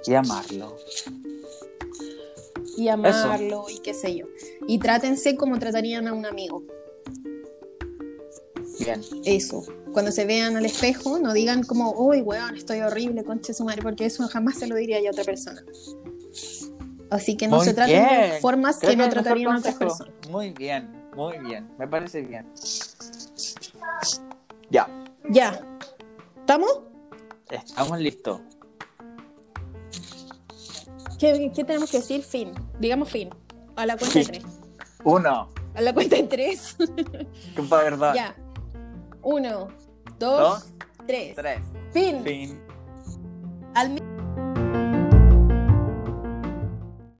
Y 0.05 0.13
amarlo. 0.13 0.77
Y 2.77 2.87
amarlo 2.89 3.65
y 3.73 3.79
qué 3.79 3.93
sé 3.95 4.15
yo. 4.15 4.27
Y 4.67 4.77
trátense 4.79 5.35
como 5.35 5.57
tratarían 5.57 6.07
a 6.07 6.13
un 6.13 6.25
amigo. 6.27 6.63
Bien. 8.79 9.01
Eso. 9.25 9.63
Cuando 9.93 10.11
se 10.11 10.25
vean 10.25 10.55
al 10.55 10.65
espejo, 10.65 11.19
no 11.19 11.33
digan 11.33 11.63
como, 11.63 11.91
uy, 11.93 12.21
weón, 12.21 12.55
estoy 12.55 12.81
horrible, 12.81 13.23
conche 13.23 13.53
su 13.53 13.63
madre, 13.65 13.81
porque 13.81 14.05
eso 14.05 14.27
jamás 14.27 14.57
se 14.59 14.67
lo 14.67 14.75
diría 14.75 15.01
yo 15.01 15.09
a 15.09 15.11
otra 15.11 15.23
persona. 15.23 15.61
Así 17.09 17.37
que 17.37 17.47
no 17.47 17.57
Muy 17.57 17.65
se 17.65 17.73
traten 17.73 18.31
de 18.31 18.39
formas 18.41 18.77
Creo 18.79 18.91
que 18.91 18.97
no 18.97 19.09
tratarían 19.09 19.53
a 19.53 19.59
otras 19.59 19.75
personas. 19.75 20.13
Muy 20.29 20.51
bien, 20.51 20.89
muy 21.15 21.37
bien. 21.39 21.69
Me 21.79 21.87
parece 21.87 22.21
bien. 22.21 22.45
Ya, 24.69 24.87
Ya. 25.29 25.61
¿Estamos? 26.39 26.81
estamos 27.49 27.99
listos. 27.99 28.41
¿Qué, 31.19 31.51
qué 31.55 31.63
tenemos 31.63 31.89
que 31.89 31.97
decir? 31.97 32.21
Fin. 32.21 32.51
Digamos 32.79 33.09
fin. 33.09 33.29
A 33.75 33.85
la 33.85 33.97
cuenta 33.97 34.19
de 34.19 34.25
Sí. 34.25 34.31
tres. 34.31 34.43
Uno. 35.03 35.49
A 35.73 35.81
la 35.81 35.93
cuenta 35.93 36.15
de 36.15 36.23
tres. 36.23 36.75
Verdad. 37.57 38.13
ya. 38.15 38.35
Uno, 39.29 39.67
Dos, 40.17 40.39
dos, 40.39 40.73
tres. 41.05 41.35
tres. 41.35 41.59
Fin. 41.91 42.23
Fin. 42.23 42.61